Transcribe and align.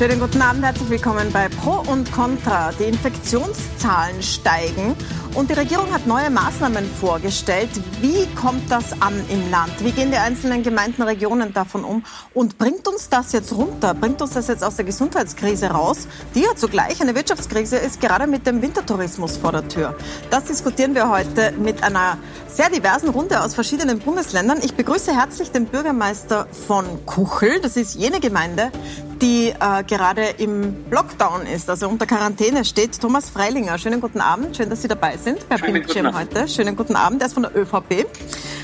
Schönen 0.00 0.18
guten 0.18 0.40
Abend, 0.40 0.64
herzlich 0.64 0.88
willkommen 0.88 1.30
bei 1.30 1.50
Pro 1.50 1.84
und 1.92 2.10
Contra. 2.10 2.72
Die 2.72 2.84
Infektionszahlen 2.84 4.22
steigen 4.22 4.96
und 5.34 5.50
die 5.50 5.52
Regierung 5.52 5.92
hat 5.92 6.06
neue 6.06 6.30
Maßnahmen 6.30 6.86
vorgestellt. 6.86 7.68
Wie 8.00 8.26
kommt 8.34 8.70
das 8.70 8.94
an 9.02 9.12
im 9.28 9.50
Land? 9.50 9.72
Wie 9.84 9.90
gehen 9.90 10.10
die 10.10 10.16
einzelnen 10.16 10.62
Gemeinden, 10.62 11.02
Regionen 11.02 11.52
davon 11.52 11.84
um? 11.84 12.02
Und 12.32 12.56
bringt 12.56 12.88
uns 12.88 13.10
das 13.10 13.32
jetzt 13.32 13.52
runter? 13.52 13.92
Bringt 13.92 14.22
uns 14.22 14.30
das 14.30 14.48
jetzt 14.48 14.64
aus 14.64 14.76
der 14.76 14.86
Gesundheitskrise 14.86 15.66
raus, 15.66 16.08
die 16.34 16.44
ja 16.44 16.56
zugleich 16.56 17.02
eine 17.02 17.14
Wirtschaftskrise 17.14 17.76
ist, 17.76 18.00
gerade 18.00 18.26
mit 18.26 18.46
dem 18.46 18.62
Wintertourismus 18.62 19.36
vor 19.36 19.52
der 19.52 19.68
Tür? 19.68 19.94
Das 20.30 20.44
diskutieren 20.44 20.94
wir 20.94 21.10
heute 21.10 21.52
mit 21.52 21.82
einer 21.82 22.16
sehr 22.48 22.70
diversen 22.70 23.10
Runde 23.10 23.42
aus 23.42 23.54
verschiedenen 23.54 23.98
Bundesländern. 23.98 24.60
Ich 24.62 24.72
begrüße 24.72 25.14
herzlich 25.14 25.50
den 25.50 25.66
Bürgermeister 25.66 26.46
von 26.66 26.86
Kuchel. 27.04 27.60
Das 27.60 27.76
ist 27.76 27.96
jene 27.96 28.18
Gemeinde, 28.18 28.72
die 29.20 29.48
äh, 29.48 29.84
gerade 29.84 30.22
im 30.38 30.84
Lockdown 30.90 31.46
ist, 31.46 31.68
also 31.68 31.88
unter 31.88 32.06
Quarantäne 32.06 32.64
steht. 32.64 33.00
Thomas 33.00 33.30
Freilinger, 33.30 33.78
schönen 33.78 34.00
guten 34.00 34.20
Abend, 34.20 34.56
schön, 34.56 34.70
dass 34.70 34.82
Sie 34.82 34.88
dabei 34.88 35.16
sind 35.16 35.48
bei 35.48 35.56
Bildschirm 35.56 36.16
heute. 36.16 36.48
Schönen 36.48 36.76
guten 36.76 36.96
Abend, 36.96 37.20
er 37.20 37.26
ist 37.26 37.34
von 37.34 37.42
der 37.42 37.54
ÖVP. 37.56 38.06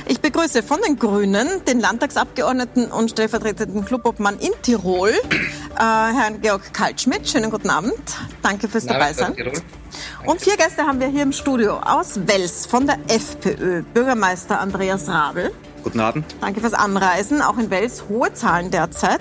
Ich 0.07 0.21
begrüße 0.21 0.63
von 0.63 0.81
den 0.87 0.99
Grünen 0.99 1.49
den 1.67 1.81
Landtagsabgeordneten 1.81 2.87
und 2.91 3.11
stellvertretenden 3.11 3.85
Clubobmann 3.85 4.39
in 4.39 4.53
Tirol, 4.63 5.11
äh, 5.11 5.79
Herrn 5.79 6.41
Georg 6.41 6.73
Kaltschmidt. 6.73 7.29
Schönen 7.29 7.51
guten 7.51 7.71
Abend, 7.71 7.95
danke 8.43 8.69
fürs 8.69 8.87
Dabeisein. 8.87 9.35
Und 10.27 10.41
vier 10.41 10.57
Gäste 10.57 10.87
haben 10.87 11.01
wir 11.01 11.09
hier 11.09 11.23
im 11.23 11.33
Studio 11.33 11.79
aus 11.79 12.21
Wels 12.27 12.67
von 12.67 12.87
der 12.87 12.99
FPÖ, 13.09 13.83
Bürgermeister 13.83 14.61
Andreas 14.61 15.09
Rabel. 15.09 15.53
Guten 15.87 16.01
Abend. 16.01 16.25
Danke 16.41 16.61
fürs 16.61 16.75
Anreisen. 16.75 17.41
Auch 17.43 17.59
in 17.59 17.71
Wels 17.71 18.07
hohe 18.09 18.35
Zahlen 18.35 18.73
derzeit. 18.73 19.21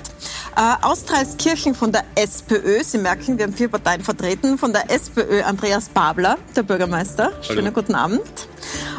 Äh, 0.58 0.84
aus 0.84 1.06
Dreiskirchen 1.06 1.76
von 1.76 1.92
der 1.92 2.04
SPÖ. 2.16 2.84
Sie 2.84 2.98
merken, 2.98 3.38
wir 3.38 3.46
haben 3.46 3.54
vier 3.54 3.68
Parteien 3.68 4.02
vertreten. 4.02 4.58
Von 4.58 4.74
der 4.74 4.90
SPÖ 4.90 5.44
Andreas 5.44 5.90
Babler, 5.90 6.40
der 6.56 6.64
Bürgermeister. 6.64 7.26
Hallo. 7.26 7.44
Schönen 7.44 7.72
guten 7.72 7.94
Abend. 7.94 8.24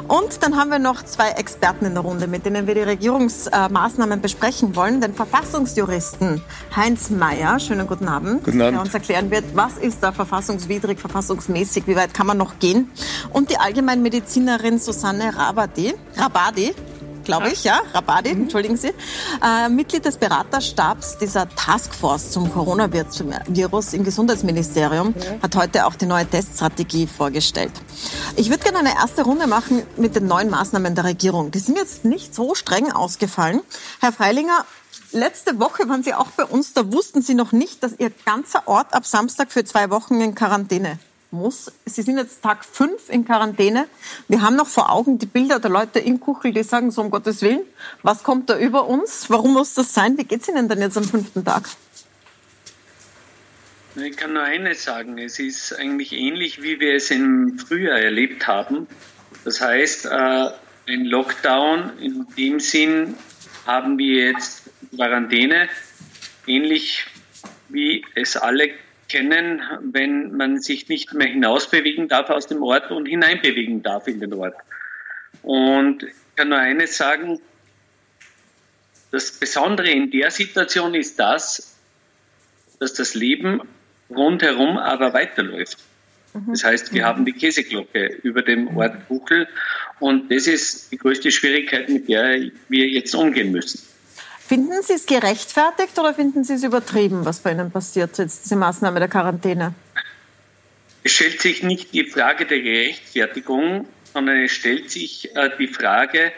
Und 0.07 0.45
dann 0.45 0.57
haben 0.57 0.71
wir 0.71 0.79
noch 0.79 1.03
zwei 1.03 1.31
Experten 1.31 1.87
in 1.87 1.95
der 1.95 2.05
Runde, 2.05 2.29
mit 2.29 2.47
denen 2.47 2.69
wir 2.69 2.77
die 2.77 2.83
Regierungsmaßnahmen 2.83 4.21
besprechen 4.21 4.77
wollen. 4.77 5.01
Den 5.01 5.13
Verfassungsjuristen 5.13 6.43
Heinz 6.77 7.11
Mayer, 7.11 7.59
schönen 7.59 7.89
guten 7.89 8.07
Abend, 8.07 8.45
guten 8.45 8.63
Abend. 8.63 8.77
der 8.77 8.81
uns 8.81 8.95
erklären 8.95 9.33
wird, 9.33 9.45
was 9.55 9.77
ist 9.79 10.05
da 10.05 10.13
verfassungswidrig, 10.13 11.01
verfassungsmäßig, 11.01 11.89
wie 11.89 11.97
weit 11.97 12.15
kann 12.15 12.29
man 12.29 12.39
noch 12.39 12.61
gehen. 12.61 12.93
Und 13.33 13.51
die 13.51 13.59
Allgemeinmedizinerin 13.59 14.79
Susanne 14.79 15.37
Rabadi, 15.37 15.95
Rabadi 16.17 16.73
glaube 17.27 17.51
ich, 17.51 17.65
ja, 17.65 17.83
Rabadi, 17.93 18.35
mhm. 18.35 18.43
entschuldigen 18.43 18.77
Sie, 18.79 18.93
äh, 19.45 19.69
Mitglied 19.69 20.07
des 20.07 20.17
Beraterstabs 20.17 21.19
dieser 21.19 21.49
Taskforce 21.49 22.31
zum 22.31 22.51
Coronavirus 22.51 23.93
im 23.93 24.05
Gesundheitsministerium, 24.05 25.09
mhm. 25.09 25.43
hat 25.43 25.55
heute 25.57 25.87
auch 25.87 25.97
die 25.97 26.07
neue 26.07 26.27
Teststrategie 26.27 27.07
vorgestellt. 27.07 27.73
Ich 28.37 28.49
würde 28.49 28.63
gerne 28.63 28.79
eine 28.79 28.95
erste 28.95 29.23
Runde 29.23 29.47
machen 29.47 29.83
mit 29.97 30.17
den 30.17 30.27
neuen 30.27 30.49
Maßnahmen 30.49 30.95
der 30.95 31.05
Regierung. 31.05 31.51
Die 31.51 31.59
sind 31.59 31.77
jetzt 31.77 32.07
nicht 32.07 32.35
so 32.35 32.55
streng 32.55 32.91
ausgefallen. 32.91 33.61
Herr 34.01 34.13
Freilinger, 34.13 34.65
Letzte 35.13 35.61
Woche 35.61 35.89
waren 35.89 36.03
Sie 36.03 36.15
auch 36.15 36.31
bei 36.37 36.45
uns, 36.45 36.73
da 36.73 36.93
wussten 36.93 37.23
Sie 37.23 37.35
noch 37.35 37.53
nicht, 37.53 37.83
dass 37.83 37.93
Ihr 37.99 38.11
ganzer 38.25 38.67
Ort 38.67 38.93
ab 38.93 39.07
Samstag 39.07 39.53
für 39.53 39.65
zwei 39.65 39.89
Wochen 39.89 40.21
in 40.21 40.35
Quarantäne 40.35 40.99
muss. 41.37 41.73
Sie 41.85 42.03
sind 42.03 42.19
jetzt 42.19 42.43
Tag 42.43 42.65
fünf 42.65 43.09
in 43.09 43.25
Quarantäne. 43.25 43.87
Wir 44.29 44.43
haben 44.43 44.57
noch 44.57 44.67
vor 44.67 44.91
Augen 44.91 45.19
die 45.19 45.27
Bilder 45.27 45.61
der 45.61 45.71
Leute 45.71 45.99
in 45.99 46.21
Kuchel, 46.21 46.53
die 46.53 46.63
sagen 46.63 46.91
so 46.91 47.03
um 47.03 47.11
Gottes 47.11 47.43
Willen, 47.43 47.61
was 48.03 48.23
kommt 48.23 48.51
da 48.51 48.59
über 48.59 48.87
uns? 48.87 49.31
Warum 49.31 49.53
muss 49.53 49.75
das 49.75 49.95
sein? 49.95 50.19
Wie 50.19 50.25
geht 50.25 50.43
es 50.43 50.49
Ihnen 50.49 50.69
denn 50.69 50.81
jetzt 50.81 50.97
am 50.97 51.05
fünften 51.05 51.45
Tag? 51.45 51.65
Ich 53.97 54.17
kann 54.17 54.35
nur 54.35 54.43
eines 54.43 54.85
sagen, 54.85 55.17
es 55.17 55.39
ist 55.39 55.73
eigentlich 55.73 56.13
ähnlich, 56.13 56.63
wie 56.63 56.81
wir 56.81 56.97
es 56.97 57.11
im 57.11 57.59
Frühjahr 57.59 57.99
erlebt 57.99 58.47
haben. 58.47 58.87
Das 59.45 59.61
heißt, 59.61 60.07
äh, 60.07 60.51
ein 60.89 61.05
Lockdown 61.07 61.99
in 61.99 62.27
dem 62.37 62.61
Sinn 62.61 63.15
haben 63.67 63.97
wir 63.97 64.27
jetzt 64.27 64.71
Quarantäne, 64.95 65.69
ähnlich 66.47 67.07
wie 67.69 68.05
es 68.15 68.37
alle 68.37 68.71
kennen, 69.09 69.63
wenn 69.81 70.37
man 70.37 70.61
sich 70.61 70.89
nicht 70.89 71.15
mehr 71.15 71.29
hinausbewegen 71.29 72.09
darf 72.09 72.31
aus 72.31 72.47
dem 72.47 72.63
Ort 72.63 72.91
und 72.91 73.07
hineinbewegen 73.07 73.83
darf 73.83 74.09
in 74.09 74.21
den 74.21 74.33
Ort. 74.35 74.57
Und 75.43 76.03
ich 76.03 76.15
kann 76.37 76.49
nur 76.49 76.59
eines 76.59 76.97
sagen, 76.97 77.41
das 79.11 79.33
Besondere 79.33 79.91
in 79.91 80.11
der 80.11 80.31
Situation 80.31 80.95
ist 80.95 81.19
das, 81.19 81.77
dass 82.81 82.95
das 82.95 83.15
Leben 83.15 83.63
rundherum 84.11 84.77
aber 84.77 85.13
weiterläuft. 85.13 85.79
Mhm. 86.35 86.51
Das 86.51 86.65
heißt, 86.65 86.93
wir 86.93 87.05
haben 87.05 87.25
die 87.25 87.33
Käseglocke 87.33 88.19
über 88.23 88.43
dem 88.43 88.77
Ort 88.77 89.09
Buchel 89.09 89.49
und 90.01 90.31
das 90.31 90.47
ist 90.47 90.93
die 90.93 90.99
größte 90.99 91.31
Schwierigkeit, 91.31 91.89
mit 91.89 92.09
der 92.09 92.51
wir 92.69 92.89
jetzt 92.89 93.15
umgehen 93.15 93.53
müssen. 93.53 93.81
Finden 94.47 94.81
Sie 94.83 94.93
es 94.93 95.07
gerechtfertigt 95.07 95.99
oder 95.99 96.15
finden 96.15 96.45
Sie 96.45 96.55
es 96.55 96.63
übertrieben, 96.63 97.25
was 97.25 97.41
bei 97.41 97.51
Ihnen 97.51 97.73
passiert, 97.73 98.17
jetzt 98.19 98.45
diese 98.45 98.55
Maßnahme 98.55 99.01
der 99.01 99.09
Quarantäne? 99.09 99.75
Es 101.03 101.13
stellt 101.13 101.41
sich 101.41 101.65
nicht 101.65 101.93
die 101.93 102.05
Frage 102.05 102.47
der 102.47 102.61
Gerechtfertigung, 102.61 103.89
sondern 104.13 104.45
es 104.45 104.53
stellt 104.53 104.91
sich 104.91 105.35
äh, 105.35 105.51
die 105.59 105.67
Frage, 105.67 106.33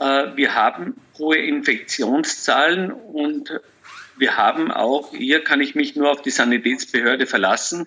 äh, 0.00 0.26
wir 0.34 0.54
haben 0.54 0.96
hohe 1.18 1.36
Infektionszahlen 1.36 2.90
und 2.90 3.60
wir 4.16 4.36
haben 4.36 4.72
auch, 4.72 5.12
hier 5.12 5.44
kann 5.44 5.60
ich 5.60 5.76
mich 5.76 5.94
nur 5.94 6.10
auf 6.10 6.20
die 6.20 6.30
Sanitätsbehörde 6.30 7.26
verlassen, 7.26 7.86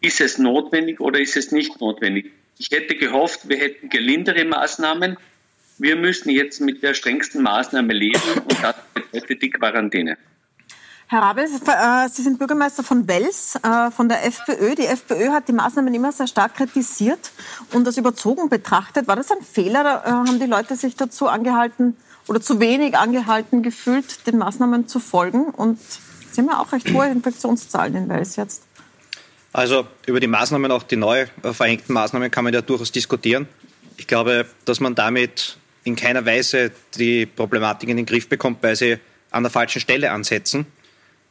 ist 0.00 0.20
es 0.20 0.38
notwendig 0.38 1.00
oder 1.00 1.18
ist 1.18 1.36
es 1.36 1.50
nicht 1.50 1.80
notwendig? 1.80 2.30
Ich 2.58 2.70
hätte 2.70 2.94
gehofft, 2.94 3.48
wir 3.48 3.56
hätten 3.56 3.88
gelindere 3.88 4.44
Maßnahmen, 4.44 5.16
wir 5.78 5.96
müssen 5.96 6.30
jetzt 6.30 6.60
mit 6.60 6.82
der 6.82 6.94
strengsten 6.94 7.42
Maßnahme 7.42 7.92
leben 7.92 8.20
und 8.36 8.62
das 8.62 8.76
bedeutet 8.94 9.42
die 9.42 9.50
Quarantäne. 9.50 10.16
Herr 11.08 11.22
Rabel, 11.22 11.44
äh, 11.44 12.08
Sie 12.08 12.22
sind 12.22 12.40
Bürgermeister 12.40 12.82
von 12.82 13.06
Wels, 13.06 13.54
äh, 13.62 13.92
von 13.92 14.08
der 14.08 14.26
FPÖ. 14.26 14.74
Die 14.74 14.86
FPÖ 14.86 15.28
hat 15.28 15.46
die 15.46 15.52
Maßnahmen 15.52 15.94
immer 15.94 16.10
sehr 16.10 16.26
stark 16.26 16.56
kritisiert 16.56 17.30
und 17.72 17.86
das 17.86 17.96
überzogen 17.96 18.48
betrachtet. 18.48 19.06
War 19.06 19.14
das 19.14 19.30
ein 19.30 19.40
Fehler? 19.40 19.84
Da 19.84 20.02
äh, 20.04 20.10
haben 20.10 20.40
die 20.40 20.46
Leute 20.46 20.74
sich 20.74 20.96
dazu 20.96 21.28
angehalten 21.28 21.96
oder 22.26 22.40
zu 22.40 22.58
wenig 22.58 22.96
angehalten 22.96 23.62
gefühlt, 23.62 24.26
den 24.26 24.38
Maßnahmen 24.38 24.88
zu 24.88 24.98
folgen? 24.98 25.44
Und 25.44 25.78
Sie 26.32 26.40
haben 26.40 26.48
ja 26.48 26.58
auch 26.58 26.72
recht 26.72 26.92
hohe 26.92 27.06
Infektionszahlen 27.06 27.94
in 27.94 28.08
Wels 28.08 28.34
jetzt. 28.34 28.64
Also 29.52 29.86
über 30.06 30.18
die 30.18 30.26
Maßnahmen, 30.26 30.72
auch 30.72 30.82
die 30.82 30.96
neu 30.96 31.26
verhängten 31.40 31.92
Maßnahmen, 31.92 32.32
kann 32.32 32.42
man 32.42 32.52
ja 32.52 32.62
durchaus 32.62 32.90
diskutieren. 32.90 33.46
Ich 33.96 34.08
glaube, 34.08 34.44
dass 34.64 34.80
man 34.80 34.96
damit 34.96 35.56
in 35.86 35.94
keiner 35.94 36.26
Weise 36.26 36.72
die 36.98 37.26
Problematik 37.26 37.88
in 37.88 37.96
den 37.96 38.06
Griff 38.06 38.28
bekommt, 38.28 38.62
weil 38.62 38.74
sie 38.74 38.98
an 39.30 39.44
der 39.44 39.50
falschen 39.50 39.80
Stelle 39.80 40.10
ansetzen. 40.10 40.66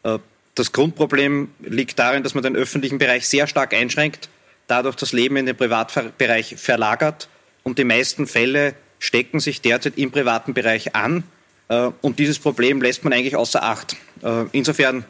Äh, 0.03 0.19
das 0.55 0.71
Grundproblem 0.71 1.49
liegt 1.59 1.99
darin, 1.99 2.23
dass 2.23 2.33
man 2.33 2.43
den 2.43 2.55
öffentlichen 2.55 2.97
Bereich 2.97 3.27
sehr 3.27 3.47
stark 3.47 3.73
einschränkt, 3.73 4.29
dadurch 4.67 4.95
das 4.95 5.11
Leben 5.11 5.35
in 5.35 5.45
den 5.45 5.57
Privatbereich 5.57 6.55
verlagert 6.57 7.27
und 7.63 7.77
die 7.77 7.83
meisten 7.83 8.27
Fälle 8.27 8.75
stecken 8.99 9.41
sich 9.41 9.59
derzeit 9.61 9.97
im 9.97 10.11
privaten 10.11 10.53
Bereich 10.53 10.95
an 10.95 11.23
äh, 11.67 11.89
und 12.01 12.19
dieses 12.19 12.39
Problem 12.39 12.81
lässt 12.81 13.03
man 13.03 13.11
eigentlich 13.11 13.35
außer 13.35 13.61
Acht. 13.61 13.97
Äh, 14.23 14.45
insofern 14.53 15.05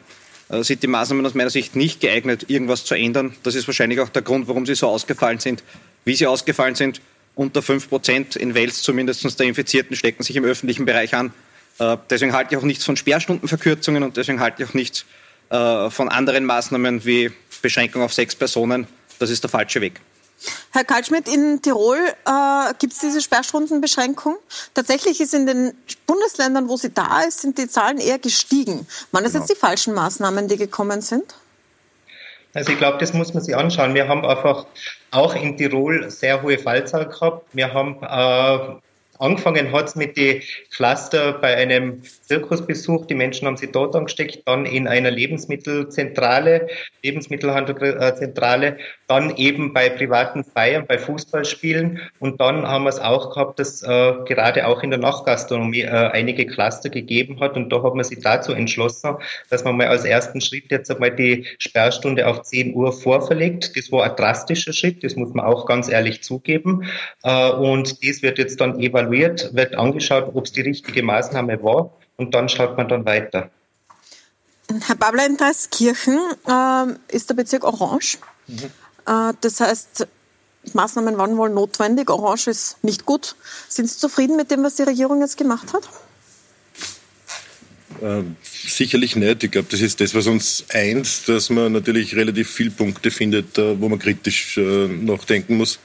sind 0.48 0.84
die 0.84 0.86
Maßnahmen 0.86 1.26
aus 1.26 1.34
meiner 1.34 1.50
Sicht 1.50 1.74
nicht 1.74 2.00
geeignet, 2.00 2.44
irgendwas 2.46 2.84
zu 2.84 2.94
ändern. 2.94 3.34
Das 3.42 3.56
ist 3.56 3.66
wahrscheinlich 3.66 3.98
auch 3.98 4.10
der 4.10 4.22
Grund, 4.22 4.46
warum 4.46 4.64
sie 4.64 4.76
so 4.76 4.86
ausgefallen 4.86 5.40
sind, 5.40 5.64
wie 6.04 6.14
sie 6.14 6.28
ausgefallen 6.28 6.76
sind 6.76 7.00
unter 7.36 7.62
5 7.62 7.88
Prozent 7.88 8.34
in 8.34 8.54
Wels 8.54 8.82
zumindest 8.82 9.38
der 9.38 9.46
Infizierten 9.46 9.94
stecken 9.94 10.24
sich 10.24 10.34
im 10.34 10.44
öffentlichen 10.44 10.84
Bereich 10.86 11.14
an. 11.14 11.32
Äh, 11.78 11.96
deswegen 12.10 12.32
halte 12.32 12.54
ich 12.54 12.58
auch 12.58 12.64
nichts 12.64 12.84
von 12.84 12.96
Sperrstundenverkürzungen 12.96 14.02
und 14.02 14.16
deswegen 14.16 14.40
halte 14.40 14.62
ich 14.62 14.68
auch 14.68 14.74
nichts 14.74 15.04
äh, 15.50 15.90
von 15.90 16.08
anderen 16.08 16.44
Maßnahmen 16.44 17.04
wie 17.04 17.30
Beschränkung 17.62 18.02
auf 18.02 18.12
sechs 18.12 18.34
Personen. 18.34 18.88
Das 19.18 19.30
ist 19.30 19.44
der 19.44 19.50
falsche 19.50 19.80
Weg. 19.80 20.00
Herr 20.72 20.84
Kaltschmidt, 20.84 21.28
in 21.28 21.62
Tirol 21.62 21.96
äh, 21.96 22.74
gibt 22.78 22.92
es 22.92 23.00
diese 23.00 23.20
Sperrstundenbeschränkung. 23.20 24.36
Tatsächlich 24.74 25.20
ist 25.20 25.34
in 25.34 25.46
den 25.46 25.74
Bundesländern, 26.06 26.68
wo 26.68 26.76
sie 26.76 26.92
da 26.92 27.22
ist, 27.22 27.40
sind 27.40 27.58
die 27.58 27.68
Zahlen 27.68 27.98
eher 27.98 28.18
gestiegen. 28.18 28.86
Waren 29.12 29.24
das 29.24 29.32
genau. 29.32 29.44
jetzt 29.44 29.54
die 29.54 29.58
falschen 29.58 29.94
Maßnahmen, 29.94 30.48
die 30.48 30.56
gekommen 30.56 31.00
sind? 31.00 31.34
Also 32.54 32.72
ich 32.72 32.78
glaube, 32.78 32.98
das 32.98 33.12
muss 33.12 33.34
man 33.34 33.42
sich 33.42 33.54
anschauen. 33.54 33.94
Wir 33.94 34.08
haben 34.08 34.24
einfach 34.24 34.66
auch 35.10 35.34
in 35.34 35.56
Tirol 35.56 36.10
sehr 36.10 36.42
hohe 36.42 36.58
Fallzahl 36.58 37.06
gehabt. 37.06 37.46
Wir 37.52 37.72
haben 37.72 37.96
äh, 38.02 38.80
Angefangen 39.18 39.72
hat 39.72 39.88
es 39.88 39.96
mit 39.96 40.16
den 40.16 40.42
Cluster 40.70 41.34
bei 41.34 41.56
einem 41.56 42.02
Zirkusbesuch. 42.02 43.06
Die 43.06 43.14
Menschen 43.14 43.46
haben 43.46 43.56
sich 43.56 43.72
dort 43.72 43.94
angesteckt, 43.96 44.42
dann 44.46 44.66
in 44.66 44.86
einer 44.86 45.10
Lebensmittelzentrale, 45.10 46.68
Lebensmittelhandelszentrale 47.02 48.78
dann 49.06 49.36
eben 49.36 49.72
bei 49.72 49.88
privaten 49.88 50.44
Feiern, 50.44 50.86
bei 50.86 50.98
Fußballspielen 50.98 52.00
und 52.18 52.40
dann 52.40 52.66
haben 52.66 52.84
wir 52.84 52.90
es 52.90 52.98
auch 52.98 53.32
gehabt, 53.32 53.58
dass 53.58 53.82
äh, 53.82 54.14
gerade 54.26 54.66
auch 54.66 54.82
in 54.82 54.90
der 54.90 54.98
Nachtgastronomie 54.98 55.82
äh, 55.82 55.90
einige 55.90 56.46
Cluster 56.46 56.90
gegeben 56.90 57.38
hat 57.40 57.56
und 57.56 57.70
da 57.70 57.82
hat 57.82 57.94
man 57.94 58.04
sich 58.04 58.20
dazu 58.20 58.52
entschlossen, 58.52 59.16
dass 59.50 59.64
man 59.64 59.76
mal 59.76 59.86
als 59.86 60.04
ersten 60.04 60.40
Schritt 60.40 60.70
jetzt 60.70 60.90
einmal 60.90 61.14
die 61.14 61.46
Sperrstunde 61.58 62.26
auf 62.26 62.42
10 62.42 62.74
Uhr 62.74 62.92
vorverlegt. 62.92 63.76
Das 63.76 63.92
war 63.92 64.04
ein 64.04 64.16
drastischer 64.16 64.72
Schritt, 64.72 65.04
das 65.04 65.14
muss 65.14 65.32
man 65.34 65.46
auch 65.46 65.66
ganz 65.66 65.88
ehrlich 65.88 66.22
zugeben 66.22 66.84
äh, 67.22 67.50
und 67.50 68.02
dies 68.02 68.22
wird 68.22 68.38
jetzt 68.38 68.60
dann 68.60 68.80
evaluiert, 68.80 69.05
wird 69.10 69.74
angeschaut, 69.74 70.30
ob 70.34 70.44
es 70.44 70.52
die 70.52 70.62
richtige 70.62 71.02
Maßnahme 71.02 71.62
war 71.62 71.90
und 72.16 72.34
dann 72.34 72.48
schaut 72.48 72.76
man 72.76 72.88
dann 72.88 73.04
weiter. 73.04 73.50
Herr 74.86 74.96
Babler, 74.96 75.26
in 75.26 75.36
Dreiskirchen 75.36 76.18
äh, 76.46 77.14
ist 77.14 77.30
der 77.30 77.34
Bezirk 77.34 77.64
Orange. 77.64 78.18
Mhm. 78.48 78.70
Äh, 79.06 79.32
das 79.40 79.60
heißt, 79.60 80.06
Maßnahmen 80.72 81.16
waren 81.18 81.36
wohl 81.36 81.50
notwendig. 81.50 82.10
Orange 82.10 82.48
ist 82.48 82.82
nicht 82.82 83.06
gut. 83.06 83.36
Sind 83.68 83.88
Sie 83.88 83.96
zufrieden 83.98 84.36
mit 84.36 84.50
dem, 84.50 84.64
was 84.64 84.74
die 84.74 84.82
Regierung 84.82 85.20
jetzt 85.20 85.36
gemacht 85.36 85.72
hat? 85.72 85.88
Äh, 88.02 88.24
sicherlich 88.42 89.16
nicht. 89.16 89.44
Ich 89.44 89.50
glaube, 89.50 89.68
das 89.70 89.80
ist 89.80 90.00
das, 90.00 90.14
was 90.14 90.26
uns 90.26 90.64
eint, 90.70 91.28
dass 91.28 91.50
man 91.50 91.72
natürlich 91.72 92.16
relativ 92.16 92.50
viele 92.50 92.70
Punkte 92.70 93.10
findet, 93.10 93.56
äh, 93.58 93.80
wo 93.80 93.88
man 93.88 93.98
kritisch 93.98 94.58
äh, 94.58 94.88
nachdenken 94.88 95.56
muss. 95.56 95.78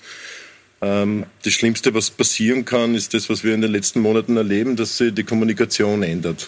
Ähm, 0.82 1.26
das 1.44 1.54
Schlimmste, 1.54 1.94
was 1.94 2.10
passieren 2.10 2.66
kann, 2.66 2.96
ist 2.96 3.14
das, 3.14 3.30
was 3.30 3.44
wir 3.44 3.54
in 3.54 3.62
den 3.62 3.72
letzten 3.72 4.02
Monaten 4.02 4.38
erleben, 4.38 4.76
dass 4.76 4.98
sich 4.98 5.14
die 5.14 5.24
Kommunikation 5.24 6.02
ändert. 6.02 6.48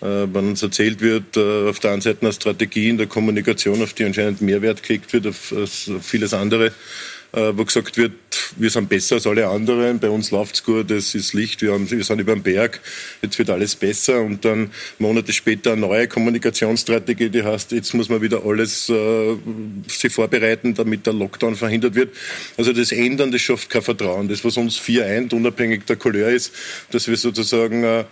Äh, 0.00 0.26
wenn 0.32 0.48
uns 0.48 0.62
erzählt 0.62 1.00
wird, 1.00 1.36
äh, 1.36 1.68
auf 1.68 1.80
der 1.80 1.92
einen 1.92 2.00
Seite 2.00 2.22
eine 2.22 2.32
Strategie 2.32 2.88
in 2.88 2.98
der 2.98 3.08
Kommunikation, 3.08 3.82
auf 3.82 3.92
die 3.92 4.04
anscheinend 4.04 4.40
Mehrwert 4.40 4.82
gekriegt 4.82 5.12
wird, 5.12 5.26
auf 5.26 5.52
vieles 6.00 6.32
andere, 6.32 6.72
äh, 7.32 7.52
wo 7.54 7.64
gesagt 7.64 7.96
wird, 7.96 8.12
wir 8.56 8.70
sind 8.70 8.88
besser 8.88 9.16
als 9.16 9.26
alle 9.26 9.46
anderen, 9.48 9.98
bei 9.98 10.10
uns 10.10 10.30
läuft's 10.30 10.64
gut, 10.64 10.90
es 10.90 11.14
ist 11.14 11.32
Licht, 11.32 11.62
wir, 11.62 11.72
haben, 11.72 11.90
wir 11.90 12.02
sind 12.02 12.20
über 12.20 12.32
dem 12.32 12.42
Berg, 12.42 12.80
jetzt 13.22 13.38
wird 13.38 13.50
alles 13.50 13.76
besser 13.76 14.20
und 14.20 14.44
dann 14.44 14.70
Monate 14.98 15.32
später 15.32 15.72
eine 15.72 15.82
neue 15.82 16.08
Kommunikationsstrategie, 16.08 17.30
die 17.30 17.42
heißt, 17.42 17.72
jetzt 17.72 17.94
muss 17.94 18.08
man 18.08 18.22
wieder 18.22 18.44
alles 18.44 18.88
äh, 18.88 19.36
sich 19.86 20.12
vorbereiten, 20.12 20.74
damit 20.74 21.06
der 21.06 21.12
Lockdown 21.12 21.54
verhindert 21.54 21.94
wird. 21.94 22.14
Also 22.56 22.72
das 22.72 22.92
Ändern, 22.92 23.32
das 23.32 23.40
schafft 23.40 23.70
kein 23.70 23.82
Vertrauen. 23.82 24.28
Das, 24.28 24.44
was 24.44 24.56
uns 24.56 24.76
vier 24.76 25.06
eint, 25.06 25.32
unabhängig 25.32 25.84
der 25.86 25.96
Couleur 25.96 26.28
ist, 26.30 26.52
dass 26.90 27.08
wir 27.08 27.16
sozusagen 27.16 27.84
äh, 27.84 28.04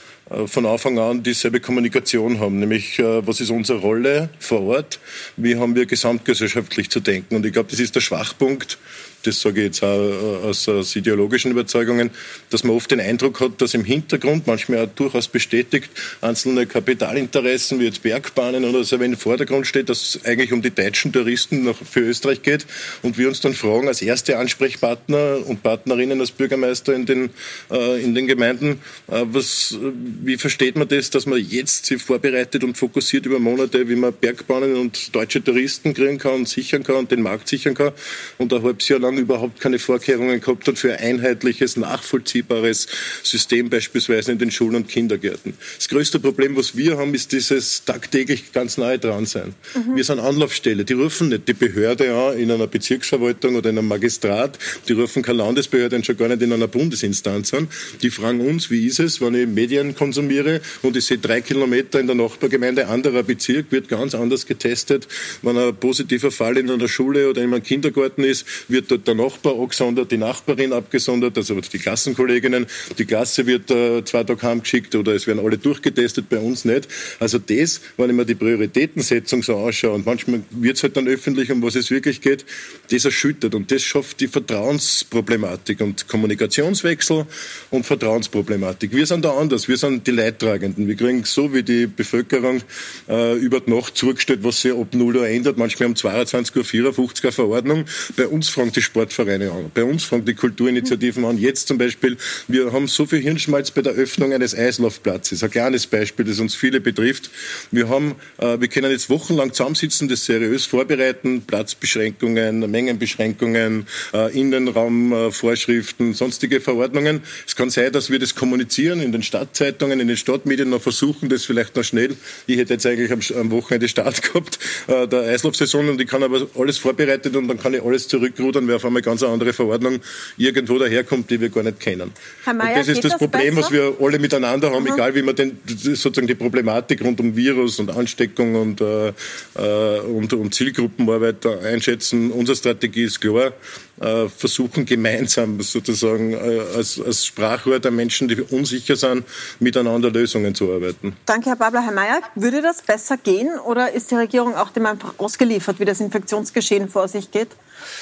von 0.46 0.66
Anfang 0.66 0.98
an 0.98 1.22
dieselbe 1.22 1.60
Kommunikation 1.60 2.40
haben, 2.40 2.58
nämlich 2.58 2.98
äh, 2.98 3.26
was 3.26 3.40
ist 3.40 3.50
unsere 3.50 3.78
Rolle 3.78 4.28
vor 4.38 4.62
Ort, 4.62 4.98
wie 5.36 5.56
haben 5.56 5.74
wir 5.74 5.86
gesamtgesellschaftlich 5.86 6.90
zu 6.90 7.00
denken. 7.00 7.36
Und 7.36 7.46
ich 7.46 7.52
glaube, 7.52 7.70
das 7.70 7.80
ist 7.80 7.94
der 7.94 8.00
Schwachpunkt 8.00 8.78
das 9.26 9.40
sage 9.40 9.60
ich 9.60 9.66
jetzt 9.66 9.82
auch 9.82 9.98
äh, 9.98 10.46
aus, 10.46 10.68
aus 10.68 10.94
ideologischen 10.94 11.50
Überzeugungen, 11.50 12.10
dass 12.50 12.64
man 12.64 12.76
oft 12.76 12.90
den 12.90 13.00
Eindruck 13.00 13.40
hat, 13.40 13.60
dass 13.60 13.74
im 13.74 13.84
Hintergrund, 13.84 14.46
manchmal 14.46 14.84
auch 14.84 14.94
durchaus 14.94 15.28
bestätigt, 15.28 15.90
einzelne 16.20 16.66
Kapitalinteressen 16.66 17.80
wie 17.80 17.84
jetzt 17.84 18.02
Bergbahnen 18.02 18.64
oder 18.64 18.84
so, 18.84 19.00
wenn 19.00 19.12
im 19.12 19.18
Vordergrund 19.18 19.66
steht, 19.66 19.88
dass 19.88 20.14
es 20.14 20.24
eigentlich 20.24 20.52
um 20.52 20.62
die 20.62 20.70
deutschen 20.70 21.12
Touristen 21.12 21.64
noch 21.64 21.76
für 21.76 22.00
Österreich 22.00 22.42
geht 22.42 22.66
und 23.02 23.18
wir 23.18 23.28
uns 23.28 23.40
dann 23.40 23.54
fragen, 23.54 23.88
als 23.88 24.02
erste 24.02 24.38
Ansprechpartner 24.38 25.46
und 25.46 25.62
Partnerinnen 25.62 26.20
als 26.20 26.30
Bürgermeister 26.30 26.94
in 26.94 27.06
den, 27.06 27.30
äh, 27.70 28.02
in 28.02 28.14
den 28.14 28.26
Gemeinden, 28.26 28.80
äh, 29.08 29.24
was, 29.24 29.76
wie 30.22 30.36
versteht 30.36 30.76
man 30.76 30.88
das, 30.88 31.10
dass 31.10 31.26
man 31.26 31.38
jetzt 31.38 31.86
sich 31.86 32.02
vorbereitet 32.02 32.62
und 32.64 32.76
fokussiert 32.76 33.26
über 33.26 33.38
Monate, 33.38 33.88
wie 33.88 33.96
man 33.96 34.12
Bergbahnen 34.12 34.76
und 34.76 35.14
deutsche 35.14 35.42
Touristen 35.42 35.94
kriegen 35.94 36.18
kann 36.18 36.34
und 36.34 36.48
sichern 36.48 36.82
kann 36.82 36.96
und 36.96 37.10
den 37.10 37.22
Markt 37.22 37.48
sichern 37.48 37.74
kann 37.74 37.92
und 38.38 38.52
ein 38.52 38.62
halbes 38.62 38.88
Jahr 38.88 39.00
lang 39.00 39.15
lang 39.16 39.24
überhaupt 39.24 39.60
keine 39.60 39.78
Vorkehrungen 39.78 40.40
gehabt 40.40 40.68
hat 40.68 40.78
für 40.78 40.92
ein 40.92 41.16
einheitliches, 41.16 41.76
nachvollziehbares 41.76 42.86
System, 43.22 43.70
beispielsweise 43.70 44.32
in 44.32 44.38
den 44.38 44.50
Schulen 44.50 44.76
und 44.76 44.88
Kindergärten. 44.88 45.54
Das 45.76 45.88
größte 45.88 46.20
Problem, 46.20 46.56
was 46.56 46.76
wir 46.76 46.98
haben, 46.98 47.14
ist 47.14 47.32
dieses 47.32 47.84
tagtäglich 47.84 48.52
ganz 48.52 48.76
nahe 48.76 48.98
dran 48.98 49.26
sein. 49.26 49.54
Mhm. 49.74 49.96
Wir 49.96 50.04
sind 50.04 50.20
Anlaufstelle. 50.20 50.84
Die 50.84 50.92
rufen 50.92 51.28
nicht 51.30 51.48
die 51.48 51.54
Behörde 51.54 52.14
an 52.14 52.38
in 52.38 52.50
einer 52.50 52.66
Bezirksverwaltung 52.66 53.56
oder 53.56 53.70
in 53.70 53.78
einem 53.78 53.88
Magistrat. 53.88 54.58
Die 54.88 54.92
rufen 54.92 55.22
keine 55.22 55.38
Landesbehörde 55.38 55.96
und 55.96 56.06
schon 56.06 56.16
gar 56.16 56.28
nicht 56.28 56.42
in 56.42 56.52
einer 56.52 56.68
Bundesinstanz 56.68 57.54
an. 57.54 57.68
Die 58.02 58.10
fragen 58.10 58.40
uns, 58.40 58.70
wie 58.70 58.86
ist 58.86 59.00
es, 59.00 59.20
wenn 59.20 59.34
ich 59.34 59.46
Medien 59.46 59.94
konsumiere 59.94 60.60
und 60.82 60.96
ich 60.96 61.06
sehe 61.06 61.18
drei 61.18 61.40
Kilometer 61.40 62.00
in 62.00 62.06
der 62.06 62.16
Nachbargemeinde 62.16 62.88
anderer 62.88 63.22
Bezirk, 63.22 63.66
wird 63.70 63.88
ganz 63.88 64.14
anders 64.14 64.46
getestet. 64.46 65.08
Wenn 65.42 65.56
ein 65.56 65.74
positiver 65.76 66.30
Fall 66.30 66.58
in 66.58 66.70
einer 66.70 66.88
Schule 66.88 67.30
oder 67.30 67.42
in 67.42 67.52
einem 67.52 67.62
Kindergarten 67.62 68.24
ist, 68.24 68.46
wird 68.68 68.90
dort 68.90 69.05
der 69.06 69.14
Nachbar 69.14 69.60
abgesondert, 69.60 70.10
die 70.10 70.16
Nachbarin 70.16 70.72
abgesondert, 70.72 71.36
also 71.36 71.60
die 71.60 71.78
Klassenkolleginnen. 71.78 72.66
Die 72.98 73.04
Klasse 73.04 73.46
wird 73.46 73.70
äh, 73.70 74.04
zwei 74.04 74.24
Tage 74.24 74.42
heimgeschickt 74.42 74.94
oder 74.94 75.14
es 75.14 75.26
werden 75.26 75.44
alle 75.44 75.58
durchgetestet, 75.58 76.28
bei 76.28 76.38
uns 76.38 76.64
nicht. 76.64 76.88
Also 77.20 77.38
das, 77.38 77.80
wenn 77.96 78.10
ich 78.10 78.16
mir 78.16 78.24
die 78.24 78.34
Prioritätensetzung 78.34 79.42
so 79.42 79.56
anschaue 79.56 79.92
und 79.92 80.06
manchmal 80.06 80.42
wird 80.50 80.76
es 80.76 80.82
halt 80.82 80.96
dann 80.96 81.08
öffentlich, 81.08 81.50
um 81.50 81.62
was 81.62 81.74
es 81.74 81.90
wirklich 81.90 82.20
geht, 82.20 82.44
das 82.90 83.04
erschüttert 83.04 83.54
und 83.54 83.70
das 83.70 83.82
schafft 83.82 84.20
die 84.20 84.28
Vertrauensproblematik 84.28 85.80
und 85.80 86.08
Kommunikationswechsel 86.08 87.26
und 87.70 87.86
Vertrauensproblematik. 87.86 88.92
Wir 88.92 89.06
sind 89.06 89.24
da 89.24 89.32
anders, 89.36 89.68
wir 89.68 89.76
sind 89.76 90.06
die 90.06 90.12
Leidtragenden. 90.12 90.88
Wir 90.88 90.96
kriegen 90.96 91.24
so 91.24 91.52
wie 91.52 91.62
die 91.62 91.86
Bevölkerung 91.86 92.62
äh, 93.08 93.36
über 93.38 93.60
die 93.60 93.70
Nacht 93.70 93.96
zugestellt, 93.96 94.40
was 94.42 94.62
sich 94.62 94.72
ab 94.72 94.94
0 94.94 95.16
Uhr 95.16 95.28
ändert, 95.28 95.58
manchmal 95.58 95.88
um 95.88 95.94
22.54 95.94 97.24
Uhr 97.24 97.32
Verordnung. 97.32 97.84
Bei 98.16 98.26
uns 98.26 98.48
fragen 98.48 98.72
die 98.72 98.82
Sportvereine 98.86 99.52
an. 99.52 99.70
Bei 99.74 99.84
uns 99.84 100.04
fangen 100.04 100.24
die 100.24 100.34
Kulturinitiativen 100.34 101.24
an. 101.24 101.38
Jetzt 101.38 101.68
zum 101.68 101.78
Beispiel, 101.78 102.16
wir 102.48 102.72
haben 102.72 102.88
so 102.88 103.06
viel 103.06 103.20
Hirnschmalz 103.20 103.70
bei 103.70 103.82
der 103.82 103.92
Öffnung 103.92 104.32
eines 104.32 104.54
Eislaufplatzes. 104.54 105.42
Ein 105.42 105.50
kleines 105.50 105.86
Beispiel, 105.86 106.24
das 106.24 106.40
uns 106.40 106.54
viele 106.54 106.80
betrifft. 106.80 107.30
Wir 107.70 107.88
haben, 107.88 108.14
äh, 108.38 108.58
wir 108.60 108.68
können 108.68 108.90
jetzt 108.90 109.10
wochenlang 109.10 109.52
zusammensitzen, 109.52 110.08
das 110.08 110.24
seriös 110.24 110.66
vorbereiten, 110.66 111.42
Platzbeschränkungen, 111.42 112.70
Mengenbeschränkungen, 112.70 113.86
äh, 114.14 114.38
Innenraumvorschriften, 114.38 116.14
sonstige 116.14 116.60
Verordnungen. 116.60 117.22
Es 117.46 117.56
kann 117.56 117.70
sein, 117.70 117.92
dass 117.92 118.10
wir 118.10 118.18
das 118.18 118.34
kommunizieren 118.34 119.00
in 119.00 119.12
den 119.12 119.22
Stadtzeitungen, 119.22 120.00
in 120.00 120.08
den 120.08 120.16
Stadtmedien 120.16 120.70
noch 120.70 120.82
versuchen, 120.82 121.28
das 121.28 121.44
vielleicht 121.44 121.76
noch 121.76 121.84
schnell. 121.84 122.16
Ich 122.46 122.58
hätte 122.58 122.74
jetzt 122.74 122.86
eigentlich 122.86 123.12
am, 123.12 123.50
Wochenende 123.50 123.88
Start 123.88 124.22
gehabt, 124.32 124.58
äh, 124.86 125.06
der 125.08 125.22
Eislaufsaison 125.22 125.88
und 125.88 126.00
ich 126.00 126.08
kann 126.08 126.22
aber 126.22 126.46
alles 126.58 126.78
vorbereitet 126.78 127.36
und 127.36 127.48
dann 127.48 127.58
kann 127.58 127.74
ich 127.74 127.82
alles 127.82 128.08
zurückrudern, 128.08 128.68
auf 128.76 128.84
einmal 128.84 129.02
ganz 129.02 129.22
eine 129.22 129.32
andere 129.32 129.52
Verordnung 129.52 130.00
irgendwo 130.36 130.78
daherkommt, 130.78 131.30
die 131.30 131.40
wir 131.40 131.48
gar 131.48 131.62
nicht 131.62 131.80
kennen. 131.80 132.12
Mayer, 132.46 132.68
und 132.68 132.76
das 132.76 132.88
ist 132.88 133.04
das, 133.04 133.12
das 133.12 133.18
Problem, 133.18 133.54
besser? 133.54 133.66
was 133.66 133.72
wir 133.72 133.94
alle 134.00 134.18
miteinander 134.18 134.70
haben, 134.70 134.84
mhm. 134.84 134.94
egal 134.94 135.14
wie 135.14 135.22
man 135.22 135.34
denn 135.34 135.58
sozusagen 135.66 136.26
die 136.26 136.34
Problematik 136.34 137.02
rund 137.02 137.20
um 137.20 137.34
Virus 137.34 137.78
und 137.78 137.90
Ansteckung 137.90 138.54
und, 138.54 138.80
äh, 138.80 139.08
äh 139.08 140.00
und, 140.00 140.32
und 140.32 140.54
Zielgruppenarbeit 140.54 141.46
einschätzen. 141.46 142.30
Unsere 142.30 142.56
Strategie 142.56 143.04
ist 143.04 143.20
klar, 143.20 143.52
äh, 144.00 144.28
versuchen 144.28 144.84
gemeinsam 144.84 145.60
sozusagen 145.62 146.34
äh, 146.34 146.60
als, 146.76 147.00
als 147.00 147.24
Sprachrohr 147.24 147.78
der 147.78 147.90
Menschen, 147.90 148.28
die 148.28 148.40
unsicher 148.40 148.96
sind, 148.96 149.24
miteinander 149.58 150.10
Lösungen 150.10 150.54
zu 150.54 150.70
arbeiten. 150.70 151.16
Danke, 151.24 151.50
Herr 151.50 151.56
Babler. 151.56 151.82
Herr 151.82 151.92
Mayer, 151.92 152.20
würde 152.34 152.62
das 152.62 152.82
besser 152.82 153.16
gehen 153.16 153.50
oder 153.66 153.92
ist 153.92 154.10
die 154.10 154.16
Regierung 154.16 154.54
auch 154.54 154.70
dem 154.70 154.86
einfach 154.86 155.14
ausgeliefert, 155.18 155.80
wie 155.80 155.84
das 155.84 156.00
Infektionsgeschehen 156.00 156.88
vor 156.88 157.08
sich 157.08 157.30
geht? 157.30 157.48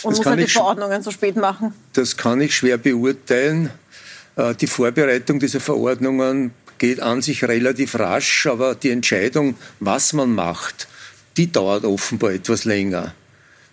Und 0.02 0.12
das 0.12 0.18
muss 0.18 0.26
halt 0.26 0.40
die 0.40 0.46
Verordnungen 0.46 1.02
so 1.02 1.10
spät 1.10 1.36
machen? 1.36 1.74
Das 1.92 2.16
kann 2.16 2.40
ich 2.40 2.54
schwer 2.54 2.78
beurteilen. 2.78 3.70
Äh, 4.36 4.54
die 4.54 4.66
Vorbereitung 4.66 5.40
dieser 5.40 5.60
Verordnungen 5.60 6.52
geht 6.78 7.00
an 7.00 7.22
sich 7.22 7.44
relativ 7.44 7.98
rasch, 7.98 8.46
aber 8.46 8.74
die 8.74 8.90
Entscheidung, 8.90 9.56
was 9.80 10.12
man 10.12 10.34
macht, 10.34 10.88
die 11.36 11.50
dauert 11.50 11.84
offenbar 11.84 12.32
etwas 12.32 12.64
länger. 12.64 13.14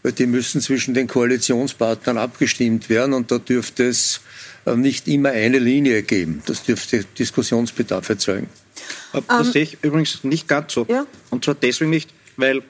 Weil 0.03 0.13
die 0.13 0.25
müssen 0.25 0.61
zwischen 0.61 0.93
den 0.93 1.07
Koalitionspartnern 1.07 2.17
abgestimmt 2.17 2.89
werden 2.89 3.13
und 3.13 3.31
da 3.31 3.37
dürfte 3.37 3.87
es 3.87 4.21
äh, 4.65 4.75
nicht 4.75 5.07
immer 5.07 5.29
eine 5.29 5.59
Linie 5.59 6.03
geben. 6.03 6.41
Das 6.45 6.63
dürfte 6.63 7.03
Diskussionsbedarf 7.17 8.09
erzeugen. 8.09 8.49
Das 9.13 9.21
um, 9.21 9.45
ähm, 9.45 9.51
sehe 9.51 9.63
ich 9.63 9.77
übrigens 9.81 10.23
nicht 10.23 10.47
ganz 10.47 10.73
so. 10.73 10.85
Ja? 10.89 11.05
Und 11.29 11.45
zwar 11.45 11.55
deswegen 11.55 11.89
nicht, 11.89 12.11
weil 12.37 12.63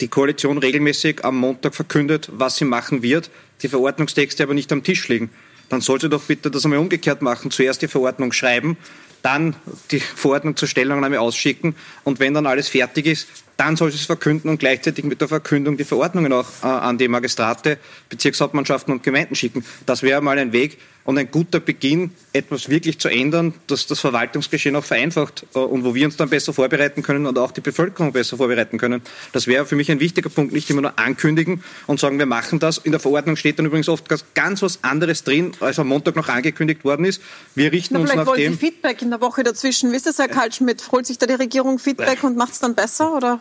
die 0.00 0.08
Koalition 0.08 0.58
regelmäßig 0.58 1.24
am 1.24 1.36
Montag 1.36 1.74
verkündet, 1.74 2.28
was 2.32 2.56
sie 2.56 2.64
machen 2.64 3.02
wird, 3.02 3.30
die 3.62 3.68
Verordnungstexte 3.68 4.42
aber 4.42 4.54
nicht 4.54 4.72
am 4.72 4.82
Tisch 4.82 5.08
liegen. 5.08 5.30
Dann 5.68 5.80
soll 5.80 6.00
sie 6.00 6.08
doch 6.08 6.22
bitte 6.22 6.50
das 6.50 6.64
einmal 6.64 6.78
umgekehrt 6.80 7.22
machen. 7.22 7.50
Zuerst 7.50 7.82
die 7.82 7.88
Verordnung 7.88 8.32
schreiben, 8.32 8.76
dann 9.22 9.56
die 9.90 10.00
Verordnung 10.00 10.56
zur 10.56 10.68
Stellungnahme 10.68 11.20
ausschicken 11.20 11.74
und 12.04 12.20
wenn 12.20 12.34
dann 12.34 12.46
alles 12.46 12.68
fertig 12.68 13.06
ist, 13.06 13.28
dann 13.56 13.76
soll 13.76 13.90
sie 13.90 13.98
es 13.98 14.06
verkünden 14.06 14.50
und 14.50 14.58
gleichzeitig 14.58 15.04
mit 15.04 15.20
der 15.20 15.28
Verkündung 15.28 15.76
die 15.76 15.84
Verordnungen 15.84 16.32
auch 16.32 16.46
äh, 16.62 16.66
an 16.66 16.98
die 16.98 17.08
Magistrate, 17.08 17.78
Bezirkshauptmannschaften 18.08 18.92
und 18.92 19.02
Gemeinden 19.02 19.34
schicken. 19.34 19.64
Das 19.86 20.02
wäre 20.02 20.20
mal 20.20 20.38
ein 20.38 20.52
Weg, 20.52 20.78
und 21.04 21.18
ein 21.18 21.30
guter 21.30 21.60
Beginn, 21.60 22.12
etwas 22.32 22.68
wirklich 22.68 22.98
zu 22.98 23.08
ändern, 23.08 23.54
dass 23.66 23.86
das 23.86 24.00
Verwaltungsgeschehen 24.00 24.74
auch 24.74 24.84
vereinfacht 24.84 25.46
äh, 25.54 25.58
und 25.58 25.84
wo 25.84 25.94
wir 25.94 26.06
uns 26.06 26.16
dann 26.16 26.30
besser 26.30 26.52
vorbereiten 26.52 27.02
können 27.02 27.26
und 27.26 27.38
auch 27.38 27.52
die 27.52 27.60
Bevölkerung 27.60 28.12
besser 28.12 28.36
vorbereiten 28.38 28.78
können. 28.78 29.02
Das 29.32 29.46
wäre 29.46 29.66
für 29.66 29.76
mich 29.76 29.90
ein 29.90 30.00
wichtiger 30.00 30.30
Punkt, 30.30 30.52
nicht 30.52 30.68
immer 30.70 30.80
nur 30.80 30.98
ankündigen 30.98 31.62
und 31.86 32.00
sagen, 32.00 32.18
wir 32.18 32.26
machen 32.26 32.58
das. 32.58 32.78
In 32.78 32.92
der 32.92 33.00
Verordnung 33.00 33.36
steht 33.36 33.58
dann 33.58 33.66
übrigens 33.66 33.88
oft 33.88 34.06
ganz 34.34 34.62
was 34.62 34.82
anderes 34.82 35.24
drin, 35.24 35.52
als 35.60 35.78
am 35.78 35.88
Montag 35.88 36.16
noch 36.16 36.28
angekündigt 36.28 36.84
worden 36.84 37.04
ist. 37.04 37.20
Wir 37.54 37.70
richten 37.70 37.94
Na, 37.94 38.00
uns 38.00 38.14
nach 38.14 38.34
dem. 38.34 38.54
Sie 38.54 38.58
Feedback 38.58 39.02
in 39.02 39.10
der 39.10 39.20
Woche 39.20 39.42
dazwischen. 39.42 39.92
Wisst 39.92 40.06
ihr, 40.06 40.12
Herr 40.16 40.28
Kaltschmidt, 40.28 40.90
holt 40.90 41.06
sich 41.06 41.18
da 41.18 41.26
die 41.26 41.34
Regierung 41.34 41.78
Feedback 41.78 42.24
und 42.24 42.36
macht 42.36 42.52
es 42.52 42.60
dann 42.60 42.74
besser, 42.74 43.14
oder? 43.14 43.40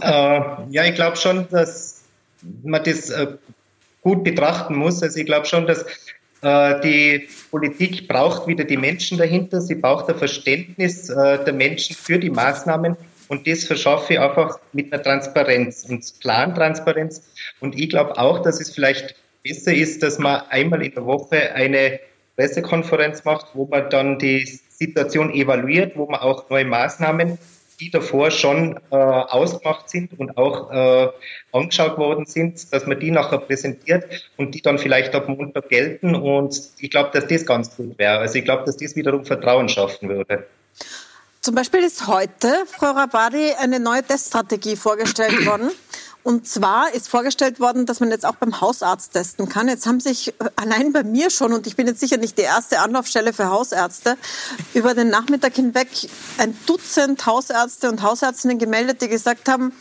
Äh, 0.00 0.40
ja, 0.70 0.84
ich 0.84 0.94
glaube 0.94 1.16
schon, 1.16 1.48
dass 1.50 2.02
man 2.62 2.82
das 2.84 3.10
äh, 3.10 3.26
gut 4.02 4.24
betrachten 4.24 4.76
muss. 4.76 5.02
Also 5.02 5.18
ich 5.18 5.26
glaube 5.26 5.46
schon, 5.46 5.66
dass 5.66 5.84
äh, 6.42 6.80
die 6.80 7.28
Politik 7.50 8.08
braucht 8.08 8.46
wieder 8.46 8.64
die 8.64 8.76
Menschen 8.76 9.18
dahinter. 9.18 9.60
Sie 9.60 9.76
braucht 9.76 10.08
ein 10.08 10.16
Verständnis 10.16 11.08
äh, 11.08 11.44
der 11.44 11.52
Menschen 11.52 11.96
für 11.96 12.18
die 12.18 12.30
Maßnahmen. 12.30 12.96
Und 13.28 13.46
das 13.46 13.64
verschaffe 13.64 14.14
ich 14.14 14.20
einfach 14.20 14.58
mit 14.72 14.92
einer 14.92 15.02
Transparenz 15.02 15.86
und 15.88 16.04
klaren 16.20 16.54
Transparenz. 16.54 17.22
Und 17.60 17.78
ich 17.78 17.88
glaube 17.88 18.18
auch, 18.18 18.42
dass 18.42 18.60
es 18.60 18.74
vielleicht 18.74 19.14
besser 19.42 19.72
ist, 19.72 20.02
dass 20.02 20.18
man 20.18 20.42
einmal 20.50 20.84
in 20.84 20.92
der 20.92 21.06
Woche 21.06 21.54
eine 21.54 22.00
Pressekonferenz 22.36 23.24
macht, 23.24 23.46
wo 23.54 23.66
man 23.66 23.88
dann 23.90 24.18
die 24.18 24.44
Situation 24.68 25.32
evaluiert, 25.32 25.96
wo 25.96 26.06
man 26.06 26.20
auch 26.20 26.50
neue 26.50 26.64
Maßnahmen 26.64 27.38
die 27.82 27.90
davor 27.90 28.30
schon 28.30 28.78
äh, 28.90 28.96
ausgemacht 28.96 29.90
sind 29.90 30.18
und 30.18 30.38
auch 30.38 30.70
äh, 30.70 31.08
angeschaut 31.50 31.98
worden 31.98 32.26
sind, 32.26 32.72
dass 32.72 32.86
man 32.86 33.00
die 33.00 33.10
nachher 33.10 33.38
präsentiert 33.38 34.04
und 34.36 34.54
die 34.54 34.62
dann 34.62 34.78
vielleicht 34.78 35.16
ab 35.16 35.28
Montag 35.28 35.68
gelten. 35.68 36.14
Und 36.14 36.60
ich 36.78 36.90
glaube, 36.90 37.10
dass 37.12 37.26
das 37.26 37.44
ganz 37.44 37.76
gut 37.76 37.98
wäre. 37.98 38.18
Also 38.18 38.38
ich 38.38 38.44
glaube, 38.44 38.62
dass 38.64 38.76
das 38.76 38.94
wiederum 38.94 39.24
Vertrauen 39.24 39.68
schaffen 39.68 40.08
würde. 40.08 40.46
Zum 41.40 41.56
Beispiel 41.56 41.80
ist 41.80 42.06
heute, 42.06 42.54
Frau 42.66 42.92
Rabadi, 42.92 43.54
eine 43.58 43.80
neue 43.80 44.04
Teststrategie 44.04 44.76
vorgestellt 44.76 45.44
worden. 45.44 45.72
Und 46.24 46.46
zwar 46.46 46.94
ist 46.94 47.08
vorgestellt 47.08 47.58
worden, 47.58 47.84
dass 47.84 47.98
man 47.98 48.10
jetzt 48.10 48.24
auch 48.24 48.36
beim 48.36 48.60
Hausarzt 48.60 49.12
testen 49.12 49.48
kann. 49.48 49.68
Jetzt 49.68 49.86
haben 49.86 49.98
sich 49.98 50.28
äh, 50.28 50.50
allein 50.54 50.92
bei 50.92 51.02
mir 51.02 51.30
schon, 51.30 51.52
und 51.52 51.66
ich 51.66 51.74
bin 51.74 51.88
jetzt 51.88 52.00
sicher 52.00 52.16
nicht 52.16 52.38
die 52.38 52.42
erste 52.42 52.78
Anlaufstelle 52.78 53.32
für 53.32 53.50
Hausärzte, 53.50 54.16
über 54.72 54.94
den 54.94 55.08
Nachmittag 55.08 55.54
hinweg 55.54 55.88
ein 56.38 56.56
Dutzend 56.66 57.26
Hausärzte 57.26 57.90
und 57.90 58.02
Hausärztinnen 58.02 58.58
gemeldet, 58.58 59.02
die 59.02 59.08
gesagt 59.08 59.48
haben, 59.48 59.72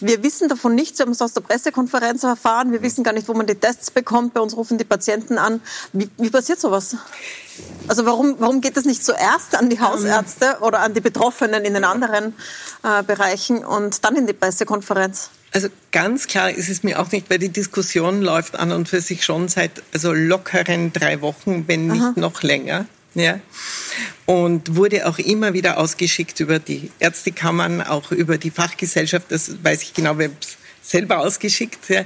wir 0.00 0.22
wissen 0.22 0.48
davon 0.48 0.74
nichts, 0.74 0.98
wir 0.98 1.04
haben 1.04 1.12
es 1.12 1.20
aus 1.20 1.34
der 1.34 1.42
Pressekonferenz 1.42 2.22
erfahren, 2.22 2.72
wir 2.72 2.80
wissen 2.80 3.04
gar 3.04 3.12
nicht, 3.12 3.28
wo 3.28 3.34
man 3.34 3.46
die 3.46 3.54
Tests 3.54 3.90
bekommt, 3.90 4.32
bei 4.32 4.40
uns 4.40 4.56
rufen 4.56 4.78
die 4.78 4.84
Patienten 4.84 5.36
an. 5.36 5.60
Wie, 5.92 6.08
wie 6.16 6.30
passiert 6.30 6.58
sowas? 6.58 6.96
Also 7.86 8.06
warum, 8.06 8.36
warum 8.38 8.62
geht 8.62 8.78
das 8.78 8.86
nicht 8.86 9.04
zuerst 9.04 9.54
an 9.54 9.68
die 9.68 9.80
Hausärzte 9.80 10.58
oder 10.62 10.80
an 10.80 10.94
die 10.94 11.02
Betroffenen 11.02 11.66
in 11.66 11.74
den 11.74 11.84
anderen 11.84 12.34
äh, 12.82 13.02
Bereichen 13.02 13.62
und 13.62 14.02
dann 14.02 14.16
in 14.16 14.26
die 14.26 14.32
Pressekonferenz? 14.32 15.28
Also 15.52 15.68
ganz 15.90 16.26
klar 16.28 16.50
ist 16.50 16.68
es 16.68 16.82
mir 16.82 17.00
auch 17.00 17.10
nicht, 17.10 17.28
weil 17.28 17.38
die 17.38 17.48
Diskussion 17.48 18.22
läuft 18.22 18.56
an 18.56 18.70
und 18.70 18.88
für 18.88 19.00
sich 19.00 19.24
schon 19.24 19.48
seit 19.48 19.82
also 19.92 20.12
lockeren 20.12 20.92
drei 20.92 21.20
Wochen, 21.20 21.64
wenn 21.66 21.88
nicht 21.88 22.02
Aha. 22.02 22.12
noch 22.16 22.42
länger. 22.42 22.86
Ja. 23.14 23.40
Und 24.26 24.76
wurde 24.76 25.08
auch 25.08 25.18
immer 25.18 25.52
wieder 25.52 25.78
ausgeschickt 25.78 26.38
über 26.38 26.60
die 26.60 26.92
Ärztekammern, 27.00 27.82
auch 27.82 28.12
über 28.12 28.38
die 28.38 28.52
Fachgesellschaft. 28.52 29.26
Das 29.30 29.64
weiß 29.64 29.82
ich 29.82 29.94
genau, 29.94 30.18
wer 30.18 30.30
selber 30.90 31.20
ausgeschickt. 31.20 31.88
Ja. 31.88 32.04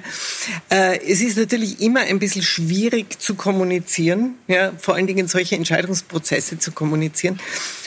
Äh, 0.69 1.01
es 1.11 1.21
ist 1.21 1.39
natürlich 1.39 1.81
immer 1.81 2.01
ein 2.01 2.19
bisschen 2.19 2.43
schwierig 2.43 3.19
zu 3.19 3.35
kommunizieren, 3.35 4.35
ja, 4.47 4.73
vor 4.79 4.95
allen 4.95 5.07
Dingen 5.07 5.27
solche 5.27 5.57
Entscheidungsprozesse 5.57 6.59
zu 6.59 6.73
kommunizieren. 6.73 7.41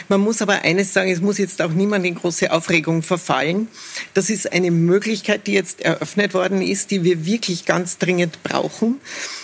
Man 0.09 0.21
muss 0.21 0.41
aber 0.41 0.63
eines 0.63 0.93
sagen, 0.93 1.11
es 1.11 1.21
muss 1.21 1.37
jetzt 1.37 1.61
auch 1.61 1.71
niemand 1.71 2.05
in 2.05 2.15
große 2.15 2.51
Aufregung 2.51 3.03
verfallen. 3.03 3.67
Das 4.13 4.29
ist 4.29 4.51
eine 4.51 4.71
Möglichkeit, 4.71 5.47
die 5.47 5.53
jetzt 5.53 5.81
eröffnet 5.81 6.33
worden 6.33 6.61
ist, 6.61 6.91
die 6.91 7.03
wir 7.03 7.25
wirklich 7.25 7.65
ganz 7.65 7.97
dringend 7.97 8.41
brauchen. 8.43 8.99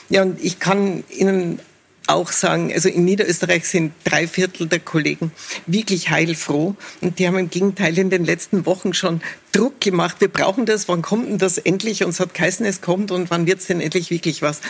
Ja, 0.10 0.24
und 0.24 0.44
ich 0.44 0.60
kann 0.60 1.04
Ihnen 1.10 1.60
auch 2.08 2.32
sagen, 2.32 2.72
also 2.74 2.90
in 2.90 3.06
Niederösterreich 3.06 3.68
sind 3.68 3.94
drei 4.04 4.28
Viertel 4.28 4.68
der 4.68 4.80
Kollegen 4.80 5.32
wirklich 5.68 6.10
heilfroh 6.10 6.76
und 7.02 7.20
die 7.20 7.28
haben 7.28 7.38
im 7.38 7.50
Gegenteil 7.50 7.98
in 7.98 8.10
den 8.10 8.26
letzten 8.26 8.66
Wochen 8.66 8.94
schon 8.94 9.22
Druck 9.54 9.80
gemacht. 9.80 10.18
Wir 10.20 10.28
brauchen 10.28 10.66
das. 10.66 10.90
Wann 10.90 11.02
kommt 11.02 11.30
denn 11.30 11.38
das 11.38 11.58
endlich? 11.58 12.04
Und 12.04 12.10
es 12.10 12.20
hat 12.20 12.34
geheißen, 12.34 12.66
es 12.66 12.82
kommt 12.82 13.12
und 13.12 13.30
wann 13.30 13.46
wird 13.46 13.60
es 13.60 13.68
denn 13.68 13.80
endlich 13.80 14.10
wirklich 14.10 14.42
was? 14.42 14.62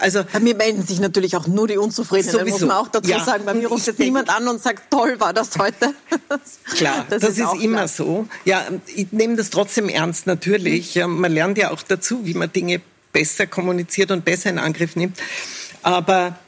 Also 0.00 0.22
bei 0.32 0.40
mir 0.40 0.54
melden 0.54 0.86
sich 0.86 1.00
natürlich 1.00 1.36
auch 1.36 1.46
nur 1.46 1.66
die 1.66 1.76
Unzufriedenen. 1.76 2.32
Sowieso. 2.32 2.50
Muss 2.50 2.60
man 2.60 2.76
auch 2.76 2.88
dazu 2.88 3.10
ja. 3.10 3.22
sagen. 3.22 3.44
Bei 3.44 3.54
mir 3.54 3.68
ruft 3.68 3.86
jetzt 3.86 3.98
niemand 3.98 4.30
an 4.30 4.48
und 4.48 4.62
sagt, 4.62 4.90
toll 4.90 5.18
war 5.18 5.34
das 5.34 5.58
heute. 5.58 5.92
Klar, 6.76 7.04
das, 7.10 7.20
das 7.20 7.30
ist, 7.32 7.40
ist 7.40 7.62
immer 7.62 7.76
klar. 7.76 7.88
so. 7.88 8.28
Ja, 8.44 8.64
ich 8.94 9.12
nehme 9.12 9.36
das 9.36 9.50
trotzdem 9.50 9.88
ernst 9.88 10.26
natürlich. 10.26 10.94
Ja, 10.94 11.06
man 11.08 11.32
lernt 11.32 11.58
ja 11.58 11.70
auch 11.70 11.82
dazu, 11.82 12.24
wie 12.24 12.34
man 12.34 12.52
Dinge 12.52 12.80
besser 13.12 13.46
kommuniziert 13.46 14.10
und 14.10 14.24
besser 14.24 14.50
in 14.50 14.58
Angriff 14.58 14.94
nimmt. 14.94 15.18
Aber 15.82 16.38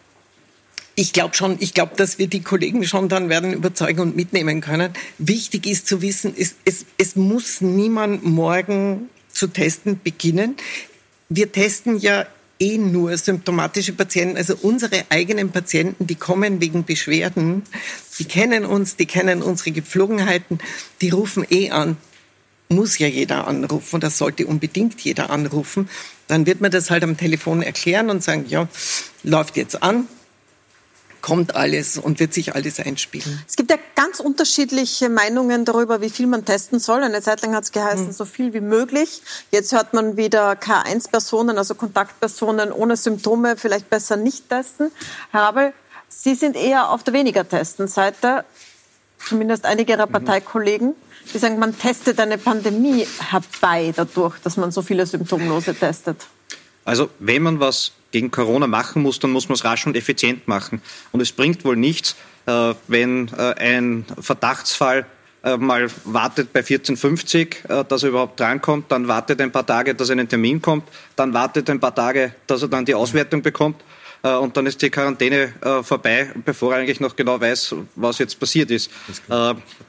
ich 1.00 1.14
glaube 1.14 1.34
schon, 1.34 1.56
ich 1.60 1.72
glaube, 1.72 1.96
dass 1.96 2.18
wir 2.18 2.26
die 2.26 2.42
Kollegen 2.42 2.84
schon 2.84 3.08
dann 3.08 3.30
werden 3.30 3.54
überzeugen 3.54 4.00
und 4.00 4.16
mitnehmen 4.16 4.60
können. 4.60 4.92
Wichtig 5.16 5.66
ist 5.66 5.86
zu 5.86 6.02
wissen, 6.02 6.34
es, 6.36 6.56
es, 6.66 6.84
es 6.98 7.16
muss 7.16 7.62
niemand 7.62 8.22
morgen 8.22 9.08
zu 9.32 9.46
testen 9.46 9.98
beginnen. 10.04 10.56
Wir 11.30 11.50
testen 11.50 11.98
ja 11.98 12.26
eh 12.58 12.76
nur 12.76 13.16
symptomatische 13.16 13.94
Patienten, 13.94 14.36
also 14.36 14.54
unsere 14.60 15.04
eigenen 15.08 15.50
Patienten, 15.52 16.06
die 16.06 16.16
kommen 16.16 16.60
wegen 16.60 16.84
Beschwerden, 16.84 17.62
die 18.18 18.26
kennen 18.26 18.66
uns, 18.66 18.96
die 18.96 19.06
kennen 19.06 19.40
unsere 19.40 19.70
Gepflogenheiten, 19.70 20.58
die 21.00 21.08
rufen 21.08 21.46
eh 21.48 21.70
an. 21.70 21.96
Muss 22.68 22.98
ja 22.98 23.06
jeder 23.06 23.48
anrufen 23.48 23.94
und 23.94 24.04
das 24.04 24.18
sollte 24.18 24.46
unbedingt 24.46 25.00
jeder 25.00 25.30
anrufen. 25.30 25.88
Dann 26.28 26.44
wird 26.44 26.60
man 26.60 26.70
das 26.70 26.90
halt 26.90 27.02
am 27.04 27.16
Telefon 27.16 27.62
erklären 27.62 28.10
und 28.10 28.22
sagen, 28.22 28.44
ja, 28.48 28.68
läuft 29.22 29.56
jetzt 29.56 29.82
an, 29.82 30.06
kommt 31.22 31.54
alles 31.54 31.98
und 31.98 32.20
wird 32.20 32.34
sich 32.34 32.54
alles 32.54 32.80
einspielen. 32.80 33.42
Es 33.46 33.56
gibt 33.56 33.70
ja 33.70 33.76
ganz 33.96 34.20
unterschiedliche 34.20 35.08
Meinungen 35.08 35.64
darüber, 35.64 36.00
wie 36.00 36.10
viel 36.10 36.26
man 36.26 36.44
testen 36.44 36.78
soll. 36.78 37.02
Eine 37.02 37.22
Zeit 37.22 37.42
lang 37.42 37.54
hat 37.54 37.64
es 37.64 37.72
geheißen, 37.72 38.06
mhm. 38.06 38.12
so 38.12 38.24
viel 38.24 38.52
wie 38.54 38.60
möglich. 38.60 39.22
Jetzt 39.50 39.72
hört 39.72 39.92
man 39.94 40.16
wieder 40.16 40.52
K1-Personen, 40.52 41.58
also 41.58 41.74
Kontaktpersonen 41.74 42.72
ohne 42.72 42.96
Symptome, 42.96 43.56
vielleicht 43.56 43.90
besser 43.90 44.16
nicht 44.16 44.48
testen. 44.48 44.90
Herr 45.30 45.42
Rabel, 45.42 45.72
Sie 46.08 46.34
sind 46.34 46.56
eher 46.56 46.90
auf 46.90 47.04
der 47.04 47.14
weniger 47.14 47.48
testen 47.48 47.86
Seite, 47.86 48.44
zumindest 49.24 49.64
einige 49.64 49.92
Ihrer 49.92 50.06
mhm. 50.06 50.12
Parteikollegen. 50.12 50.94
Die 51.32 51.38
sagen, 51.38 51.58
man 51.58 51.78
testet 51.78 52.18
eine 52.18 52.38
Pandemie 52.38 53.06
herbei 53.30 53.92
dadurch, 53.94 54.38
dass 54.40 54.56
man 54.56 54.72
so 54.72 54.82
viele 54.82 55.06
Symptomlose 55.06 55.74
testet. 55.74 56.26
Also 56.84 57.10
wenn 57.18 57.42
man 57.42 57.60
was 57.60 57.92
gegen 58.12 58.30
Corona 58.30 58.66
machen 58.66 59.02
muss, 59.02 59.18
dann 59.18 59.30
muss 59.30 59.48
man 59.48 59.54
es 59.54 59.64
rasch 59.64 59.86
und 59.86 59.96
effizient 59.96 60.48
machen. 60.48 60.82
Und 61.12 61.20
es 61.20 61.32
bringt 61.32 61.64
wohl 61.64 61.76
nichts, 61.76 62.16
äh, 62.46 62.74
wenn 62.88 63.28
äh, 63.36 63.54
ein 63.58 64.04
Verdachtsfall 64.18 65.06
äh, 65.42 65.56
mal 65.56 65.88
wartet 66.04 66.52
bei 66.52 66.60
14.50, 66.60 67.84
dass 67.84 68.02
er 68.02 68.08
überhaupt 68.10 68.40
drankommt, 68.40 68.90
dann 68.90 69.08
wartet 69.08 69.40
ein 69.40 69.52
paar 69.52 69.66
Tage, 69.66 69.94
dass 69.94 70.08
er 70.08 70.14
einen 70.14 70.28
Termin 70.28 70.60
kommt, 70.60 70.84
dann 71.16 71.32
wartet 71.32 71.70
ein 71.70 71.80
paar 71.80 71.94
Tage, 71.94 72.34
dass 72.46 72.62
er 72.62 72.68
dann 72.68 72.84
die 72.84 72.94
Auswertung 72.94 73.42
bekommt 73.42 73.82
und 74.22 74.54
dann 74.54 74.66
ist 74.66 74.82
die 74.82 74.90
Quarantäne 74.90 75.54
vorbei, 75.82 76.30
bevor 76.44 76.74
er 76.74 76.80
eigentlich 76.80 77.00
noch 77.00 77.16
genau 77.16 77.40
weiß, 77.40 77.74
was 77.94 78.18
jetzt 78.18 78.38
passiert 78.38 78.70
ist. 78.70 78.90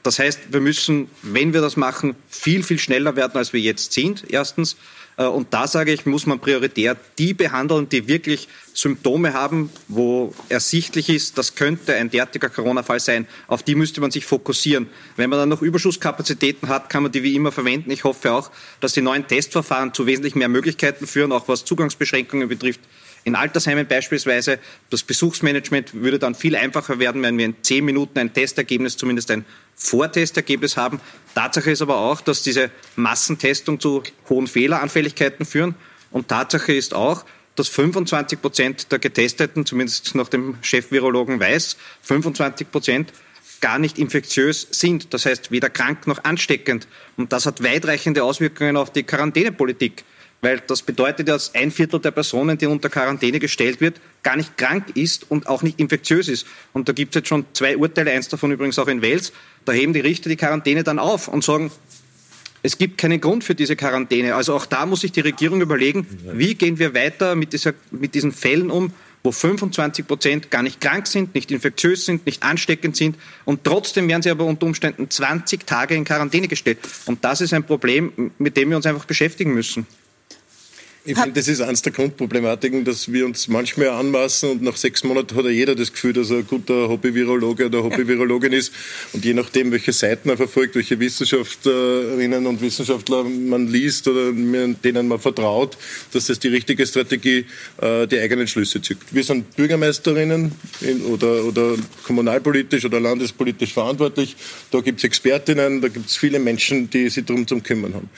Das 0.03 0.19
heißt, 0.19 0.53
wir 0.53 0.61
müssen, 0.61 1.09
wenn 1.21 1.51
wir 1.51 1.59
das 1.59 1.75
machen, 1.75 2.15
viel, 2.29 2.63
viel 2.63 2.79
schneller 2.79 3.17
werden, 3.17 3.35
als 3.35 3.51
wir 3.51 3.59
jetzt 3.59 3.91
sind, 3.91 4.23
erstens. 4.29 4.77
Äh, 5.21 5.27
und 5.27 5.53
da 5.53 5.67
sage 5.67 5.91
ich, 5.91 6.05
muss 6.05 6.25
man 6.25 6.39
prioritär 6.39 6.97
die 7.17 7.33
behandeln, 7.33 7.87
die 7.89 8.07
wirklich 8.07 8.47
Symptome 8.73 9.33
haben, 9.33 9.69
wo 9.87 10.33
ersichtlich 10.49 11.09
ist, 11.09 11.37
das 11.37 11.55
könnte 11.55 11.95
ein 11.95 12.09
derartiger 12.09 12.49
Corona-Fall 12.49 12.99
sein. 12.99 13.27
Auf 13.47 13.63
die 13.63 13.75
müsste 13.75 14.01
man 14.01 14.11
sich 14.11 14.25
fokussieren. 14.25 14.87
Wenn 15.17 15.29
man 15.29 15.39
dann 15.39 15.49
noch 15.49 15.61
Überschusskapazitäten 15.61 16.69
hat, 16.69 16.89
kann 16.89 17.03
man 17.03 17.11
die 17.11 17.23
wie 17.23 17.35
immer 17.35 17.51
verwenden. 17.51 17.91
Ich 17.91 18.03
hoffe 18.03 18.31
auch, 18.31 18.51
dass 18.79 18.93
die 18.93 19.01
neuen 19.01 19.27
Testverfahren 19.27 19.93
zu 19.93 20.07
wesentlich 20.07 20.35
mehr 20.35 20.49
Möglichkeiten 20.49 21.05
führen, 21.05 21.31
auch 21.31 21.47
was 21.47 21.65
Zugangsbeschränkungen 21.65 22.47
betrifft. 22.47 22.79
In 23.23 23.35
Altersheimen 23.35 23.85
beispielsweise, 23.85 24.57
das 24.89 25.03
Besuchsmanagement 25.03 25.93
würde 25.93 26.17
dann 26.17 26.33
viel 26.33 26.55
einfacher 26.55 26.97
werden, 26.97 27.21
wenn 27.21 27.37
wir 27.37 27.45
in 27.45 27.55
zehn 27.61 27.85
Minuten 27.85 28.17
ein 28.17 28.33
Testergebnis, 28.33 28.97
zumindest 28.97 29.29
ein 29.29 29.45
Vortestergebnis 29.81 30.77
haben. 30.77 31.01
Tatsache 31.33 31.71
ist 31.71 31.81
aber 31.81 31.97
auch, 31.97 32.21
dass 32.21 32.43
diese 32.43 32.69
Massentestung 32.95 33.79
zu 33.79 34.03
hohen 34.29 34.47
Fehleranfälligkeiten 34.47 35.45
führen. 35.45 35.75
Und 36.11 36.27
Tatsache 36.27 36.73
ist 36.73 36.93
auch, 36.93 37.25
dass 37.55 37.67
25 37.67 38.41
Prozent 38.41 38.91
der 38.91 38.99
Getesteten, 38.99 39.65
zumindest 39.65 40.13
nach 40.15 40.29
dem 40.29 40.57
Chefvirologen 40.61 41.39
weiß, 41.39 41.77
25 42.03 42.71
Prozent 42.71 43.13
gar 43.59 43.79
nicht 43.79 43.97
infektiös 43.97 44.67
sind. 44.71 45.13
Das 45.13 45.25
heißt, 45.25 45.51
weder 45.51 45.69
krank 45.69 46.07
noch 46.07 46.23
ansteckend. 46.23 46.87
Und 47.17 47.33
das 47.33 47.45
hat 47.45 47.63
weitreichende 47.63 48.23
Auswirkungen 48.23 48.77
auf 48.77 48.91
die 48.91 49.03
Quarantänepolitik. 49.03 50.03
Weil 50.41 50.59
das 50.65 50.81
bedeutet, 50.81 51.27
dass 51.27 51.53
ein 51.53 51.69
Viertel 51.69 51.99
der 51.99 52.11
Personen, 52.11 52.57
die 52.57 52.65
unter 52.65 52.89
Quarantäne 52.89 53.39
gestellt 53.39 53.79
wird, 53.79 54.01
gar 54.23 54.35
nicht 54.35 54.57
krank 54.57 54.95
ist 54.95 55.29
und 55.29 55.47
auch 55.47 55.61
nicht 55.61 55.79
infektiös 55.79 56.27
ist. 56.27 56.47
Und 56.73 56.89
da 56.89 56.93
gibt 56.93 57.15
es 57.15 57.19
jetzt 57.19 57.27
schon 57.27 57.45
zwei 57.53 57.77
Urteile, 57.77 58.11
eins 58.11 58.27
davon 58.27 58.51
übrigens 58.51 58.79
auch 58.79 58.87
in 58.87 59.03
Wales. 59.03 59.33
Da 59.65 59.71
heben 59.71 59.93
die 59.93 59.99
Richter 59.99 60.29
die 60.29 60.37
Quarantäne 60.37 60.83
dann 60.83 60.97
auf 60.97 61.27
und 61.27 61.43
sagen, 61.43 61.71
es 62.63 62.77
gibt 62.77 62.97
keinen 62.97 63.21
Grund 63.21 63.43
für 63.43 63.55
diese 63.55 63.75
Quarantäne. 63.75 64.35
Also 64.35 64.55
auch 64.55 64.65
da 64.65 64.85
muss 64.85 65.01
sich 65.01 65.11
die 65.11 65.21
Regierung 65.21 65.61
überlegen, 65.61 66.07
wie 66.33 66.55
gehen 66.55 66.79
wir 66.79 66.93
weiter 66.93 67.35
mit, 67.35 67.53
dieser, 67.53 67.73
mit 67.91 68.13
diesen 68.13 68.31
Fällen 68.31 68.69
um, 68.69 68.93
wo 69.23 69.31
25 69.31 70.07
Prozent 70.07 70.51
gar 70.51 70.63
nicht 70.63 70.81
krank 70.81 71.07
sind, 71.07 71.35
nicht 71.35 71.51
infektiös 71.51 72.05
sind, 72.05 72.25
nicht 72.25 72.41
ansteckend 72.41 72.95
sind 72.95 73.17
und 73.45 73.63
trotzdem 73.63 74.07
werden 74.07 74.23
sie 74.23 74.31
aber 74.31 74.45
unter 74.45 74.65
Umständen 74.65 75.09
20 75.09 75.65
Tage 75.67 75.95
in 75.95 76.05
Quarantäne 76.05 76.47
gestellt. 76.47 76.79
Und 77.05 77.23
das 77.23 77.41
ist 77.41 77.53
ein 77.53 77.63
Problem, 77.63 78.31
mit 78.39 78.57
dem 78.57 78.69
wir 78.69 78.77
uns 78.77 78.85
einfach 78.87 79.05
beschäftigen 79.05 79.53
müssen. 79.53 79.85
Ich 81.03 81.17
finde, 81.17 81.31
das 81.31 81.47
ist 81.47 81.61
eines 81.61 81.81
der 81.81 81.91
Grundproblematiken, 81.93 82.85
dass 82.85 83.11
wir 83.11 83.25
uns 83.25 83.47
manchmal 83.47 83.89
anmaßen 83.89 84.51
und 84.51 84.61
nach 84.61 84.75
sechs 84.75 85.03
Monaten 85.03 85.35
hat 85.35 85.45
ja 85.45 85.49
jeder 85.49 85.73
das 85.73 85.91
Gefühl, 85.91 86.13
dass 86.13 86.29
er 86.29 86.37
ein 86.37 86.47
guter 86.47 86.89
Hobby-Virologe 86.89 87.65
oder 87.65 87.81
Hobby-Virologin 87.81 88.53
ist. 88.53 88.71
Und 89.11 89.25
je 89.25 89.33
nachdem, 89.33 89.71
welche 89.71 89.93
Seiten 89.93 90.29
er 90.29 90.37
verfolgt, 90.37 90.75
welche 90.75 90.99
Wissenschaftlerinnen 90.99 92.45
und 92.45 92.61
Wissenschaftler 92.61 93.23
man 93.23 93.67
liest 93.67 94.07
oder 94.07 94.31
denen 94.31 95.07
man 95.07 95.19
vertraut, 95.19 95.75
dass 96.13 96.27
das 96.27 96.37
die 96.37 96.49
richtige 96.49 96.85
Strategie 96.85 97.45
äh, 97.81 98.05
die 98.05 98.19
eigenen 98.19 98.47
Schlüsse 98.47 98.79
zieht. 98.79 98.99
Wir 99.09 99.23
sind 99.23 99.55
Bürgermeisterinnen 99.55 100.51
oder, 101.09 101.45
oder 101.45 101.77
kommunalpolitisch 102.03 102.85
oder 102.85 102.99
landespolitisch 102.99 103.73
verantwortlich. 103.73 104.35
Da 104.69 104.81
gibt 104.81 104.99
es 104.99 105.03
Expertinnen, 105.05 105.81
da 105.81 105.87
gibt 105.87 106.11
es 106.11 106.15
viele 106.15 106.37
Menschen, 106.37 106.91
die 106.91 107.09
sich 107.09 107.25
darum 107.25 107.47
zu 107.47 107.59
kümmern 107.59 107.95
haben. 107.95 108.09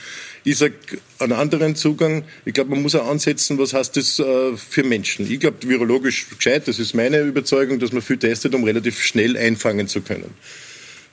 Ich 0.46 0.58
sage 0.58 0.74
einen 1.18 1.32
anderen 1.32 1.74
Zugang. 1.74 2.24
Ich 2.44 2.52
glaube, 2.52 2.70
man 2.70 2.82
muss 2.82 2.94
auch 2.94 3.08
ansetzen, 3.08 3.56
was 3.58 3.72
heißt 3.72 3.96
das 3.96 4.18
äh, 4.18 4.56
für 4.56 4.84
Menschen. 4.84 5.30
Ich 5.30 5.40
glaube, 5.40 5.56
virologisch 5.66 6.28
gescheit, 6.28 6.68
das 6.68 6.78
ist 6.78 6.94
meine 6.94 7.20
Überzeugung, 7.20 7.78
dass 7.78 7.92
man 7.92 8.02
viel 8.02 8.18
testet, 8.18 8.54
um 8.54 8.62
relativ 8.62 9.02
schnell 9.02 9.38
einfangen 9.38 9.88
zu 9.88 10.02
können. 10.02 10.34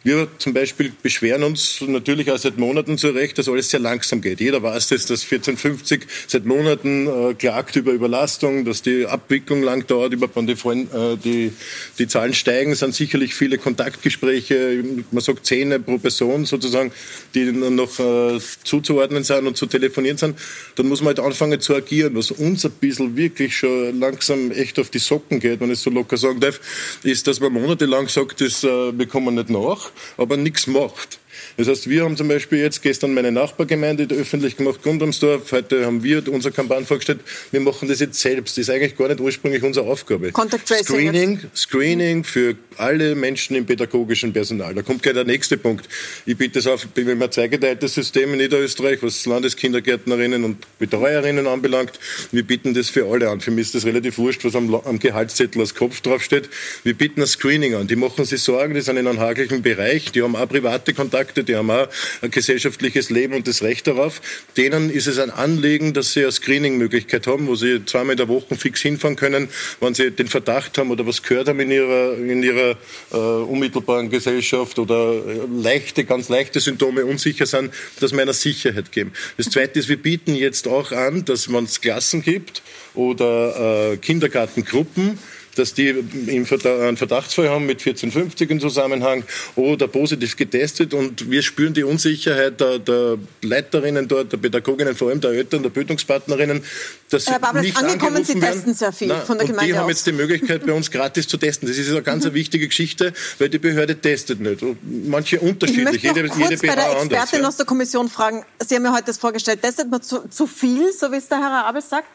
Wir 0.03 0.27
zum 0.39 0.53
Beispiel 0.53 0.91
beschweren 1.03 1.43
uns 1.43 1.79
natürlich 1.81 2.31
auch 2.31 2.38
seit 2.39 2.58
Monaten 2.58 2.98
zu 2.98 3.10
Recht, 3.10 3.38
dass 3.38 3.48
alles 3.48 3.70
sehr 3.70 3.79
langsam 3.79 4.20
geht. 4.20 4.39
Jeder 4.39 4.63
weiß 4.63 4.88
das, 4.88 5.05
dass 5.05 5.22
1450 5.22 6.08
seit 6.25 6.43
Monaten 6.43 7.05
äh, 7.05 7.34
klagt 7.36 7.75
über 7.75 7.91
Überlastung, 7.91 8.65
dass 8.65 8.81
die 8.81 9.05
Abwicklung 9.05 9.62
lang 9.62 9.86
dauert, 9.86 10.13
über 10.13 10.27
die, 10.27 10.51
äh, 10.53 11.17
die, 11.24 11.53
die 12.00 12.08
Zahlen 12.08 12.34
steigen, 12.34 12.74
sind 12.74 12.96
sicherlich 12.96 13.36
viele 13.36 13.60
Kontaktgespräche, 13.60 14.84
man 15.12 15.22
sagt 15.22 15.46
Zähne 15.46 15.79
pro 15.79 16.00
Person 16.00 16.46
sozusagen, 16.46 16.91
die 17.36 17.51
noch 17.51 18.00
äh, 18.00 18.39
zuzuordnen 18.63 19.24
sind 19.24 19.46
und 19.46 19.55
zu 19.55 19.67
telefonieren 19.67 20.17
sind. 20.17 20.36
Dann 20.77 20.88
muss 20.88 21.01
man 21.01 21.10
halt 21.10 21.20
anfangen 21.20 21.62
zu 21.62 21.75
agieren. 21.75 22.15
Was 22.15 22.31
uns 22.31 22.65
ein 22.65 22.72
bisschen 22.72 23.15
wirklich 23.15 23.55
schon 23.55 24.00
langsam 24.00 24.50
echt 24.50 24.79
auf 24.79 24.89
die 24.89 24.98
Socken 24.98 25.39
geht, 25.39 25.60
wenn 25.60 25.70
ich 25.70 25.77
es 25.77 25.84
so 25.84 25.91
locker 25.91 26.17
sagen 26.17 26.39
darf, 26.39 26.60
ist, 27.03 27.27
dass 27.27 27.39
man 27.39 27.53
monatelang 27.53 28.08
sagt, 28.08 28.41
das, 28.41 28.63
äh, 28.63 28.98
wir 28.98 29.05
kommen 29.05 29.36
nicht 29.36 29.51
nach 29.51 29.90
aber 30.17 30.38
nichts 30.38 30.67
macht. 30.67 31.19
Das 31.58 31.67
heißt, 31.67 31.89
wir 31.89 32.03
haben 32.03 32.17
zum 32.17 32.27
Beispiel 32.27 32.60
jetzt 32.60 32.81
gestern 32.81 33.13
meine 33.13 33.31
Nachbargemeinde 33.31 34.08
öffentlich 34.15 34.58
gemacht, 34.58 34.81
Gundamsdorf. 34.84 35.51
Heute 35.51 35.86
haben 35.86 36.03
wir 36.03 36.27
unsere 36.31 36.53
Kampagne 36.53 36.86
vorgestellt. 36.86 37.20
Wir 37.51 37.60
machen 37.60 37.88
das 37.88 38.00
jetzt 38.00 38.20
selbst. 38.20 38.58
Das 38.58 38.67
ist 38.67 38.70
eigentlich 38.70 38.98
gar 38.98 39.08
nicht 39.08 39.20
ursprünglich 39.20 39.63
unsere 39.63 39.88
Aufgabe. 39.88 40.31
Contact 40.31 40.67
Tracing 40.67 40.86
Screening, 40.86 41.39
Screening 41.55 42.24
für 42.24 42.55
alle 42.77 43.15
Menschen 43.15 43.55
im 43.55 43.65
pädagogischen 43.65 44.34
Personal. 44.34 44.74
Da 44.74 44.81
kommt 44.81 45.03
gleich 45.03 45.15
der 45.15 45.25
nächste 45.25 45.58
Punkt. 45.58 45.88
Ich 46.25 46.38
bitte 46.38 46.60
es 46.60 46.67
auf, 46.67 46.88
wir 46.96 47.05
haben 47.05 47.22
ein 47.22 47.31
zweigeteiltes 47.31 47.93
System 47.93 48.31
in 48.34 48.39
Niederösterreich, 48.39 49.00
was 49.01 49.25
Landeskindergärtnerinnen 49.25 50.43
und 50.43 50.58
Betreuerinnen 50.79 51.48
anbelangt. 51.48 52.00
Wir 52.31 52.43
bieten 52.43 52.74
das 52.74 52.89
für 52.89 53.05
alle 53.08 53.29
an. 53.29 53.41
Für 53.41 53.51
mich 53.51 53.67
ist 53.67 53.75
das 53.75 53.86
relativ 53.86 54.17
wurscht, 54.17 54.43
was 54.46 54.55
am, 54.55 54.74
am 54.74 55.00
Gehaltszettel 55.00 55.62
als 55.62 55.75
Kopf 55.75 56.01
draufsteht. 56.01 56.50
Wir 56.84 56.93
bieten 56.93 57.22
ein 57.22 57.27
Screening 57.27 57.75
an. 57.75 57.88
Die 57.88 57.96
machen 57.96 58.25
sich 58.25 58.41
Sorgen, 58.41 58.74
die 58.74 58.81
sind 58.81 58.98
in 58.98 59.08
einem 59.08 59.20
haglichen 59.20 59.62
Bereich, 59.62 60.12
die 60.12 60.22
haben 60.22 60.36
auch 60.36 60.48
private 60.48 60.93
Kontakte, 60.93 61.40
die 61.43 61.55
haben 61.55 61.69
auch 61.71 61.88
ein 62.21 62.31
gesellschaftliches 62.31 63.10
Leben 63.10 63.33
und 63.33 63.48
das 63.48 63.62
Recht 63.62 63.88
darauf. 63.88 64.21
Denen 64.57 64.89
ist 64.89 65.07
es 65.07 65.19
ein 65.19 65.29
Anliegen, 65.29 65.93
dass 65.93 66.13
sie 66.13 66.21
eine 66.21 66.31
Screening-Möglichkeit 66.31 67.27
haben, 67.27 67.48
wo 67.48 67.55
sie 67.55 67.86
zweimal 67.86 68.12
in 68.12 68.17
der 68.17 68.27
Woche 68.27 68.55
fix 68.55 68.81
hinfahren 68.81 69.15
können, 69.15 69.50
wenn 69.79 69.93
sie 69.93 70.12
den 70.12 70.27
Verdacht 70.27 70.77
haben 70.77 70.91
oder 70.91 71.05
was 71.05 71.24
gehört 71.24 71.48
haben 71.48 71.60
in 71.60 71.71
ihrer, 71.71 72.17
in 72.17 72.43
ihrer 72.43 72.77
äh, 73.12 73.15
unmittelbaren 73.15 74.10
Gesellschaft 74.10 74.79
oder 74.79 75.13
äh, 75.13 75.39
leichte, 75.61 76.03
ganz 76.03 76.29
leichte 76.29 76.59
Symptome 76.59 77.05
unsicher 77.05 77.46
sind, 77.46 77.74
dass 78.00 78.11
wir 78.11 78.22
einer 78.22 78.33
Sicherheit 78.33 78.92
geben. 78.92 79.13
Das 79.37 79.50
Zweite 79.50 79.79
ist, 79.79 79.89
wir 79.89 80.01
bieten 80.01 80.35
jetzt 80.35 80.68
auch 80.68 80.92
an, 80.92 81.25
dass 81.25 81.51
wenn 81.51 81.66
es 81.66 81.81
Klassen 81.81 82.22
gibt 82.22 82.61
oder 82.94 83.94
äh, 83.94 83.98
Kindergartengruppen, 83.98 85.18
dass 85.55 85.74
die 85.74 85.90
einen 85.90 86.46
Verdachtsfall 86.46 87.50
haben 87.50 87.66
mit 87.66 87.79
1450 87.79 88.50
im 88.50 88.59
Zusammenhang 88.59 89.24
oder 89.55 89.87
positiv 89.87 90.35
getestet 90.37 90.94
und 90.94 91.29
wir 91.29 91.42
spüren 91.42 91.74
die 91.74 91.83
Unsicherheit 91.83 92.59
der, 92.59 92.79
der 92.79 93.18
Leiterinnen 93.42 94.07
dort, 94.07 94.31
der 94.31 94.37
Pädagoginnen, 94.37 94.96
vor 94.96 95.09
allem 95.09 95.22
der 95.22 95.31
Eltern, 95.31 95.64
der 95.64 95.70
Bildungspartnerinnen, 95.70 96.64
dass 97.09 97.27
Herr 97.27 97.40
Babels, 97.40 97.66
nicht 97.66 97.77
angekommen, 97.77 98.24
Sie 98.24 98.42
werden. 98.42 98.53
testen 98.53 98.74
sehr 98.74 98.94
viel 98.94 99.09
Nein, 99.09 99.25
von 99.25 99.37
der 99.37 99.48
Gemeinde 99.48 99.72
Die 99.72 99.77
haben 99.77 99.90
jetzt 99.90 100.05
die 100.07 100.11
Möglichkeit, 100.11 100.66
bei 100.66 100.74
uns 100.74 100.90
gratis 100.92 101.27
zu 101.27 101.37
testen. 101.37 101.68
Das 101.68 101.77
ist 101.77 101.90
eine 101.90 102.01
ganz 102.01 102.25
mhm. 102.25 102.33
wichtige 102.33 102.68
Geschichte, 102.68 103.14
weil 103.40 103.50
die 103.50 103.59
Behörde 103.59 104.00
testet 104.00 104.40
nicht. 104.40 104.64
Und 104.64 104.77
manche 105.07 105.40
unterschiedlich. 105.40 106.03
Ich 106.03 106.03
möchte 106.03 106.07
noch 106.07 106.16
jede, 106.16 106.29
kurz 106.29 106.50
jede 106.50 106.68
bei 106.68 106.75
der 106.75 106.92
Expertin 106.92 107.11
anders, 107.11 107.31
ja. 107.31 107.48
aus 107.48 107.57
der 107.57 107.66
Kommission 107.66 108.09
fragen. 108.09 108.44
Sie 108.66 108.75
haben 108.75 108.83
mir 108.83 108.94
heute 108.94 109.05
das 109.05 109.18
vorgestellt. 109.18 109.61
Testet 109.61 109.90
man 109.90 110.01
zu, 110.01 110.27
zu 110.29 110.48
viel, 110.48 110.92
so 110.94 111.11
wie 111.11 111.18
es 111.18 111.27
der 111.27 111.40
Herr 111.40 111.66
Abel 111.66 111.81
sagt? 111.81 112.07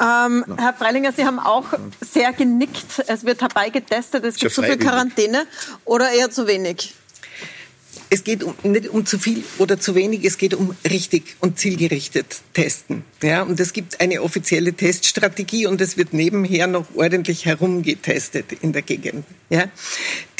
Ähm, 0.00 0.44
Herr 0.56 0.72
Freilinger, 0.72 1.12
Sie 1.12 1.24
haben 1.24 1.38
auch 1.38 1.66
sehr 2.00 2.32
genickt. 2.32 3.04
Es 3.06 3.24
wird 3.24 3.42
herbeigetestet, 3.42 4.24
es 4.24 4.36
gibt 4.36 4.54
zu 4.54 4.62
viel 4.62 4.78
Quarantäne 4.78 5.46
oder 5.84 6.10
eher 6.10 6.30
zu 6.30 6.46
wenig? 6.46 6.94
Es 8.12 8.24
geht 8.24 8.42
um, 8.42 8.54
nicht 8.64 8.88
um 8.88 9.06
zu 9.06 9.20
viel 9.20 9.44
oder 9.58 9.78
zu 9.78 9.94
wenig, 9.94 10.24
es 10.24 10.36
geht 10.36 10.54
um 10.54 10.74
richtig 10.88 11.36
und 11.40 11.60
zielgerichtet 11.60 12.40
testen. 12.54 13.04
Ja, 13.22 13.42
und 13.42 13.60
es 13.60 13.72
gibt 13.72 14.00
eine 14.00 14.22
offizielle 14.22 14.72
Teststrategie 14.72 15.66
und 15.66 15.80
es 15.80 15.96
wird 15.96 16.12
nebenher 16.12 16.66
noch 16.66 16.86
ordentlich 16.96 17.46
herumgetestet 17.46 18.46
in 18.62 18.72
der 18.72 18.82
Gegend. 18.82 19.24
Ja, 19.48 19.66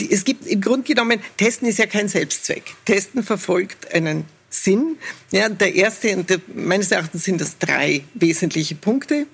Die, 0.01 0.11
es 0.11 0.25
gibt 0.25 0.49
im 0.49 0.61
Grunde 0.61 0.83
genommen, 0.83 1.20
Testen 1.37 1.68
ist 1.68 1.79
ja 1.79 1.87
kein 1.87 2.09
Selbstzweck. 2.09 2.75
Testen 2.87 3.23
verfolgt 3.23 3.94
einen 3.94 4.25
Sinn. 4.50 4.96
Ja, 5.30 5.48
der 5.48 5.74
erste, 5.74 6.24
der, 6.24 6.40
meines 6.54 6.90
Erachtens 6.90 7.24
sind 7.24 7.40
das 7.40 7.58
drei 7.58 8.02
wesentliche 8.14 8.74
Punkte. 8.74 9.26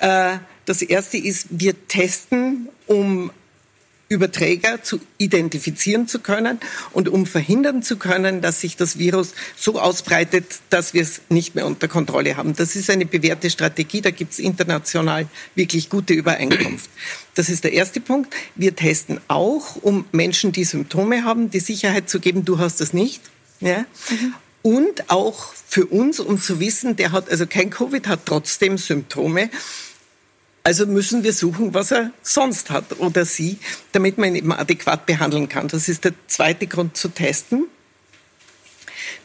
Äh, 0.00 0.36
das 0.66 0.82
erste 0.82 1.16
ist, 1.16 1.46
wir 1.50 1.88
testen, 1.88 2.68
um 2.86 3.32
Überträger 4.10 4.82
zu 4.82 5.00
identifizieren 5.18 6.08
zu 6.08 6.18
können 6.18 6.58
und 6.92 7.08
um 7.08 7.26
verhindern 7.26 7.82
zu 7.82 7.96
können, 7.96 8.40
dass 8.40 8.60
sich 8.60 8.76
das 8.76 8.98
Virus 8.98 9.34
so 9.56 9.80
ausbreitet, 9.80 10.46
dass 10.68 10.94
wir 10.94 11.02
es 11.02 11.20
nicht 11.28 11.54
mehr 11.54 11.64
unter 11.64 11.86
Kontrolle 11.86 12.36
haben. 12.36 12.56
Das 12.56 12.74
ist 12.74 12.90
eine 12.90 13.06
bewährte 13.06 13.50
Strategie, 13.50 14.00
da 14.00 14.10
gibt 14.10 14.32
es 14.32 14.40
international 14.40 15.28
wirklich 15.54 15.90
gute 15.90 16.12
Übereinkunft. 16.12 16.90
Das 17.36 17.48
ist 17.48 17.62
der 17.62 17.72
erste 17.72 18.00
Punkt. 18.00 18.34
Wir 18.56 18.74
testen 18.74 19.20
auch, 19.28 19.76
um 19.76 20.04
Menschen, 20.10 20.50
die 20.50 20.64
Symptome 20.64 21.24
haben, 21.24 21.50
die 21.50 21.60
Sicherheit 21.60 22.10
zu 22.10 22.18
geben, 22.18 22.44
du 22.44 22.58
hast 22.58 22.80
das 22.80 22.92
nicht. 22.92 23.22
Ja? 23.60 23.86
Mhm 24.10 24.34
und 24.62 25.10
auch 25.10 25.52
für 25.66 25.86
uns, 25.86 26.20
um 26.20 26.40
zu 26.40 26.60
wissen, 26.60 26.96
der 26.96 27.12
hat 27.12 27.30
also 27.30 27.46
kein 27.46 27.70
Covid, 27.70 28.06
hat 28.06 28.20
trotzdem 28.26 28.76
Symptome. 28.78 29.50
Also 30.62 30.86
müssen 30.86 31.22
wir 31.22 31.32
suchen, 31.32 31.72
was 31.72 31.90
er 31.90 32.12
sonst 32.22 32.70
hat 32.70 32.98
oder 32.98 33.24
sie, 33.24 33.58
damit 33.92 34.18
man 34.18 34.30
ihn 34.30 34.36
eben 34.36 34.52
adäquat 34.52 35.06
behandeln 35.06 35.48
kann. 35.48 35.68
Das 35.68 35.88
ist 35.88 36.04
der 36.04 36.12
zweite 36.26 36.66
Grund 36.66 36.96
zu 36.96 37.08
testen. 37.08 37.66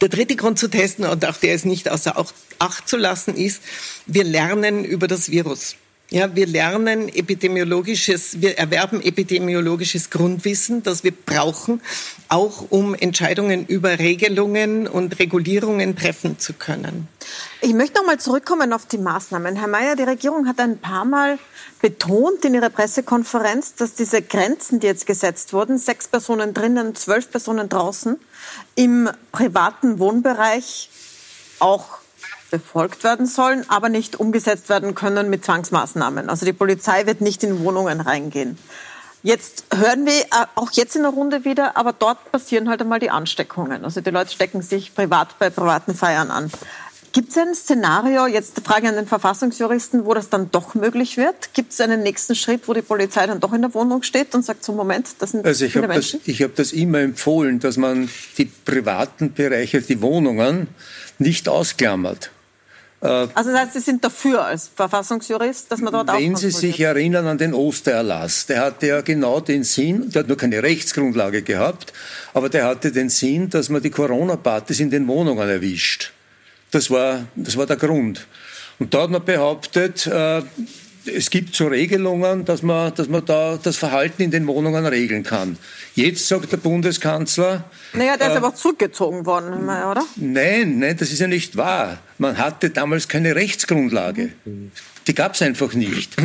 Der 0.02 0.10
dritte 0.10 0.36
Grund 0.36 0.60
zu 0.60 0.70
testen, 0.70 1.06
und 1.06 1.26
auch 1.26 1.38
der 1.38 1.54
ist 1.54 1.66
nicht 1.66 1.90
außer 1.90 2.26
Acht 2.60 2.88
zu 2.88 2.98
lassen, 2.98 3.36
ist, 3.36 3.62
wir 4.06 4.24
lernen 4.24 4.86
über 4.86 5.08
das 5.08 5.30
Virus. 5.30 5.76
Ja, 6.12 6.36
wir 6.36 6.46
lernen 6.46 7.10
epidemiologisches, 7.10 8.40
wir 8.40 8.60
erwerben 8.60 9.02
epidemiologisches 9.02 10.12
Grundwissen, 10.12 10.84
das 10.84 11.04
wir 11.04 11.12
brauchen, 11.12 11.82
auch 12.30 12.66
um 12.70 12.94
Entscheidungen 12.94 13.66
über 13.66 13.98
Regelungen 13.98 14.88
und 14.88 15.18
Regulierungen 15.18 15.96
treffen 15.96 16.38
zu 16.38 16.54
können. 16.54 17.08
Ich 17.62 17.74
möchte 17.74 17.98
noch 18.00 18.06
mal 18.06 18.20
zurückkommen 18.20 18.72
auf 18.72 18.86
die 18.86 19.00
Maßnahmen. 19.00 19.56
Herr 19.56 19.68
Mayer, 19.68 19.96
die 19.96 20.04
Regierung 20.04 20.48
hat 20.48 20.60
ein 20.60 20.78
paar 20.78 21.06
Mal 21.06 21.40
betont 21.82 22.46
in 22.46 22.54
ihrer 22.54 22.70
Pressekonferenz, 22.70 23.74
dass 23.74 23.96
diese 23.96 24.22
Grenzen, 24.22 24.80
die 24.80 24.88
jetzt 24.88 25.08
gesetzt 25.08 25.54
wurden, 25.54 25.80
sechs 25.80 26.08
Personen 26.08 26.54
drinnen, 26.54 26.94
zwölf 26.94 27.32
Personen 27.32 27.68
draußen, 27.68 28.20
im 28.76 29.10
privaten 29.32 29.98
Wohnbereich 29.98 30.92
auch 31.58 32.05
befolgt 32.52 33.04
werden 33.04 33.26
sollen, 33.26 33.66
aber 33.70 33.90
nicht 33.90 34.20
umgesetzt 34.20 34.70
werden 34.70 34.96
können 34.96 35.30
mit 35.30 35.44
Zwangsmaßnahmen. 35.44 36.30
Also 36.30 36.46
die 36.46 36.54
Polizei 36.54 37.06
wird 37.06 37.22
nicht 37.22 37.44
in 37.44 37.64
Wohnungen 37.64 38.02
reingehen. 38.02 38.58
Jetzt 39.24 39.66
hören 39.74 40.06
wir 40.06 40.22
äh, 40.22 40.46
auch 40.54 40.72
jetzt 40.74 40.96
in 40.96 41.02
der 41.02 41.12
Runde 41.12 41.46
wieder, 41.46 41.76
aber 41.78 41.94
dort 41.94 42.32
passieren 42.32 42.70
halt 42.70 42.82
einmal 42.82 43.00
die 43.00 43.10
Ansteckungen. 43.10 43.84
Also 43.84 44.00
die 44.00 44.12
Leute 44.12 44.32
stecken 44.32 44.62
sich 44.62 44.94
privat 44.94 45.40
bei 45.40 45.50
privaten 45.50 45.96
Feiern 45.96 46.30
an. 46.30 46.52
Gibt 47.12 47.32
es 47.32 47.38
ein 47.38 47.56
Szenario, 47.56 48.28
jetzt 48.28 48.60
Frage 48.64 48.90
an 48.90 48.96
den 48.96 49.08
Verfassungsjuristen, 49.08 50.06
wo 50.06 50.14
das 50.14 50.30
dann 50.30 50.52
doch 50.52 50.76
möglich 50.76 51.16
wird? 51.16 51.54
Gibt 51.54 51.72
es 51.72 51.80
einen 51.80 52.04
nächsten 52.04 52.36
Schritt, 52.36 52.68
wo 52.68 52.74
die 52.74 52.82
Polizei 52.82 53.26
dann 53.26 53.40
doch 53.40 53.54
in 53.54 53.62
der 53.62 53.74
Wohnung 53.74 54.04
steht 54.04 54.36
und 54.36 54.44
sagt, 54.44 54.66
zum 54.66 54.76
Moment, 54.76 55.08
das 55.20 55.32
sind 55.32 55.46
Also 55.46 55.64
ich 55.64 55.78
habe 55.78 55.88
das, 55.88 56.14
hab 56.14 56.56
das 56.56 56.74
immer 56.74 57.00
empfohlen, 57.00 57.60
dass 57.60 57.78
man 57.78 58.10
die 58.38 58.46
privaten 58.46 59.32
Bereiche, 59.34 59.82
die 59.82 60.02
Wohnungen, 60.02 60.68
nicht 61.18 61.48
ausklammert. 61.48 62.32
Äh, 63.02 63.08
also 63.08 63.52
das 63.52 63.60
heißt, 63.60 63.74
Sie 63.74 63.80
sind 63.80 64.04
dafür 64.04 64.46
als 64.46 64.70
Verfassungsjurist, 64.74 65.72
dass 65.72 65.82
man 65.82 65.94
dort 65.94 66.10
auch 66.10 66.18
Wenn 66.18 66.36
Sie 66.36 66.52
sich 66.52 66.80
erinnern 66.80 67.28
an 67.28 67.38
den 67.38 67.54
Ostererlass, 67.54 68.46
der 68.46 68.62
hatte 68.62 68.88
ja 68.88 69.02
genau 69.02 69.40
den 69.40 69.64
Sinn, 69.64 70.10
der 70.12 70.22
hat 70.22 70.28
nur 70.28 70.38
keine 70.38 70.62
Rechtsgrundlage 70.64 71.42
gehabt, 71.42 71.94
aber 72.34 72.50
der 72.50 72.66
hatte 72.66 72.92
den 72.92 73.10
Sinn, 73.10 73.50
dass 73.50 73.70
man 73.70 73.82
die 73.82 73.90
Corona-Partys 73.90 74.80
in 74.80 74.90
den 74.90 75.08
Wohnungen 75.08 75.48
erwischt. 75.48 76.12
Das 76.72 76.90
war, 76.90 77.28
das 77.36 77.56
war 77.58 77.66
der 77.66 77.78
Grund. 77.78 78.28
Und 78.80 78.94
da 78.94 79.04
hat 79.04 79.10
man 79.10 79.24
behauptet, 79.24 80.08
äh, 80.08 80.42
es 81.08 81.30
gibt 81.30 81.56
so 81.56 81.68
Regelungen, 81.68 82.46
dass 82.46 82.62
man, 82.62 82.94
dass 82.96 83.08
man 83.08 83.26
da 83.26 83.58
das 83.62 83.78
Verhalten 83.78 84.24
in 84.24 84.32
den 84.32 84.48
Wohnungen 84.48 84.86
regeln 84.86 85.24
kann. 85.24 85.58
Jetzt 85.96 86.28
sagt 86.28 86.52
der 86.52 86.58
Bundeskanzler. 86.58 87.64
Naja, 87.94 88.18
der 88.18 88.28
ist 88.28 88.34
äh, 88.34 88.38
aber 88.38 88.56
zurückgezogen 88.56 89.26
worden, 89.26 89.64
oder? 89.64 90.04
Nein, 90.16 90.80
nein, 90.80 90.98
das 90.98 91.12
ist 91.12 91.20
ja 91.20 91.28
nicht 91.28 91.58
wahr. 91.58 92.00
Man 92.18 92.38
hatte 92.38 92.70
damals 92.70 93.08
keine 93.08 93.36
Rechtsgrundlage. 93.36 94.32
Die 95.08 95.16
gab 95.16 95.36
es 95.36 95.42
einfach 95.42 95.74
nicht. 95.74 96.16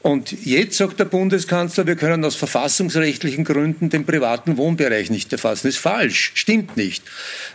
Und 0.00 0.44
jetzt 0.44 0.76
sagt 0.76 1.00
der 1.00 1.06
Bundeskanzler, 1.06 1.84
wir 1.86 1.96
können 1.96 2.24
aus 2.24 2.36
verfassungsrechtlichen 2.36 3.42
Gründen 3.42 3.90
den 3.90 4.06
privaten 4.06 4.56
Wohnbereich 4.56 5.10
nicht 5.10 5.32
erfassen. 5.32 5.66
Das 5.66 5.74
ist 5.74 5.80
falsch, 5.80 6.30
stimmt 6.34 6.76
nicht. 6.76 7.02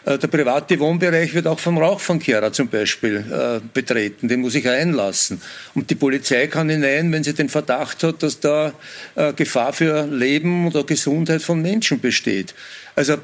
Äh, 0.04 0.18
der 0.18 0.28
private 0.28 0.78
Wohnbereich 0.80 1.34
wird 1.34 1.48
auch 1.48 1.60
vom 1.60 1.78
Rauchfangkehrer 1.78 2.52
zum 2.52 2.68
Beispiel 2.68 3.24
äh, 3.32 3.62
betreten, 3.74 4.28
den 4.28 4.42
muss 4.42 4.56
ich 4.56 4.68
einlassen. 4.68 5.42
Und 5.74 5.90
die 5.90 5.96
Polizei 5.96 6.48
kann 6.48 6.70
hinein, 6.70 7.14
wenn 7.14 7.24
sie 7.24 7.34
den 7.34 7.48
Verdacht 7.48 8.04
hat, 8.04 8.22
dass 8.22 8.42
da 8.42 8.74
äh, 9.16 9.32
Gefahr 9.32 9.72
für 9.72 10.06
Leben 10.06 10.68
oder 10.68 10.84
Gesundheit 10.84 11.42
von 11.42 11.62
Menschen 11.62 12.02
besteht. 12.02 12.54
Also, 12.96 13.16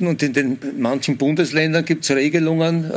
und 0.00 0.22
in 0.22 0.32
den 0.34 0.58
manchen 0.78 1.16
Bundesländern 1.16 1.84
gibt 1.84 2.04
es 2.04 2.10
Regelungen, 2.10 2.90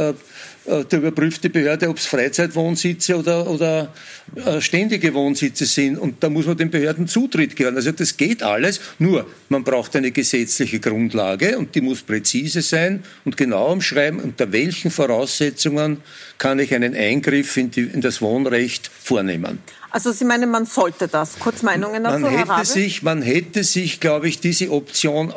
da 0.66 0.98
überprüft 0.98 1.44
die 1.44 1.50
Behörde, 1.50 1.90
ob 1.90 1.98
es 1.98 2.06
Freizeitwohnsitze 2.06 3.18
oder, 3.18 3.48
oder 3.48 3.94
äh, 4.36 4.60
ständige 4.60 5.14
Wohnsitze 5.14 5.66
sind. 5.66 5.98
Und 5.98 6.24
da 6.24 6.30
muss 6.30 6.46
man 6.46 6.58
den 6.58 6.72
Behörden 6.72 7.08
Zutritt 7.08 7.56
geben. 7.56 7.76
Also 7.76 7.92
das 7.92 8.18
geht 8.18 8.42
alles. 8.42 8.80
Nur, 8.98 9.28
man 9.50 9.64
braucht 9.64 9.96
eine 9.96 10.12
gesetzliche 10.12 10.80
Grundlage 10.80 11.58
und 11.58 11.76
die 11.76 11.82
muss 11.82 12.02
präzise 12.02 12.62
sein 12.62 13.04
und 13.26 13.38
genau 13.38 13.72
umschreiben, 13.72 14.20
unter 14.20 14.52
welchen 14.52 14.92
Voraussetzungen 14.92 16.02
kann 16.38 16.60
ich 16.60 16.74
einen 16.74 16.96
Eingriff 16.96 17.56
in, 17.58 17.72
die, 17.72 17.82
in 17.82 18.02
das 18.02 18.22
Wohnrecht 18.22 18.88
vornehmen. 18.88 19.60
Also 19.92 20.12
Sie 20.12 20.26
meinen, 20.26 20.52
man 20.52 20.66
sollte 20.66 21.08
das? 21.08 21.40
Kurz 21.40 21.62
Meinungen 21.62 22.04
dazu, 22.04 22.20
man 22.20 22.38
hätte 22.38 22.66
sich, 22.66 23.02
Man 23.02 23.22
hätte 23.22 23.64
sich, 23.64 24.02
glaube 24.02 24.28
ich, 24.28 24.42
diese 24.42 24.72
Option 24.72 25.34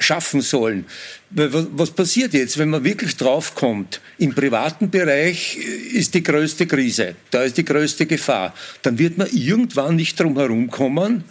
schaffen 0.00 0.40
sollen. 0.40 0.86
Was 1.30 1.90
passiert 1.92 2.34
jetzt, 2.34 2.58
wenn 2.58 2.70
man 2.70 2.82
wirklich 2.82 3.16
draufkommt, 3.16 4.00
im 4.18 4.34
privaten 4.34 4.90
Bereich 4.90 5.56
ist 5.56 6.14
die 6.14 6.22
größte 6.22 6.66
Krise, 6.66 7.14
da 7.30 7.42
ist 7.42 7.56
die 7.56 7.64
größte 7.64 8.06
Gefahr, 8.06 8.54
dann 8.82 8.98
wird 8.98 9.18
man 9.18 9.28
irgendwann 9.30 9.96
nicht 9.96 10.18
drum 10.18 10.36
herum 10.36 10.70
kommen, 10.70 11.24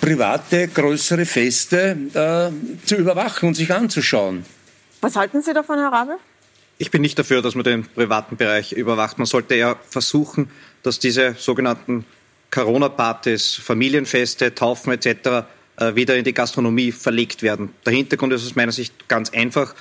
private, 0.00 0.68
größere 0.68 1.26
Feste 1.26 1.96
äh, 2.14 2.86
zu 2.86 2.96
überwachen 2.96 3.48
und 3.48 3.54
sich 3.54 3.72
anzuschauen. 3.72 4.44
Was 5.00 5.16
halten 5.16 5.42
Sie 5.42 5.52
davon, 5.52 5.78
Herr 5.78 5.92
Rabe? 5.92 6.18
Ich 6.78 6.92
bin 6.92 7.02
nicht 7.02 7.18
dafür, 7.18 7.42
dass 7.42 7.56
man 7.56 7.64
den 7.64 7.84
privaten 7.84 8.36
Bereich 8.36 8.72
überwacht. 8.72 9.18
Man 9.18 9.26
sollte 9.26 9.54
eher 9.54 9.76
versuchen, 9.90 10.48
dass 10.84 11.00
diese 11.00 11.34
sogenannten 11.36 12.04
Corona-Partys, 12.52 13.56
Familienfeste, 13.56 14.54
Taufen 14.54 14.92
etc 14.92 15.08
äh, 15.26 15.42
wieder 15.78 16.16
in 16.16 16.24
die 16.24 16.34
Gastronomie 16.34 16.92
verlegt 16.92 17.42
werden. 17.42 17.70
Der 17.86 17.92
Hintergrund 17.92 18.32
ist 18.32 18.44
aus 18.44 18.56
meiner 18.56 18.72
Sicht 18.72 19.08
ganz 19.08 19.30
einfach. 19.30 19.74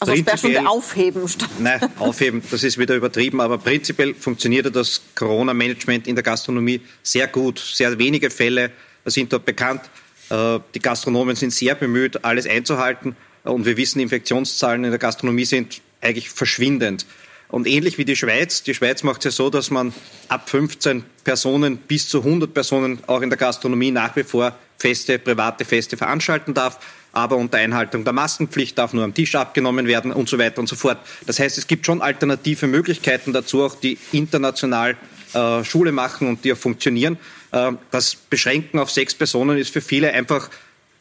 Also 0.00 0.16
Sperrstunde 0.16 0.68
aufheben 0.68 1.28
statt. 1.28 1.48
Nein, 1.58 1.80
aufheben, 1.98 2.42
das 2.50 2.62
ist 2.62 2.78
wieder 2.78 2.94
übertrieben, 2.94 3.40
aber 3.40 3.58
prinzipiell 3.58 4.14
funktioniert 4.14 4.74
das 4.74 5.02
Corona-Management 5.14 6.06
in 6.06 6.14
der 6.14 6.22
Gastronomie 6.22 6.80
sehr 7.02 7.26
gut. 7.26 7.58
Sehr 7.58 7.98
wenige 7.98 8.30
Fälle 8.30 8.70
sind 9.04 9.32
dort 9.32 9.44
bekannt. 9.44 9.82
Äh, 10.30 10.58
die 10.74 10.80
Gastronomen 10.80 11.36
sind 11.36 11.52
sehr 11.52 11.74
bemüht, 11.74 12.24
alles 12.24 12.46
einzuhalten. 12.46 13.16
Und 13.44 13.66
wir 13.66 13.76
wissen, 13.76 14.00
Infektionszahlen 14.00 14.84
in 14.84 14.90
der 14.90 14.98
Gastronomie 14.98 15.44
sind 15.44 15.80
eigentlich 16.00 16.30
verschwindend. 16.30 17.06
Und 17.48 17.66
ähnlich 17.66 17.98
wie 17.98 18.04
die 18.04 18.16
Schweiz, 18.16 18.62
die 18.62 18.74
Schweiz 18.74 19.02
macht 19.02 19.18
es 19.18 19.24
ja 19.24 19.30
so, 19.30 19.50
dass 19.50 19.70
man 19.70 19.94
ab 20.28 20.50
15 20.50 21.04
Personen 21.22 21.76
bis 21.76 22.08
zu 22.08 22.18
100 22.18 22.52
Personen 22.52 22.98
auch 23.06 23.20
in 23.20 23.30
der 23.30 23.38
Gastronomie 23.38 23.90
nach 23.90 24.16
wie 24.16 24.24
vor 24.24 24.56
Feste, 24.84 25.18
private 25.18 25.64
Feste 25.64 25.96
veranstalten 25.96 26.52
darf, 26.52 26.78
aber 27.12 27.36
unter 27.36 27.56
Einhaltung 27.56 28.04
der 28.04 28.12
Maskenpflicht 28.12 28.76
darf 28.76 28.92
nur 28.92 29.02
am 29.02 29.14
Tisch 29.14 29.34
abgenommen 29.34 29.86
werden 29.86 30.12
und 30.12 30.28
so 30.28 30.38
weiter 30.38 30.58
und 30.58 30.68
so 30.68 30.76
fort. 30.76 30.98
Das 31.26 31.38
heißt, 31.38 31.56
es 31.56 31.66
gibt 31.66 31.86
schon 31.86 32.02
alternative 32.02 32.66
Möglichkeiten 32.66 33.32
dazu, 33.32 33.62
auch 33.62 33.76
die 33.76 33.96
international 34.12 34.98
äh, 35.32 35.64
Schule 35.64 35.90
machen 35.90 36.28
und 36.28 36.44
die 36.44 36.52
auch 36.52 36.58
funktionieren. 36.58 37.16
Äh, 37.52 37.72
das 37.92 38.14
Beschränken 38.14 38.78
auf 38.78 38.90
sechs 38.90 39.14
Personen 39.14 39.56
ist 39.56 39.72
für 39.72 39.80
viele 39.80 40.12
einfach 40.12 40.50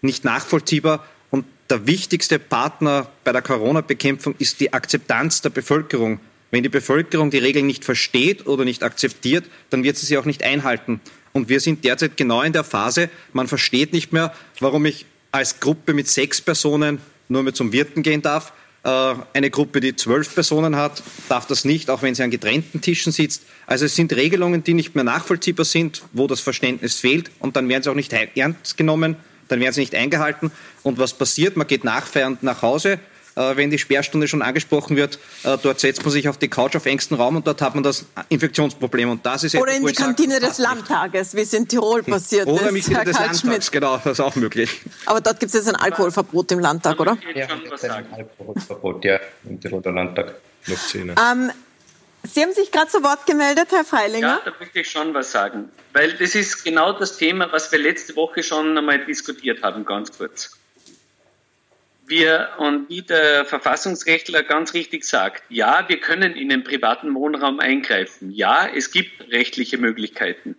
nicht 0.01 0.23
nachvollziehbar. 0.23 1.05
Und 1.29 1.43
der 1.69 1.85
wichtigste 1.85 2.39
Partner 2.39 3.07
bei 3.25 3.33
der 3.33 3.41
Corona-Bekämpfung 3.41 4.35
ist 4.39 4.61
die 4.61 4.71
Akzeptanz 4.71 5.41
der 5.41 5.49
Bevölkerung. 5.49 6.21
Wenn 6.51 6.63
die 6.63 6.69
Bevölkerung 6.69 7.31
die 7.31 7.39
Regeln 7.39 7.67
nicht 7.67 7.83
versteht 7.83 8.47
oder 8.47 8.63
nicht 8.63 8.81
akzeptiert, 8.81 9.43
dann 9.71 9.83
wird 9.83 9.97
sie 9.97 10.05
sie 10.05 10.17
auch 10.17 10.25
nicht 10.25 10.41
einhalten. 10.41 11.01
Und 11.33 11.49
wir 11.49 11.59
sind 11.59 11.83
derzeit 11.83 12.15
genau 12.15 12.41
in 12.43 12.53
der 12.53 12.63
Phase, 12.63 13.09
man 13.33 13.47
versteht 13.47 13.91
nicht 13.91 14.13
mehr, 14.13 14.33
warum 14.59 14.85
ich 14.85 15.05
als 15.31 15.59
Gruppe 15.59 15.93
mit 15.93 16.07
sechs 16.07 16.39
Personen 16.41 16.99
nur 17.27 17.43
mehr 17.43 17.53
zum 17.53 17.73
Wirten 17.73 18.03
gehen 18.03 18.21
darf. 18.21 18.53
Äh, 18.83 19.15
eine 19.33 19.49
Gruppe, 19.49 19.81
die 19.81 19.95
zwölf 19.95 20.33
Personen 20.33 20.75
hat, 20.75 21.01
darf 21.29 21.47
das 21.47 21.65
nicht, 21.65 21.89
auch 21.89 22.03
wenn 22.03 22.13
sie 22.13 22.23
an 22.23 22.31
getrennten 22.31 22.81
Tischen 22.81 23.11
sitzt. 23.11 23.43
Also 23.65 23.85
es 23.85 23.95
sind 23.95 24.13
Regelungen, 24.13 24.63
die 24.63 24.75
nicht 24.75 24.93
mehr 24.93 25.03
nachvollziehbar 25.03 25.65
sind, 25.65 26.03
wo 26.13 26.27
das 26.27 26.39
Verständnis 26.39 26.99
fehlt 26.99 27.31
und 27.39 27.55
dann 27.55 27.67
werden 27.67 27.81
sie 27.81 27.89
auch 27.89 27.95
nicht 27.95 28.13
ernst 28.13 28.77
genommen, 28.77 29.15
dann 29.47 29.59
werden 29.59 29.73
sie 29.73 29.81
nicht 29.81 29.95
eingehalten. 29.95 30.51
Und 30.83 30.99
was 30.99 31.17
passiert? 31.17 31.57
Man 31.57 31.65
geht 31.65 31.83
nachfeiernd 31.83 32.43
nach 32.43 32.61
Hause, 32.61 32.99
wenn 33.35 33.69
die 33.69 33.79
Sperrstunde 33.79 34.27
schon 34.27 34.41
angesprochen 34.41 34.95
wird, 34.95 35.19
äh, 35.43 35.57
dort 35.61 35.79
setzt 35.79 36.03
man 36.03 36.11
sich 36.11 36.29
auf 36.29 36.37
die 36.37 36.47
Couch 36.47 36.75
auf 36.75 36.85
engstem 36.85 37.17
Raum 37.17 37.35
und 37.37 37.47
dort 37.47 37.61
hat 37.61 37.75
man 37.75 37.83
das 37.83 38.05
Infektionsproblem. 38.29 39.09
Und 39.09 39.25
das 39.25 39.43
ist 39.43 39.55
Oder 39.55 39.73
etwas, 39.73 39.79
in 39.79 39.87
die 39.87 39.93
Kantine 39.93 40.33
sage, 40.35 40.47
des 40.47 40.57
Landtages, 40.59 41.35
wie 41.35 41.41
es 41.41 41.53
in 41.53 41.67
Tirol 41.67 42.03
passiert 42.03 42.47
Oder 42.47 42.55
ist. 42.55 42.61
Oder 42.61 42.71
Mitglieder 42.71 43.03
des 43.05 43.19
Landtags, 43.19 43.71
genau, 43.71 43.97
das 43.97 44.13
ist 44.13 44.19
auch 44.19 44.35
möglich. 44.35 44.81
Aber 45.05 45.21
dort 45.21 45.39
gibt 45.39 45.49
es 45.49 45.53
jetzt 45.53 45.67
ein 45.67 45.75
Alkoholverbot 45.75 46.51
im 46.51 46.59
Landtag, 46.59 46.99
oder? 46.99 47.17
Ja, 47.35 47.47
ein 47.47 48.13
Alkoholverbot, 48.13 49.05
ja, 49.05 49.19
im 49.45 49.59
Tiroler 49.59 49.91
Landtag. 49.91 50.35
Noch 50.67 50.77
ähm, 50.95 51.51
Sie 52.25 52.41
haben 52.41 52.53
sich 52.53 52.71
gerade 52.71 52.87
zu 52.87 53.03
Wort 53.03 53.25
gemeldet, 53.25 53.67
Herr 53.71 53.83
Freilinger. 53.83 54.27
Ja, 54.27 54.41
da 54.45 54.53
möchte 54.57 54.79
ich 54.79 54.89
schon 54.89 55.13
was 55.13 55.31
sagen. 55.31 55.69
Weil 55.91 56.13
das 56.13 56.35
ist 56.35 56.63
genau 56.63 56.93
das 56.93 57.17
Thema, 57.17 57.51
was 57.51 57.69
wir 57.71 57.79
letzte 57.79 58.15
Woche 58.15 58.43
schon 58.43 58.77
einmal 58.77 59.05
diskutiert 59.05 59.61
haben, 59.61 59.83
ganz 59.83 60.17
kurz 60.17 60.57
wir 62.07 62.49
und 62.57 62.89
wie 62.89 63.01
der 63.01 63.45
Verfassungsrechtler 63.45 64.43
ganz 64.43 64.73
richtig 64.73 65.03
sagt, 65.03 65.43
ja, 65.49 65.87
wir 65.87 65.99
können 65.99 66.35
in 66.35 66.49
den 66.49 66.63
privaten 66.63 67.13
Wohnraum 67.13 67.59
eingreifen. 67.59 68.31
Ja, 68.31 68.67
es 68.67 68.91
gibt 68.91 69.31
rechtliche 69.31 69.77
Möglichkeiten. 69.77 70.55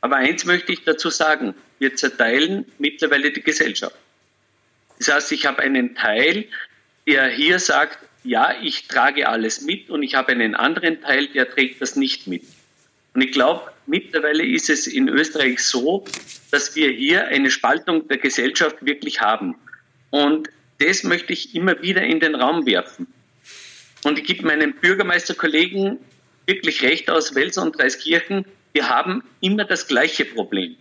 Aber 0.00 0.16
eins 0.16 0.44
möchte 0.44 0.72
ich 0.72 0.84
dazu 0.84 1.10
sagen, 1.10 1.54
wir 1.78 1.94
zerteilen 1.96 2.66
mittlerweile 2.78 3.30
die 3.32 3.42
Gesellschaft. 3.42 3.96
Das 4.98 5.12
heißt, 5.12 5.32
ich 5.32 5.46
habe 5.46 5.62
einen 5.62 5.94
Teil, 5.94 6.46
der 7.06 7.28
hier 7.28 7.58
sagt, 7.58 7.98
ja, 8.24 8.54
ich 8.60 8.88
trage 8.88 9.28
alles 9.28 9.62
mit 9.62 9.90
und 9.90 10.02
ich 10.02 10.14
habe 10.14 10.32
einen 10.32 10.54
anderen 10.54 11.00
Teil, 11.00 11.28
der 11.28 11.48
trägt 11.48 11.80
das 11.80 11.96
nicht 11.96 12.26
mit. 12.26 12.42
Und 13.14 13.22
ich 13.22 13.32
glaube, 13.32 13.72
mittlerweile 13.86 14.44
ist 14.44 14.68
es 14.70 14.86
in 14.86 15.08
Österreich 15.08 15.60
so, 15.60 16.04
dass 16.50 16.76
wir 16.76 16.90
hier 16.90 17.28
eine 17.28 17.50
Spaltung 17.50 18.06
der 18.08 18.18
Gesellschaft 18.18 18.76
wirklich 18.80 19.20
haben. 19.20 19.56
Und 20.10 20.48
das 20.78 21.02
möchte 21.02 21.32
ich 21.32 21.54
immer 21.54 21.82
wieder 21.82 22.02
in 22.02 22.20
den 22.20 22.34
Raum 22.34 22.66
werfen. 22.66 23.06
Und 24.04 24.18
ich 24.18 24.24
gebe 24.24 24.46
meinen 24.46 24.74
Bürgermeisterkollegen 24.74 25.98
wirklich 26.46 26.82
recht 26.82 27.10
aus 27.10 27.34
Wels 27.34 27.58
und 27.58 27.78
Dreiskirchen, 27.78 28.44
wir 28.72 28.88
haben 28.88 29.22
immer 29.40 29.64
das 29.64 29.86
gleiche 29.86 30.24
Problem. 30.24 30.76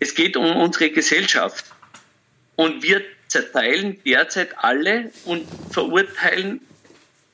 Es 0.00 0.14
geht 0.14 0.36
um 0.36 0.56
unsere 0.56 0.90
Gesellschaft. 0.90 1.64
Und 2.56 2.82
wir 2.82 3.02
zerteilen 3.26 3.98
derzeit 4.04 4.58
alle 4.58 5.10
und 5.24 5.46
verurteilen 5.70 6.60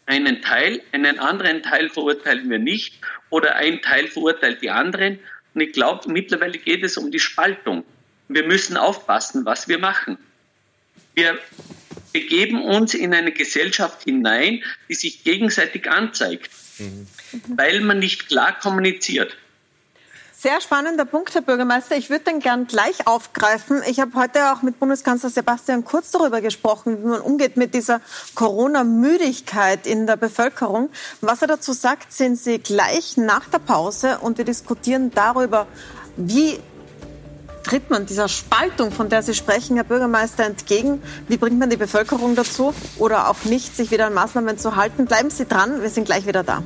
einen 0.06 0.40
Teil, 0.40 0.82
einen 0.92 1.18
anderen 1.18 1.62
Teil 1.62 1.90
verurteilen 1.90 2.48
wir 2.48 2.58
nicht 2.58 2.94
oder 3.28 3.56
ein 3.56 3.82
Teil 3.82 4.08
verurteilt 4.08 4.62
die 4.62 4.70
anderen. 4.70 5.18
Und 5.54 5.60
ich 5.60 5.72
glaube, 5.72 6.10
mittlerweile 6.10 6.58
geht 6.58 6.84
es 6.84 6.96
um 6.96 7.10
die 7.10 7.18
Spaltung. 7.18 7.84
Wir 8.28 8.46
müssen 8.46 8.76
aufpassen, 8.76 9.44
was 9.44 9.68
wir 9.68 9.78
machen 9.78 10.16
wir 11.20 11.38
begeben 12.12 12.62
uns 12.62 12.94
in 12.94 13.14
eine 13.14 13.30
Gesellschaft 13.30 14.04
hinein, 14.04 14.62
die 14.88 14.94
sich 14.94 15.22
gegenseitig 15.22 15.88
anzeigt, 15.88 16.50
mhm. 16.78 17.06
weil 17.56 17.80
man 17.82 17.98
nicht 17.98 18.28
klar 18.28 18.58
kommuniziert. 18.58 19.36
Sehr 20.32 20.62
spannender 20.62 21.04
Punkt, 21.04 21.34
Herr 21.34 21.42
Bürgermeister. 21.42 21.98
Ich 21.98 22.08
würde 22.08 22.24
den 22.24 22.40
gern 22.40 22.66
gleich 22.66 23.06
aufgreifen. 23.06 23.82
Ich 23.86 24.00
habe 24.00 24.14
heute 24.14 24.50
auch 24.52 24.62
mit 24.62 24.80
Bundeskanzler 24.80 25.28
Sebastian 25.28 25.84
Kurz 25.84 26.12
darüber 26.12 26.40
gesprochen, 26.40 27.02
wie 27.02 27.08
man 27.08 27.20
umgeht 27.20 27.58
mit 27.58 27.74
dieser 27.74 28.00
Corona-Müdigkeit 28.34 29.86
in 29.86 30.06
der 30.06 30.16
Bevölkerung. 30.16 30.88
Was 31.20 31.42
er 31.42 31.48
dazu 31.48 31.74
sagt, 31.74 32.14
sind 32.14 32.36
Sie 32.36 32.58
gleich 32.58 33.18
nach 33.18 33.50
der 33.50 33.58
Pause 33.58 34.18
und 34.22 34.38
wir 34.38 34.46
diskutieren 34.46 35.10
darüber, 35.10 35.66
wie 36.16 36.58
tritt 37.62 37.90
man 37.90 38.06
dieser 38.06 38.28
Spaltung, 38.28 38.92
von 38.92 39.08
der 39.08 39.22
Sie 39.22 39.34
sprechen, 39.34 39.76
Herr 39.76 39.84
Bürgermeister, 39.84 40.44
entgegen? 40.44 41.02
Wie 41.28 41.36
bringt 41.36 41.58
man 41.58 41.70
die 41.70 41.76
Bevölkerung 41.76 42.34
dazu 42.34 42.74
oder 42.98 43.28
auch 43.28 43.44
nicht, 43.44 43.76
sich 43.76 43.90
wieder 43.90 44.06
an 44.06 44.14
Maßnahmen 44.14 44.58
zu 44.58 44.76
halten? 44.76 45.06
Bleiben 45.06 45.30
Sie 45.30 45.46
dran, 45.46 45.82
wir 45.82 45.90
sind 45.90 46.04
gleich 46.04 46.26
wieder 46.26 46.42
da. 46.42 46.62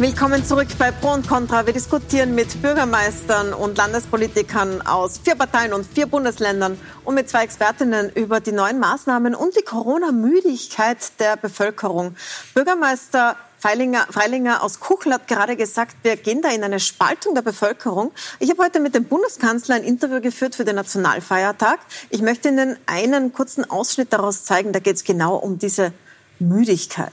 Willkommen 0.00 0.44
zurück 0.44 0.68
bei 0.78 0.92
Pro 0.92 1.10
und 1.10 1.26
Contra. 1.26 1.66
Wir 1.66 1.72
diskutieren 1.72 2.32
mit 2.32 2.62
Bürgermeistern 2.62 3.52
und 3.52 3.76
Landespolitikern 3.76 4.80
aus 4.86 5.18
vier 5.18 5.34
Parteien 5.34 5.72
und 5.72 5.84
vier 5.84 6.06
Bundesländern 6.06 6.78
und 7.04 7.16
mit 7.16 7.28
zwei 7.28 7.42
Expertinnen 7.42 8.08
über 8.10 8.38
die 8.38 8.52
neuen 8.52 8.78
Maßnahmen 8.78 9.34
und 9.34 9.56
die 9.56 9.64
Corona-Müdigkeit 9.64 10.98
der 11.18 11.36
Bevölkerung. 11.36 12.14
Bürgermeister 12.54 13.34
Freilinger, 13.58 14.06
Freilinger 14.08 14.62
aus 14.62 14.78
Kuchel 14.78 15.14
hat 15.14 15.26
gerade 15.26 15.56
gesagt, 15.56 15.96
wir 16.04 16.14
gehen 16.14 16.42
da 16.42 16.50
in 16.50 16.62
eine 16.62 16.78
Spaltung 16.78 17.34
der 17.34 17.42
Bevölkerung. 17.42 18.12
Ich 18.38 18.50
habe 18.50 18.62
heute 18.62 18.78
mit 18.78 18.94
dem 18.94 19.06
Bundeskanzler 19.06 19.74
ein 19.74 19.82
Interview 19.82 20.20
geführt 20.20 20.54
für 20.54 20.64
den 20.64 20.76
Nationalfeiertag. 20.76 21.80
Ich 22.10 22.22
möchte 22.22 22.50
Ihnen 22.50 22.78
einen 22.86 23.32
kurzen 23.32 23.68
Ausschnitt 23.68 24.12
daraus 24.12 24.44
zeigen. 24.44 24.72
Da 24.72 24.78
geht 24.78 24.94
es 24.94 25.02
genau 25.02 25.34
um 25.34 25.58
diese 25.58 25.92
Müdigkeit. 26.38 27.10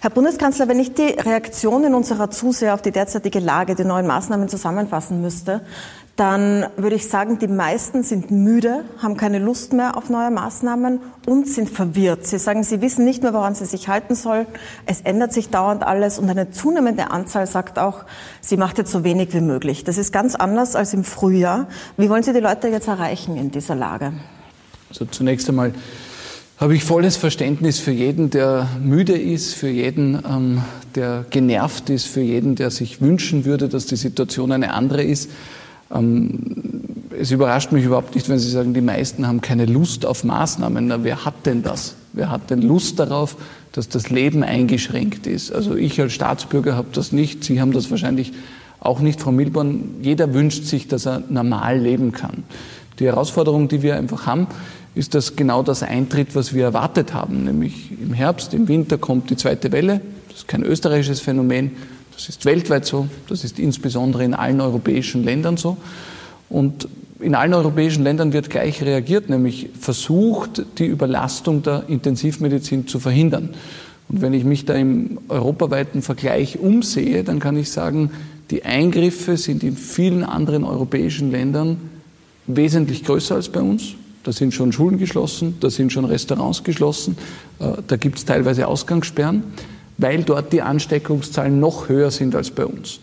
Herr 0.00 0.10
Bundeskanzler, 0.10 0.68
wenn 0.68 0.80
ich 0.80 0.94
die 0.94 1.08
Reaktionen 1.08 1.94
unserer 1.94 2.30
Zuseher 2.30 2.74
auf 2.74 2.82
die 2.82 2.92
derzeitige 2.92 3.40
Lage, 3.40 3.74
die 3.74 3.84
neuen 3.84 4.06
Maßnahmen 4.06 4.48
zusammenfassen 4.48 5.20
müsste, 5.20 5.60
dann 6.18 6.66
würde 6.76 6.96
ich 6.96 7.08
sagen, 7.08 7.38
die 7.38 7.46
meisten 7.46 8.02
sind 8.02 8.32
müde, 8.32 8.84
haben 9.00 9.16
keine 9.16 9.38
Lust 9.38 9.72
mehr 9.72 9.96
auf 9.96 10.10
neue 10.10 10.32
Maßnahmen 10.32 10.98
und 11.26 11.46
sind 11.46 11.70
verwirrt. 11.70 12.26
Sie 12.26 12.38
sagen, 12.38 12.64
sie 12.64 12.80
wissen 12.80 13.04
nicht 13.04 13.22
mehr, 13.22 13.32
woran 13.34 13.54
sie 13.54 13.66
sich 13.66 13.86
halten 13.86 14.16
sollen. 14.16 14.46
Es 14.84 15.00
ändert 15.02 15.32
sich 15.32 15.50
dauernd 15.50 15.84
alles 15.84 16.18
und 16.18 16.28
eine 16.28 16.50
zunehmende 16.50 17.12
Anzahl 17.12 17.46
sagt 17.46 17.78
auch, 17.78 18.04
sie 18.40 18.56
macht 18.56 18.78
jetzt 18.78 18.90
so 18.90 19.04
wenig 19.04 19.32
wie 19.32 19.40
möglich. 19.40 19.84
Das 19.84 19.96
ist 19.96 20.12
ganz 20.12 20.34
anders 20.34 20.74
als 20.74 20.92
im 20.92 21.04
Frühjahr. 21.04 21.68
Wie 21.96 22.10
wollen 22.10 22.24
Sie 22.24 22.32
die 22.32 22.40
Leute 22.40 22.66
jetzt 22.66 22.88
erreichen 22.88 23.36
in 23.36 23.52
dieser 23.52 23.76
Lage? 23.76 24.12
Also 24.88 25.04
zunächst 25.04 25.48
einmal 25.48 25.72
habe 26.58 26.74
ich 26.74 26.82
volles 26.82 27.16
Verständnis 27.16 27.78
für 27.78 27.92
jeden, 27.92 28.30
der 28.30 28.68
müde 28.82 29.16
ist, 29.16 29.54
für 29.54 29.68
jeden, 29.68 30.18
ähm, 30.28 30.62
der 30.96 31.24
genervt 31.30 31.88
ist, 31.88 32.06
für 32.06 32.20
jeden, 32.20 32.56
der 32.56 32.70
sich 32.70 33.00
wünschen 33.00 33.44
würde, 33.44 33.68
dass 33.68 33.86
die 33.86 33.96
Situation 33.96 34.50
eine 34.50 34.74
andere 34.74 35.04
ist. 35.04 35.30
Ähm, 35.94 36.40
es 37.18 37.30
überrascht 37.30 37.70
mich 37.70 37.84
überhaupt 37.84 38.16
nicht, 38.16 38.28
wenn 38.28 38.40
Sie 38.40 38.50
sagen, 38.50 38.74
die 38.74 38.80
meisten 38.80 39.26
haben 39.26 39.40
keine 39.40 39.66
Lust 39.66 40.04
auf 40.04 40.24
Maßnahmen. 40.24 40.88
Na, 40.88 41.04
wer 41.04 41.24
hat 41.24 41.46
denn 41.46 41.62
das? 41.62 41.94
Wer 42.12 42.30
hat 42.30 42.50
denn 42.50 42.62
Lust 42.62 42.98
darauf, 42.98 43.36
dass 43.72 43.88
das 43.88 44.10
Leben 44.10 44.42
eingeschränkt 44.42 45.28
ist? 45.28 45.52
Also 45.52 45.76
ich 45.76 46.00
als 46.00 46.12
Staatsbürger 46.12 46.74
habe 46.74 46.88
das 46.92 47.12
nicht. 47.12 47.44
Sie 47.44 47.60
haben 47.60 47.72
das 47.72 47.90
wahrscheinlich 47.90 48.32
auch 48.80 48.98
nicht, 49.00 49.20
Frau 49.20 49.30
Milborn. 49.30 49.96
Jeder 50.02 50.34
wünscht 50.34 50.64
sich, 50.64 50.88
dass 50.88 51.06
er 51.06 51.22
normal 51.28 51.78
leben 51.78 52.12
kann. 52.12 52.44
Die 52.98 53.06
Herausforderung, 53.06 53.68
die 53.68 53.82
wir 53.82 53.96
einfach 53.96 54.26
haben, 54.26 54.46
ist 54.94 55.14
das 55.14 55.36
genau 55.36 55.62
das 55.62 55.82
eintritt, 55.82 56.34
was 56.34 56.54
wir 56.54 56.64
erwartet 56.64 57.14
haben. 57.14 57.44
Nämlich 57.44 57.92
im 58.02 58.12
Herbst, 58.12 58.54
im 58.54 58.66
Winter 58.68 58.98
kommt 58.98 59.30
die 59.30 59.36
zweite 59.36 59.70
Welle. 59.70 60.00
Das 60.28 60.38
ist 60.38 60.48
kein 60.48 60.64
österreichisches 60.64 61.20
Phänomen. 61.20 61.72
Das 62.12 62.28
ist 62.28 62.44
weltweit 62.44 62.84
so. 62.84 63.08
Das 63.28 63.44
ist 63.44 63.58
insbesondere 63.60 64.24
in 64.24 64.34
allen 64.34 64.60
europäischen 64.60 65.22
Ländern 65.22 65.56
so. 65.56 65.76
Und 66.48 66.88
in 67.20 67.34
allen 67.34 67.54
europäischen 67.54 68.02
Ländern 68.02 68.32
wird 68.32 68.50
gleich 68.50 68.82
reagiert, 68.82 69.28
nämlich 69.28 69.70
versucht, 69.78 70.64
die 70.78 70.86
Überlastung 70.86 71.62
der 71.62 71.84
Intensivmedizin 71.88 72.86
zu 72.86 72.98
verhindern. 72.98 73.50
Und 74.08 74.22
wenn 74.22 74.32
ich 74.32 74.44
mich 74.44 74.64
da 74.64 74.74
im 74.74 75.18
europaweiten 75.28 76.02
Vergleich 76.02 76.58
umsehe, 76.58 77.24
dann 77.24 77.40
kann 77.40 77.56
ich 77.56 77.70
sagen, 77.70 78.10
die 78.50 78.64
Eingriffe 78.64 79.36
sind 79.36 79.62
in 79.62 79.76
vielen 79.76 80.24
anderen 80.24 80.64
europäischen 80.64 81.30
Ländern 81.30 81.76
wesentlich 82.48 83.04
größer 83.04 83.36
als 83.36 83.48
bei 83.48 83.60
uns. 83.60 83.94
Da 84.24 84.32
sind 84.32 84.52
schon 84.52 84.72
Schulen 84.72 84.98
geschlossen, 84.98 85.56
da 85.60 85.70
sind 85.70 85.92
schon 85.92 86.04
Restaurants 86.04 86.64
geschlossen, 86.64 87.16
äh, 87.60 87.72
da 87.86 87.96
gibt 87.96 88.18
es 88.18 88.24
teilweise 88.24 88.66
Ausgangssperren, 88.66 89.44
weil 89.96 90.22
dort 90.22 90.52
die 90.52 90.60
Ansteckungszahlen 90.60 91.60
noch 91.60 91.88
höher 91.88 92.10
sind 92.10 92.34
als 92.34 92.50
bei 92.50 92.66
uns. 92.66 93.00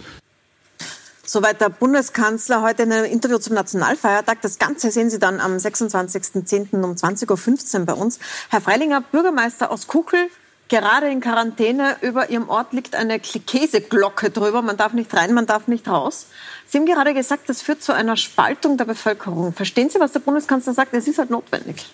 Soweit 1.27 1.59
der 1.59 1.69
Bundeskanzler 1.69 2.61
heute 2.61 2.83
in 2.83 2.91
einem 2.91 3.11
Interview 3.11 3.39
zum 3.39 3.55
Nationalfeiertag. 3.55 4.41
Das 4.43 4.59
Ganze 4.59 4.91
sehen 4.91 5.09
Sie 5.09 5.17
dann 5.17 5.39
am 5.39 5.57
26.10. 5.57 6.83
um 6.83 6.91
20.15 6.91 7.79
Uhr 7.79 7.85
bei 7.85 7.93
uns. 7.93 8.19
Herr 8.49 8.61
Freilinger, 8.61 9.01
Bürgermeister 9.01 9.71
aus 9.71 9.87
Kuchel, 9.87 10.27
gerade 10.69 11.09
in 11.09 11.21
Quarantäne. 11.21 11.97
Über 12.01 12.29
Ihrem 12.29 12.49
Ort 12.49 12.73
liegt 12.73 12.95
eine 12.95 13.19
Käseglocke 13.19 14.29
drüber. 14.29 14.61
Man 14.61 14.77
darf 14.77 14.93
nicht 14.93 15.13
rein, 15.13 15.33
man 15.33 15.45
darf 15.45 15.67
nicht 15.67 15.87
raus. 15.87 16.27
Sie 16.67 16.77
haben 16.77 16.85
gerade 16.85 17.13
gesagt, 17.13 17.49
das 17.49 17.61
führt 17.61 17.83
zu 17.83 17.93
einer 17.93 18.17
Spaltung 18.17 18.77
der 18.77 18.85
Bevölkerung. 18.85 19.53
Verstehen 19.53 19.89
Sie, 19.89 19.99
was 19.99 20.11
der 20.13 20.19
Bundeskanzler 20.19 20.73
sagt? 20.73 20.93
Es 20.93 21.07
ist 21.07 21.19
halt 21.19 21.29
notwendig. 21.29 21.85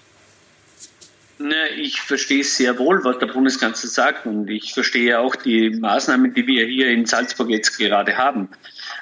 Ich 1.78 2.00
verstehe 2.02 2.44
sehr 2.44 2.78
wohl, 2.78 3.04
was 3.04 3.18
der 3.18 3.26
Bundeskanzler 3.26 3.90
sagt 3.90 4.28
und 4.28 4.48
ich 4.48 4.74
verstehe 4.74 5.20
auch 5.20 5.36
die 5.36 5.72
Maßnahmen, 5.72 6.36
die 6.36 6.46
wir 6.46 6.68
hier 6.68 6.90
in 6.90 7.08
Salzburg 7.08 7.50
jetzt 7.50 7.78
gerade 7.78 8.18
haben. 8.18 8.50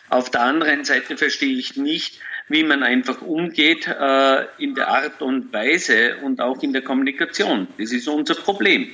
Auf 0.09 0.29
der 0.29 0.41
anderen 0.41 0.85
Seite 0.85 1.17
verstehe 1.17 1.57
ich 1.57 1.75
nicht, 1.75 2.19
wie 2.47 2.63
man 2.63 2.81
einfach 2.81 3.21
umgeht 3.21 3.87
äh, 3.87 4.45
in 4.57 4.73
der 4.73 4.87
Art 4.87 5.21
und 5.21 5.51
Weise 5.51 6.17
und 6.23 6.39
auch 6.39 6.63
in 6.63 6.71
der 6.71 6.81
Kommunikation. 6.81 7.67
Das 7.77 7.91
ist 7.91 8.07
unser 8.07 8.35
Problem. 8.35 8.89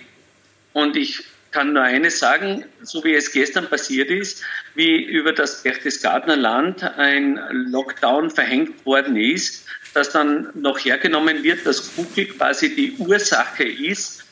Und 0.75 0.97
ich 0.97 1.23
kann 1.51 1.71
nur 1.71 1.83
eines 1.83 2.19
sagen, 2.19 2.65
so 2.81 3.01
wie 3.05 3.13
es 3.13 3.31
gestern 3.31 3.69
passiert 3.69 4.09
ist, 4.09 4.43
wie 4.73 5.01
über 5.01 5.31
das 5.31 5.63
Berchtesgadener 5.63 6.35
Land 6.35 6.83
ein 6.83 7.39
Lockdown 7.71 8.29
verhängt 8.29 8.85
worden 8.85 9.15
ist, 9.15 9.65
dass 9.93 10.09
dann 10.09 10.49
noch 10.53 10.77
hergenommen 10.77 11.43
wird, 11.43 11.65
dass 11.65 11.95
Google 11.95 12.25
quasi 12.25 12.75
die 12.75 12.91
Ursache 12.97 13.63
ist, 13.63 14.25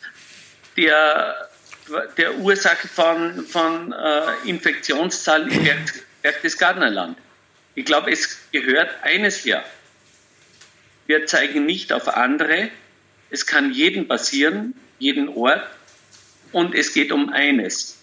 der, 0.75 1.49
der 2.17 2.37
Ursache 2.39 2.89
von, 2.89 3.45
von 3.45 3.93
äh, 3.93 4.49
Infektionszahlen 4.49 5.49
im 5.49 5.77
Berchtesgadener 6.21 6.89
Land. 6.89 7.17
Ich 7.75 7.85
glaube, 7.85 8.11
es 8.11 8.37
gehört 8.51 8.89
eines 9.01 9.45
her. 9.45 9.63
Wir 11.07 11.25
zeigen 11.25 11.65
nicht 11.65 11.93
auf 11.93 12.09
andere. 12.09 12.67
Es 13.29 13.45
kann 13.45 13.71
jedem 13.71 14.09
passieren, 14.09 14.73
jeden 14.99 15.29
Ort. 15.29 15.63
Und 16.53 16.75
es 16.75 16.93
geht 16.93 17.11
um 17.11 17.29
eines. 17.29 17.97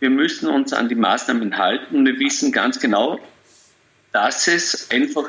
Wir 0.00 0.10
müssen 0.10 0.48
uns 0.48 0.74
an 0.74 0.90
die 0.90 0.96
Maßnahmen 0.96 1.56
halten. 1.56 2.04
Wir 2.04 2.18
wissen 2.18 2.52
ganz 2.52 2.78
genau, 2.78 3.20
dass 4.12 4.48
es 4.48 4.90
einfach 4.90 5.28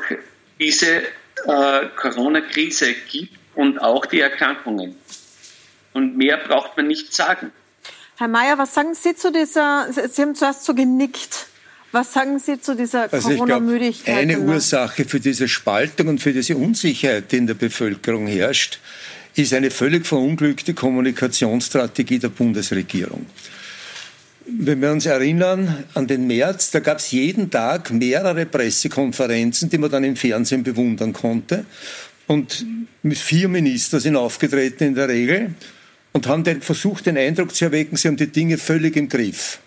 diese 0.59 0.97
äh, 0.97 1.87
Corona-Krise 1.95 2.93
gibt 3.09 3.37
und 3.55 3.79
auch 3.79 4.05
die 4.05 4.19
Erkrankungen. 4.19 4.95
Und 5.93 6.17
mehr 6.17 6.37
braucht 6.37 6.75
man 6.75 6.87
nicht 6.87 7.13
sagen. 7.13 7.51
Herr 8.17 8.27
Mayer, 8.27 8.57
was 8.57 8.73
sagen 8.73 8.95
Sie 8.95 9.15
zu 9.15 9.31
dieser, 9.31 9.87
Sie 9.91 10.21
haben 10.21 10.35
zuerst 10.35 10.65
so 10.65 10.73
genickt. 10.73 11.47
Was 11.91 12.11
sagen 12.11 12.39
Sie 12.39 12.59
zu 12.59 12.75
dieser 12.75 13.13
also 13.13 13.29
Corona-Müdigkeit? 13.29 14.17
Eine 14.17 14.39
Ursache 14.39 15.05
für 15.05 15.21
diese 15.21 15.47
Spaltung 15.47 16.09
und 16.09 16.19
für 16.19 16.33
diese 16.33 16.57
Unsicherheit, 16.57 17.31
die 17.31 17.37
in 17.37 17.47
der 17.47 17.53
Bevölkerung 17.53 18.27
herrscht, 18.27 18.79
ist 19.43 19.53
eine 19.53 19.71
völlig 19.71 20.05
verunglückte 20.05 20.73
Kommunikationsstrategie 20.73 22.19
der 22.19 22.29
Bundesregierung. 22.29 23.25
Wenn 24.47 24.81
wir 24.81 24.91
uns 24.91 25.05
erinnern 25.05 25.85
an 25.95 26.07
den 26.07 26.27
März, 26.27 26.71
da 26.71 26.79
gab 26.79 26.99
es 26.99 27.11
jeden 27.11 27.49
Tag 27.49 27.91
mehrere 27.91 28.45
Pressekonferenzen, 28.45 29.69
die 29.69 29.77
man 29.77 29.89
dann 29.89 30.03
im 30.03 30.15
Fernsehen 30.15 30.63
bewundern 30.63 31.13
konnte. 31.13 31.65
Und 32.27 32.65
vier 33.11 33.47
Minister 33.47 33.99
sind 33.99 34.15
aufgetreten 34.15 34.83
in 34.83 34.95
der 34.95 35.09
Regel 35.09 35.55
und 36.13 36.27
haben 36.27 36.43
den, 36.43 36.61
versucht, 36.61 37.07
den 37.07 37.17
Eindruck 37.17 37.55
zu 37.55 37.65
erwecken, 37.65 37.97
sie 37.97 38.07
haben 38.07 38.17
die 38.17 38.27
Dinge 38.31 38.57
völlig 38.57 38.95
im 38.95 39.09
Griff. 39.09 39.59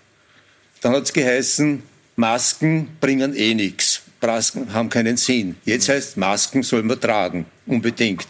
Dann 0.81 0.93
hat 0.93 1.03
es 1.03 1.13
geheißen, 1.13 1.83
Masken 2.17 2.89
bringen 3.01 3.35
eh 3.35 3.55
nichts. 3.55 4.03
Masken 4.21 4.73
haben 4.73 4.89
keinen 4.89 5.17
Sinn. 5.17 5.57
Jetzt 5.65 5.89
heißt, 5.89 6.17
Masken 6.17 6.63
soll 6.63 6.83
man 6.85 7.01
tragen, 7.01 7.47
unbedingt. 7.67 8.27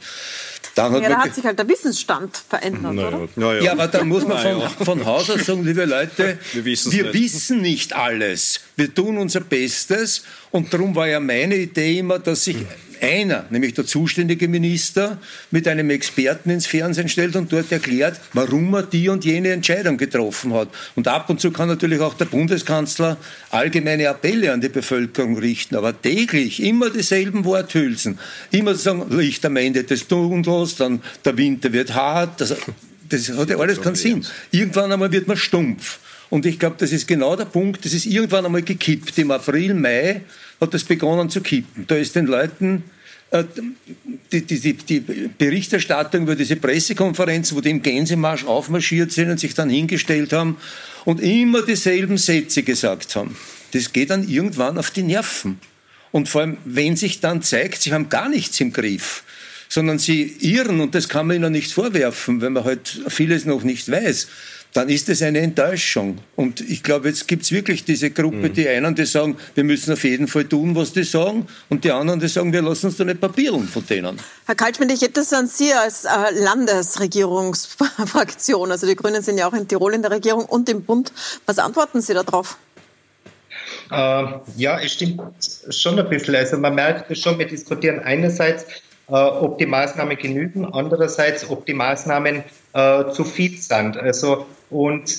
Dann 0.79 0.93
hat 0.93 1.03
ja, 1.03 1.09
da 1.09 1.19
hat 1.19 1.35
sich 1.35 1.45
halt 1.45 1.59
der 1.59 1.69
Wissensstand 1.69 2.37
verändert, 2.37 2.95
naja. 2.95 3.09
oder? 3.09 3.29
Naja. 3.35 3.62
Ja, 3.62 3.73
aber 3.73 3.88
da 3.88 4.05
muss 4.05 4.27
man 4.27 4.38
von, 4.38 4.87
von 4.87 5.05
Haus 5.05 5.29
aus 5.29 5.45
sagen, 5.45 5.64
liebe 5.64 5.85
Leute, 5.85 6.38
wir, 6.53 6.64
wir 6.64 7.03
nicht. 7.05 7.14
wissen 7.14 7.61
nicht 7.61 7.95
alles. 7.95 8.61
Wir 8.77 8.95
tun 8.95 9.19
unser 9.19 9.41
Bestes 9.41 10.23
und 10.51 10.73
darum 10.73 10.95
war 10.95 11.09
ja 11.09 11.19
meine 11.19 11.57
Idee 11.57 11.99
immer, 11.99 12.19
dass 12.19 12.45
sich 12.45 12.59
einer, 13.02 13.46
nämlich 13.50 13.74
der 13.74 13.87
zuständige 13.87 14.48
Minister, 14.48 15.18
mit 15.50 15.66
einem 15.68 15.90
Experten 15.90 16.50
ins 16.50 16.66
Fernsehen 16.66 17.08
stellt 17.08 17.37
und 17.37 17.52
dort 17.52 17.70
erklärt, 17.72 18.20
warum 18.32 18.74
er 18.74 18.82
die 18.82 19.08
und 19.08 19.24
jene 19.24 19.50
Entscheidung 19.50 19.96
getroffen 19.96 20.52
hat. 20.54 20.68
Und 20.94 21.08
ab 21.08 21.30
und 21.30 21.40
zu 21.40 21.50
kann 21.50 21.68
natürlich 21.68 22.00
auch 22.00 22.14
der 22.14 22.26
Bundeskanzler 22.26 23.16
allgemeine 23.50 24.08
Appelle 24.08 24.52
an 24.52 24.61
die 24.61 24.68
Bevölkerung 24.68 25.38
richten, 25.38 25.76
aber 25.76 26.00
täglich 26.00 26.62
immer 26.62 26.90
dieselben 26.90 27.44
Worthülsen. 27.44 28.18
Immer 28.50 28.74
sagen, 28.74 29.06
Licht 29.11 29.44
am 29.44 29.56
Ende 29.56 29.84
des 29.84 30.06
Tunnels, 30.08 30.76
dann 30.76 31.02
der 31.24 31.37
Winter 31.37 31.72
wird 31.72 31.94
hart. 31.94 32.40
Das, 32.40 32.54
das 33.08 33.28
hat 33.30 33.50
ja 33.50 33.58
alles 33.58 33.80
keinen 33.80 33.94
Sinn. 33.94 34.24
Irgendwann 34.50 34.92
einmal 34.92 35.12
wird 35.12 35.28
man 35.28 35.37
stumpf. 35.37 35.98
Und 36.31 36.47
ich 36.47 36.59
glaube, 36.59 36.77
das 36.79 36.93
ist 36.93 37.09
genau 37.09 37.37
der 37.37 37.47
Punkt, 37.47 37.85
das 37.85 37.95
ist 37.95 38.07
irgendwann 38.07 38.45
einmal 38.45 38.62
gekippt. 38.62 39.17
Im 39.19 39.31
April, 39.31 39.75
Mai 39.75 40.23
hat 40.61 40.75
das 40.75 40.85
begonnen 40.85 41.31
zu 41.31 41.41
kippen. 41.41 41.87
Da 41.87 41.97
ist 41.97 42.14
den 42.17 42.27
Leuten 42.27 42.85
äh, 43.31 43.45
die, 44.33 44.43
die, 44.43 44.73
die, 44.75 45.01
Berichterstattung 45.37 46.23
über 46.23 46.37
diese 46.37 46.57
Pressekonferenz, 46.57 47.55
wo 47.55 47.61
die 47.61 47.71
im 47.71 47.83
Gänsemarsch 47.83 48.45
aufmarschiert 48.45 49.12
sind 49.12 49.31
und 49.31 49.38
sich 49.38 49.55
dann 49.55 49.69
hingestellt 49.69 50.33
haben 50.33 50.57
und 51.05 51.21
immer 51.21 51.62
dieselben 51.62 52.17
Sätze 52.17 52.62
gesagt 52.62 53.17
haben. 53.17 53.37
Das 53.73 53.93
geht 53.93 54.11
dann 54.11 54.27
irgendwann 54.27 54.79
auf 54.79 54.91
die 54.91 55.03
Nerven. 55.03 55.59
Und 56.11 56.29
vor 56.29 56.41
allem, 56.41 56.57
wenn 56.64 56.97
sich 56.97 57.21
dann 57.21 57.43
zeigt, 57.43 57.83
sie 57.83 57.93
haben 57.93 58.09
gar 58.09 58.31
nichts 58.31 58.59
im 58.61 58.73
Griff, 58.73 59.25
sondern 59.69 59.99
sie 59.99 60.37
irren, 60.41 60.81
und 60.81 60.95
das 60.95 61.11
kann 61.11 61.27
man 61.27 61.37
ihnen 61.37 61.53
nicht 61.53 61.73
vorwerfen, 61.73 62.41
wenn 62.41 62.55
man 62.55 62.64
halt 62.64 63.03
vieles 63.09 63.45
noch 63.45 63.62
nicht 63.62 63.91
weiß, 63.91 64.29
dann 64.72 64.88
ist 64.88 65.09
es 65.09 65.22
eine 65.22 65.40
Enttäuschung. 65.40 66.18
Und 66.37 66.61
ich 66.61 66.81
glaube, 66.83 67.09
jetzt 67.09 67.26
gibt 67.26 67.44
es 67.44 67.52
wirklich 67.52 67.85
diese 67.85 68.11
Gruppe, 68.11 68.48
mhm. 68.48 68.52
die 68.52 68.68
einen, 68.68 68.94
die 68.94 69.07
sagen, 69.07 69.37
wir 69.54 69.64
müssen 69.64 69.92
auf 69.92 70.04
jeden 70.04 70.28
Fall 70.28 70.44
tun, 70.44 70.76
was 70.76 70.92
die 70.92 71.04
sagen, 71.04 71.46
und 71.68 71.85
die 71.85 71.90
anderen, 71.90 72.20
die 72.20 72.28
sagen, 72.28 72.52
wir 72.52 72.62
lassen 72.62 72.87
uns 72.87 72.96
da 72.96 73.04
nicht 73.04 73.20
papieren 73.20 73.66
von 73.66 73.85
denen. 73.87 74.20
Herr 74.46 74.54
Kaltschmidt, 74.54 74.92
ich 74.92 75.02
hätte 75.02 75.14
das 75.14 75.33
an 75.33 75.48
Sie 75.48 75.72
als 75.72 76.04
äh, 76.04 76.09
Landesregierungsfraktion, 76.33 78.70
also 78.70 78.87
die 78.87 78.96
Grünen 78.96 79.22
sind 79.22 79.38
ja 79.38 79.48
auch 79.48 79.54
in 79.54 79.66
Tirol 79.66 79.94
in 79.94 80.02
der 80.02 80.11
Regierung 80.11 80.44
und 80.44 80.68
im 80.68 80.83
Bund. 80.83 81.12
Was 81.46 81.59
antworten 81.59 82.00
Sie 82.00 82.14
darauf? 82.14 82.59
Äh, 83.90 84.24
ja, 84.57 84.81
es 84.81 84.92
stimmt 84.92 85.20
schon 85.70 85.98
ein 85.98 86.09
bisschen. 86.09 86.37
Also 86.37 86.59
man 86.59 86.74
merkt 86.74 87.16
schon, 87.16 87.38
wir 87.38 87.46
diskutieren 87.46 88.00
einerseits, 88.00 88.64
äh, 89.09 89.14
ob 89.14 89.59
die 89.59 89.66
Maßnahmen 89.66 90.16
genügen, 90.18 90.66
andererseits, 90.66 91.48
ob 91.48 91.64
die 91.66 91.74
Maßnahmen 91.74 92.44
äh, 92.74 93.11
zu 93.12 93.24
viel 93.24 93.57
sind. 93.59 93.96
Also 93.96 94.46
und 94.70 95.16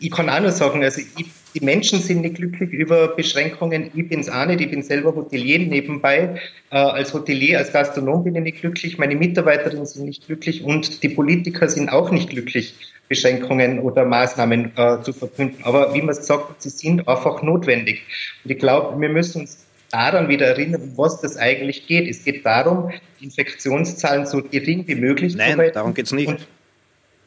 ich 0.00 0.10
kann 0.10 0.28
auch 0.28 0.40
nur 0.40 0.50
sagen, 0.50 0.82
also 0.82 1.00
ich, 1.00 1.26
die 1.54 1.64
Menschen 1.64 2.00
sind 2.00 2.22
nicht 2.22 2.34
glücklich 2.34 2.70
über 2.70 3.08
Beschränkungen. 3.08 3.90
Ich 3.94 4.08
bin 4.08 4.20
es 4.20 4.28
auch 4.28 4.44
nicht. 4.46 4.60
Ich 4.60 4.70
bin 4.70 4.82
selber 4.82 5.14
Hotelier 5.14 5.60
nebenbei. 5.60 6.40
Äh, 6.70 6.76
als 6.76 7.14
Hotelier, 7.14 7.58
als 7.58 7.72
Gastronom 7.72 8.24
bin 8.24 8.34
ich 8.34 8.42
nicht 8.42 8.60
glücklich. 8.60 8.98
Meine 8.98 9.14
Mitarbeiterinnen 9.14 9.86
sind 9.86 10.04
nicht 10.04 10.26
glücklich 10.26 10.64
und 10.64 11.02
die 11.02 11.08
Politiker 11.08 11.68
sind 11.68 11.90
auch 11.90 12.10
nicht 12.10 12.30
glücklich, 12.30 12.74
Beschränkungen 13.08 13.78
oder 13.78 14.04
Maßnahmen 14.04 14.72
äh, 14.76 15.02
zu 15.02 15.12
verkünden. 15.12 15.62
Aber 15.62 15.94
wie 15.94 16.00
man 16.00 16.10
es 16.10 16.20
gesagt 16.20 16.48
hat, 16.48 16.62
sie 16.62 16.70
sind 16.70 17.06
einfach 17.06 17.42
notwendig. 17.42 18.02
Und 18.44 18.50
ich 18.50 18.58
glaube, 18.58 19.00
wir 19.00 19.08
müssen 19.08 19.42
uns 19.42 19.64
daran 19.90 20.28
wieder 20.28 20.46
erinnern, 20.46 20.82
um 20.82 20.98
was 20.98 21.20
das 21.20 21.36
eigentlich 21.36 21.86
geht. 21.86 22.08
Es 22.08 22.24
geht 22.24 22.44
darum, 22.44 22.90
die 23.20 23.26
Infektionszahlen 23.26 24.26
so 24.26 24.42
gering 24.42 24.84
wie 24.88 24.96
möglich 24.96 25.36
Nein, 25.36 25.52
zu 25.52 25.58
halten. 25.58 25.74
darum 25.74 25.94
geht 25.94 26.06
es 26.06 26.12
nicht. 26.12 26.28
Und 26.28 26.48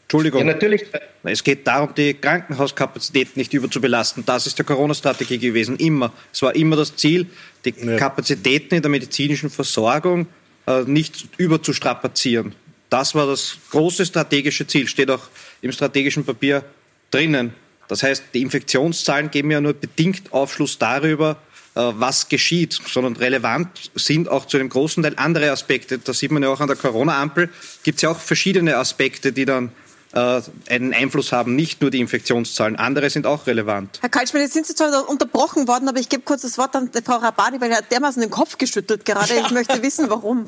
Entschuldigung. 0.07 0.39
Ja, 0.39 0.53
natürlich. 0.53 0.85
Es 1.23 1.43
geht 1.43 1.67
darum, 1.67 1.93
die 1.93 2.13
Krankenhauskapazität 2.13 3.35
nicht 3.35 3.53
überzubelasten. 3.53 4.25
Das 4.25 4.47
ist 4.47 4.57
der 4.57 4.65
Corona-Strategie 4.65 5.37
gewesen, 5.37 5.75
immer. 5.75 6.13
Es 6.31 6.41
war 6.41 6.55
immer 6.55 6.77
das 6.77 6.95
Ziel, 6.95 7.27
die 7.65 7.73
ja. 7.77 7.97
Kapazitäten 7.97 8.75
in 8.75 8.81
der 8.81 8.89
medizinischen 8.89 9.49
Versorgung 9.49 10.27
äh, 10.65 10.83
nicht 10.83 11.27
überzustrapazieren. 11.35 12.55
Das 12.89 13.15
war 13.15 13.27
das 13.27 13.57
große 13.69 14.05
strategische 14.05 14.65
Ziel, 14.65 14.87
steht 14.87 15.11
auch 15.11 15.27
im 15.61 15.73
strategischen 15.73 16.23
Papier 16.23 16.63
drinnen. 17.11 17.53
Das 17.89 18.01
heißt, 18.01 18.23
die 18.33 18.41
Infektionszahlen 18.41 19.29
geben 19.29 19.51
ja 19.51 19.59
nur 19.59 19.73
bedingt 19.73 20.31
Aufschluss 20.31 20.77
darüber, 20.77 21.35
äh, 21.75 21.81
was 21.95 22.29
geschieht, 22.29 22.79
sondern 22.87 23.17
relevant 23.17 23.91
sind 23.95 24.29
auch 24.29 24.45
zu 24.45 24.55
einem 24.55 24.69
großen 24.69 25.03
Teil 25.03 25.15
andere 25.17 25.51
Aspekte. 25.51 25.97
Das 25.97 26.19
sieht 26.19 26.31
man 26.31 26.43
ja 26.43 26.49
auch 26.49 26.61
an 26.61 26.67
der 26.67 26.77
Corona-Ampel. 26.77 27.49
Gibt 27.83 27.97
es 27.97 28.03
ja 28.03 28.09
auch 28.09 28.19
verschiedene 28.19 28.77
Aspekte, 28.77 29.33
die 29.33 29.43
dann 29.43 29.73
einen 30.13 30.93
Einfluss 30.93 31.31
haben, 31.31 31.55
nicht 31.55 31.81
nur 31.81 31.91
die 31.91 31.99
Infektionszahlen. 31.99 32.75
Andere 32.77 33.09
sind 33.09 33.27
auch 33.27 33.45
relevant. 33.45 33.99
Herr 34.01 34.09
Kaltschmidt, 34.09 34.43
jetzt 34.43 34.53
sind 34.53 34.65
Sie 34.65 34.73
zwar 34.73 35.07
unterbrochen 35.09 35.67
worden, 35.67 35.89
aber 35.89 35.99
ich 35.99 36.09
gebe 36.09 36.23
kurz 36.23 36.41
das 36.41 36.57
Wort 36.57 36.75
an 36.75 36.89
Frau 37.03 37.17
Rabadi, 37.17 37.59
weil 37.59 37.71
er 37.71 37.77
hat 37.77 37.91
dermaßen 37.91 38.21
den 38.21 38.31
Kopf 38.31 38.57
geschüttelt 38.57 39.05
gerade. 39.05 39.35
Ja. 39.35 39.45
Ich 39.45 39.51
möchte 39.51 39.81
wissen, 39.83 40.09
warum. 40.09 40.45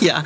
Ja, 0.00 0.22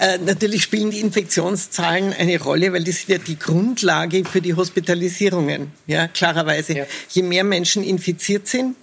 äh, 0.00 0.18
natürlich 0.18 0.62
spielen 0.64 0.90
die 0.90 1.00
Infektionszahlen 1.00 2.12
eine 2.12 2.40
Rolle, 2.40 2.72
weil 2.72 2.84
das 2.84 2.96
ist 2.96 3.08
ja 3.08 3.18
die 3.18 3.38
Grundlage 3.38 4.24
für 4.24 4.40
die 4.40 4.54
Hospitalisierungen. 4.54 5.72
Ja, 5.86 6.08
klarerweise. 6.08 6.74
Ja. 6.74 6.84
Je 7.10 7.22
mehr 7.22 7.44
Menschen 7.44 7.82
infiziert 7.82 8.48
sind, 8.48 8.76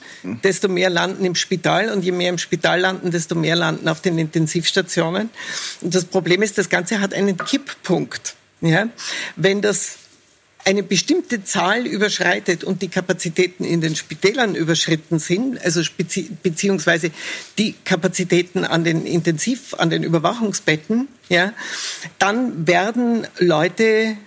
desto 0.43 0.69
mehr 0.69 0.89
landen 0.89 1.25
im 1.25 1.35
Spital 1.35 1.91
und 1.91 2.03
je 2.03 2.11
mehr 2.11 2.29
im 2.29 2.37
Spital 2.37 2.79
landen, 2.79 3.11
desto 3.11 3.35
mehr 3.35 3.55
landen 3.55 3.87
auf 3.87 4.01
den 4.01 4.17
Intensivstationen. 4.17 5.29
Und 5.81 5.93
das 5.93 6.05
Problem 6.05 6.41
ist, 6.41 6.57
das 6.57 6.69
Ganze 6.69 6.99
hat 6.99 7.13
einen 7.13 7.37
Kipppunkt. 7.37 8.35
Ja? 8.63 8.89
Wenn 9.35 9.61
das 9.61 9.97
eine 10.65 10.83
bestimmte 10.83 11.43
Zahl 11.43 11.85
überschreitet 11.85 12.63
und 12.63 12.81
die 12.81 12.87
Kapazitäten 12.87 13.65
in 13.65 13.81
den 13.81 13.95
Spitälern 13.95 14.55
überschritten 14.55 15.19
sind, 15.19 15.63
also 15.63 15.81
bezie 15.97 16.29
beziehungsweise 16.41 17.11
die 17.57 17.75
Kapazitäten 17.83 18.63
an 18.63 18.83
den 18.83 19.05
Intensiv, 19.05 19.73
an 19.73 19.89
den 19.89 20.03
Überwachungsbetten, 20.03 21.07
ja, 21.29 21.53
dann 22.17 22.65
werden 22.65 23.27
Leute 23.39 24.17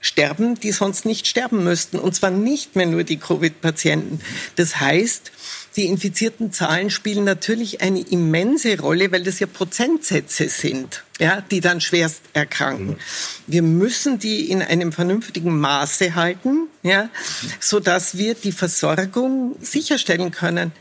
sterben, 0.00 0.60
die 0.60 0.72
sonst 0.72 1.04
nicht 1.04 1.26
sterben 1.26 1.64
müssten. 1.64 1.98
Und 1.98 2.14
zwar 2.14 2.30
nicht 2.30 2.76
mehr 2.76 2.86
nur 2.86 3.02
die 3.02 3.16
Covid-Patienten. 3.16 4.20
Das 4.56 4.78
heißt, 4.78 5.32
die 5.76 5.86
infizierten 5.86 6.52
Zahlen 6.52 6.88
spielen 6.88 7.24
natürlich 7.24 7.82
eine 7.82 8.00
immense 8.00 8.78
Rolle, 8.80 9.12
weil 9.12 9.22
das 9.22 9.40
ja 9.40 9.46
Prozentsätze 9.46 10.48
sind, 10.48 11.04
ja, 11.18 11.42
die 11.42 11.60
dann 11.60 11.82
schwerst 11.82 12.22
erkranken. 12.32 12.88
Mhm. 12.88 12.96
Wir 13.46 13.62
müssen 13.62 14.18
die 14.18 14.50
in 14.50 14.62
einem 14.62 14.90
vernünftigen 14.92 15.58
Maße 15.60 16.14
halten, 16.14 16.68
ja, 16.82 17.10
so 17.60 17.78
dass 17.78 18.16
wir 18.16 18.34
die 18.34 18.52
Versorgung 18.52 19.56
sicherstellen 19.60 20.30
können. 20.30 20.72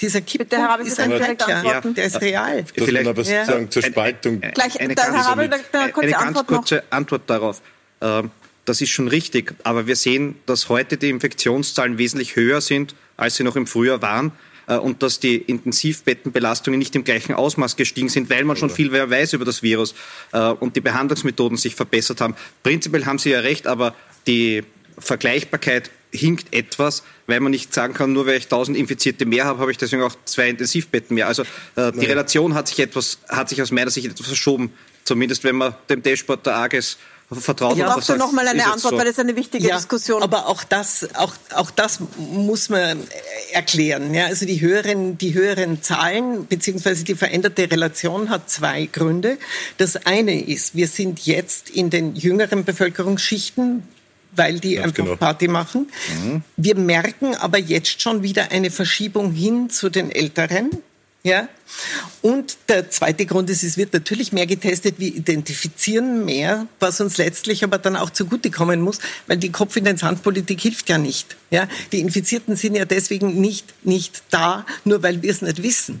Dieser 0.00 0.22
Kipppunkt 0.22 0.86
ist 0.86 0.98
ein 0.98 1.10
ja. 1.10 1.80
der 1.80 2.04
ist 2.04 2.20
real. 2.20 2.64
Vielleicht 2.74 3.06
aber 3.06 3.22
ja. 3.22 3.44
sagen 3.44 3.70
zur 3.70 3.82
Spaltung. 3.82 4.42
Eine, 4.42 4.52
Gleich, 4.52 4.80
eine, 4.80 4.94
ganz, 4.94 5.10
Herr 5.10 5.32
eine, 5.36 5.52
eine 5.52 6.10
ganz 6.10 6.46
kurze 6.46 6.82
Antwort 6.90 7.28
darauf. 7.28 7.60
Ähm, 8.00 8.30
das 8.64 8.80
ist 8.80 8.90
schon 8.90 9.08
richtig, 9.08 9.54
aber 9.62 9.86
wir 9.86 9.96
sehen, 9.96 10.36
dass 10.46 10.68
heute 10.68 10.96
die 10.96 11.10
Infektionszahlen 11.10 11.98
wesentlich 11.98 12.36
höher 12.36 12.60
sind 12.60 12.94
als 13.20 13.36
sie 13.36 13.44
noch 13.44 13.56
im 13.56 13.66
Frühjahr 13.66 14.02
waren 14.02 14.32
äh, 14.66 14.76
und 14.76 15.02
dass 15.02 15.20
die 15.20 15.36
Intensivbettenbelastungen 15.36 16.78
nicht 16.78 16.94
im 16.96 17.04
gleichen 17.04 17.34
Ausmaß 17.34 17.76
gestiegen 17.76 18.08
sind, 18.08 18.30
weil 18.30 18.44
man 18.44 18.56
schon 18.56 18.70
viel 18.70 18.90
mehr 18.90 19.10
weiß 19.10 19.34
über 19.34 19.44
das 19.44 19.62
Virus 19.62 19.94
äh, 20.32 20.40
und 20.40 20.76
die 20.76 20.80
Behandlungsmethoden 20.80 21.58
sich 21.58 21.74
verbessert 21.74 22.20
haben. 22.20 22.34
Prinzipiell 22.62 23.04
haben 23.06 23.18
Sie 23.18 23.30
ja 23.30 23.40
recht, 23.40 23.66
aber 23.66 23.94
die 24.26 24.62
Vergleichbarkeit 24.98 25.90
hinkt 26.12 26.52
etwas, 26.52 27.04
weil 27.26 27.40
man 27.40 27.52
nicht 27.52 27.72
sagen 27.72 27.94
kann, 27.94 28.12
nur 28.12 28.26
weil 28.26 28.36
ich 28.36 28.44
1000 28.44 28.76
Infizierte 28.76 29.26
mehr 29.26 29.44
habe, 29.44 29.60
habe 29.60 29.70
ich 29.70 29.78
deswegen 29.78 30.02
auch 30.02 30.14
zwei 30.24 30.48
Intensivbetten 30.48 31.14
mehr. 31.14 31.28
Also 31.28 31.42
äh, 31.76 31.92
die 31.92 32.06
Relation 32.06 32.54
hat 32.54 32.68
sich 32.68 32.80
etwas, 32.80 33.18
hat 33.28 33.48
sich 33.48 33.62
aus 33.62 33.70
meiner 33.70 33.90
Sicht 33.90 34.06
etwas 34.06 34.26
verschoben. 34.26 34.72
Zumindest 35.04 35.44
wenn 35.44 35.56
man 35.56 35.74
dem 35.88 36.02
Dashboard 36.02 36.46
der 36.46 36.56
AGES 36.56 36.98
vertraut. 37.38 37.76
Ich 37.76 37.84
brauche 37.84 38.16
noch 38.16 38.32
mal 38.32 38.46
eine 38.46 38.64
Antwort, 38.64 38.80
so. 38.80 38.98
weil 38.98 39.04
das 39.04 39.12
ist 39.12 39.20
eine 39.20 39.36
wichtige 39.36 39.68
ja, 39.68 39.76
Diskussion. 39.76 40.22
Aber 40.22 40.46
auch 40.48 40.64
das, 40.64 41.08
auch, 41.14 41.34
auch 41.54 41.70
das 41.70 42.00
muss 42.18 42.68
man 42.68 42.98
erklären. 43.52 44.12
Ja, 44.12 44.26
also 44.26 44.46
die 44.46 44.60
höheren, 44.60 45.16
die 45.16 45.34
höheren 45.34 45.82
Zahlen 45.82 46.46
beziehungsweise 46.46 47.04
die 47.04 47.14
veränderte 47.14 47.70
Relation 47.70 48.30
hat 48.30 48.50
zwei 48.50 48.86
Gründe. 48.86 49.38
Das 49.76 50.06
eine 50.06 50.42
ist, 50.42 50.74
wir 50.74 50.88
sind 50.88 51.24
jetzt 51.26 51.70
in 51.70 51.90
den 51.90 52.16
jüngeren 52.16 52.64
Bevölkerungsschichten 52.64 53.84
weil 54.32 54.60
die 54.60 54.78
einfach 54.78 54.94
genau. 54.94 55.16
Party 55.16 55.48
machen. 55.48 55.90
Mhm. 56.22 56.42
Wir 56.56 56.76
merken 56.76 57.34
aber 57.34 57.58
jetzt 57.58 58.00
schon 58.00 58.22
wieder 58.22 58.52
eine 58.52 58.70
Verschiebung 58.70 59.32
hin 59.32 59.70
zu 59.70 59.90
den 59.90 60.10
Älteren. 60.12 60.70
Ja? 61.22 61.48
Und 62.22 62.56
der 62.68 62.90
zweite 62.90 63.26
Grund 63.26 63.50
ist, 63.50 63.62
es 63.62 63.76
wird 63.76 63.92
natürlich 63.92 64.32
mehr 64.32 64.46
getestet, 64.46 64.98
wir 64.98 65.14
identifizieren 65.14 66.24
mehr, 66.24 66.66
was 66.78 67.00
uns 67.00 67.18
letztlich 67.18 67.62
aber 67.62 67.78
dann 67.78 67.96
auch 67.96 68.10
zugutekommen 68.10 68.80
muss, 68.80 68.98
weil 69.26 69.36
die 69.36 69.52
Kopf 69.52 69.76
in 69.76 69.84
den 69.84 69.96
Sand-Politik 69.96 70.60
hilft 70.60 70.88
ja 70.88 70.98
nicht. 70.98 71.36
Ja? 71.50 71.68
Die 71.92 72.00
Infizierten 72.00 72.56
sind 72.56 72.74
ja 72.74 72.84
deswegen 72.84 73.40
nicht, 73.40 73.74
nicht 73.84 74.22
da, 74.30 74.66
nur 74.84 75.02
weil 75.02 75.22
wir 75.22 75.30
es 75.30 75.42
nicht 75.42 75.62
wissen. 75.62 76.00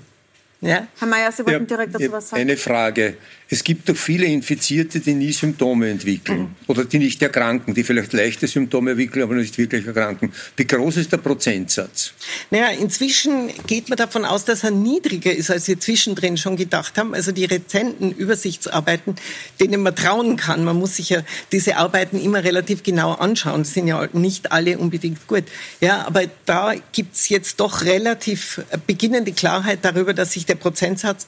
Ja? 0.60 0.86
Herr 0.98 1.08
Mayer, 1.08 1.32
Sie 1.32 1.46
wollten 1.46 1.66
direkt 1.66 1.94
dazu 1.94 2.12
was 2.12 2.28
sagen. 2.28 2.42
Eine 2.42 2.56
Frage. 2.56 3.16
Es 3.52 3.64
gibt 3.64 3.88
doch 3.88 3.96
viele 3.96 4.26
Infizierte, 4.26 5.00
die 5.00 5.12
nie 5.12 5.32
Symptome 5.32 5.90
entwickeln 5.90 6.54
oder 6.68 6.84
die 6.84 7.00
nicht 7.00 7.20
erkranken, 7.20 7.74
die 7.74 7.82
vielleicht 7.82 8.12
leichte 8.12 8.46
Symptome 8.46 8.92
entwickeln, 8.92 9.24
aber 9.24 9.34
nicht 9.34 9.58
wirklich 9.58 9.84
erkranken. 9.84 10.32
Wie 10.56 10.64
groß 10.64 10.98
ist 10.98 11.10
der 11.10 11.16
Prozentsatz? 11.16 12.12
Naja, 12.50 12.68
inzwischen 12.68 13.50
geht 13.66 13.88
man 13.88 13.96
davon 13.96 14.24
aus, 14.24 14.44
dass 14.44 14.62
er 14.62 14.70
niedriger 14.70 15.32
ist, 15.32 15.50
als 15.50 15.66
wir 15.66 15.80
zwischendrin 15.80 16.36
schon 16.36 16.54
gedacht 16.54 16.96
haben. 16.96 17.12
Also 17.12 17.32
die 17.32 17.44
rezenten 17.44 18.12
Übersichtsarbeiten, 18.12 19.16
denen 19.58 19.82
man 19.82 19.96
trauen 19.96 20.36
kann. 20.36 20.62
Man 20.62 20.76
muss 20.76 20.94
sich 20.94 21.08
ja 21.08 21.22
diese 21.50 21.76
Arbeiten 21.76 22.20
immer 22.20 22.44
relativ 22.44 22.84
genau 22.84 23.14
anschauen. 23.14 23.62
Das 23.62 23.74
sind 23.74 23.88
ja 23.88 24.08
nicht 24.12 24.52
alle 24.52 24.78
unbedingt 24.78 25.26
gut. 25.26 25.44
Ja, 25.80 26.06
aber 26.06 26.22
da 26.46 26.74
gibt's 26.92 27.28
jetzt 27.28 27.58
doch 27.58 27.82
relativ 27.82 28.60
beginnende 28.86 29.32
Klarheit 29.32 29.80
darüber, 29.82 30.14
dass 30.14 30.34
sich 30.34 30.46
der 30.50 30.56
Prozentsatz 30.56 31.26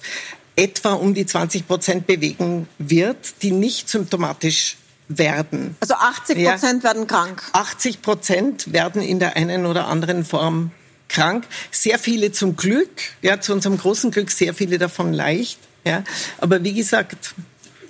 etwa 0.55 0.93
um 0.93 1.15
die 1.15 1.25
20 1.25 1.67
Prozent 1.67 2.07
bewegen 2.07 2.69
wird, 2.79 3.43
die 3.43 3.53
nicht 3.53 3.89
symptomatisch 3.89 4.77
werden. 5.09 5.77
Also 5.81 5.95
80 5.95 6.45
Prozent 6.45 6.83
ja, 6.83 6.91
werden 6.91 7.07
krank. 7.07 7.43
80 7.53 8.03
Prozent 8.03 8.73
werden 8.73 9.01
in 9.03 9.19
der 9.19 9.37
einen 9.37 9.67
oder 9.67 9.87
anderen 9.87 10.25
Form 10.25 10.71
krank. 11.09 11.47
Sehr 11.71 11.99
viele 11.99 12.33
zum 12.33 12.57
Glück, 12.57 12.91
ja, 13.23 13.41
zu 13.41 13.53
unserem 13.53 13.79
großen 13.79 14.11
Glück 14.11 14.31
sehr 14.31 14.55
viele 14.55 14.79
davon 14.79 15.13
leicht. 15.13 15.59
Ja. 15.85 16.05
Aber 16.39 16.63
wie 16.63 16.75
gesagt, 16.75 17.35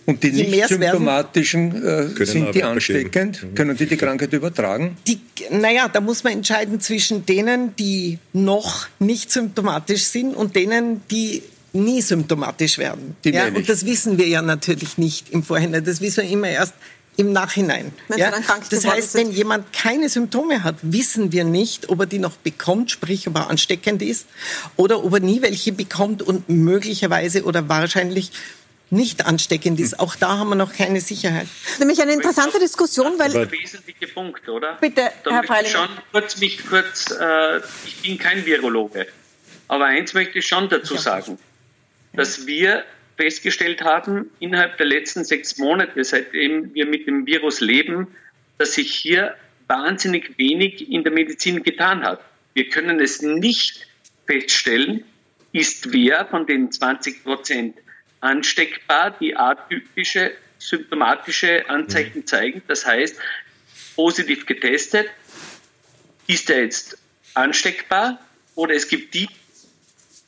und 0.07 0.22
die 0.22 0.32
nicht 0.32 0.68
symptomatischen 0.68 1.84
äh, 1.84 2.24
sind 2.26 2.55
die 2.55 2.64
ansteckend? 2.64 3.42
Mhm. 3.42 3.55
Können 3.55 3.76
die 3.76 3.86
die 3.86 3.96
Krankheit 3.96 4.32
übertragen? 4.32 4.96
Die, 5.07 5.20
naja, 5.50 5.88
da 5.88 6.00
muss 6.00 6.24
man 6.24 6.32
entscheiden 6.32 6.80
zwischen 6.80 7.26
denen, 7.26 7.76
die 7.76 8.18
noch 8.32 8.88
nicht 8.98 9.30
symptomatisch 9.30 10.05
sind 10.05 10.34
und 10.34 10.57
denen, 10.57 11.03
die 11.11 11.42
nie 11.72 12.03
symptomatisch 12.03 12.78
werden. 12.78 13.16
Die 13.24 13.30
ja, 13.30 13.46
und 13.46 13.68
das 13.68 13.86
wissen 13.86 14.18
wir 14.18 14.28
ja 14.28 14.42
natürlich 14.42 14.98
nicht 14.98 15.30
im 15.30 15.42
Vorhinein. 15.42 15.84
Das 15.84 16.00
wissen 16.00 16.24
wir 16.24 16.30
immer 16.30 16.48
erst 16.48 16.74
im 17.16 17.32
Nachhinein. 17.32 17.92
Ja? 18.16 18.32
Das 18.70 18.86
heißt, 18.86 19.14
wenn 19.14 19.32
jemand 19.32 19.72
keine 19.72 20.09
Symptome 20.09 20.64
hat, 20.64 20.76
wissen 20.82 21.30
wir 21.30 21.44
nicht, 21.44 21.90
ob 21.90 22.00
er 22.00 22.07
die 22.07 22.18
noch 22.18 22.36
bekommt, 22.36 22.90
sprich, 22.90 23.28
ob 23.28 23.36
er 23.36 23.50
ansteckend 23.50 24.03
ist, 24.03 24.26
oder 24.76 25.05
ob 25.05 25.12
er 25.14 25.20
nie 25.20 25.42
welche 25.42 25.72
bekommt 25.72 26.22
und 26.22 26.48
möglicherweise 26.48 27.44
oder 27.44 27.68
wahrscheinlich 27.68 28.32
nicht 28.93 29.26
ansteckend 29.26 29.80
ist. 29.80 29.99
Auch 29.99 30.14
da 30.14 30.38
haben 30.38 30.51
wir 30.51 30.57
noch 30.57 30.72
keine 30.72 31.01
Sicherheit. 31.01 31.49
Nämlich 31.78 32.01
eine 32.01 32.12
interessante 32.12 32.59
Diskussion, 32.59 33.18
weil... 33.18 33.32
Das 33.32 33.43
ist 33.43 33.51
der 33.51 33.53
wesentliche 33.53 34.07
Punkt, 34.09 34.49
oder? 34.49 34.78
Bitte, 34.80 35.11
da 35.24 35.30
Herr 35.30 35.45
Freilinger. 35.45 35.70
Schon 35.70 35.88
kurz, 36.12 36.38
mich 36.38 36.64
kurz, 36.66 37.11
äh, 37.11 37.59
ich 37.86 38.03
bin 38.03 38.18
kein 38.18 38.45
Virologe, 38.45 39.09
aber 39.68 39.86
eins 39.86 40.14
möchte 40.14 40.38
ich 40.38 40.47
schon 40.47 40.68
dazu 40.68 40.97
sagen 40.97 41.38
dass 42.12 42.47
wir 42.47 42.84
festgestellt 43.16 43.82
haben, 43.82 44.30
innerhalb 44.38 44.76
der 44.78 44.86
letzten 44.86 45.24
sechs 45.24 45.59
Monate, 45.59 46.03
seitdem 46.05 46.74
wir 46.74 46.86
mit 46.86 47.07
dem 47.07 47.26
Virus 47.26 47.61
leben, 47.61 48.09
dass 48.59 48.74
sich 48.74 48.95
hier 48.95 49.34
wahnsinnig 49.68 50.36
wenig 50.38 50.90
in 50.90 51.03
der 51.03 51.12
Medizin 51.12 51.62
getan 51.62 52.03
hat. 52.03 52.20
Wir 52.55 52.68
können 52.68 53.01
es 53.01 53.22
nicht 53.22 53.86
feststellen, 54.26 55.05
ist 55.53 55.93
wer 55.93 56.26
von 56.26 56.47
den 56.47 56.70
20 56.70 57.24
Prozent 57.24 57.76
ansteckbar, 58.22 59.10
die 59.20 59.36
atypische 59.36 60.32
symptomatische 60.58 61.68
Anzeichen 61.68 62.20
mhm. 62.20 62.26
zeigen. 62.26 62.62
Das 62.68 62.86
heißt, 62.86 63.16
positiv 63.96 64.46
getestet, 64.46 65.08
ist 66.26 66.48
er 66.48 66.62
jetzt 66.62 66.96
ansteckbar 67.34 68.18
oder 68.54 68.74
es 68.74 68.88
gibt 68.88 69.14
die, 69.14 69.28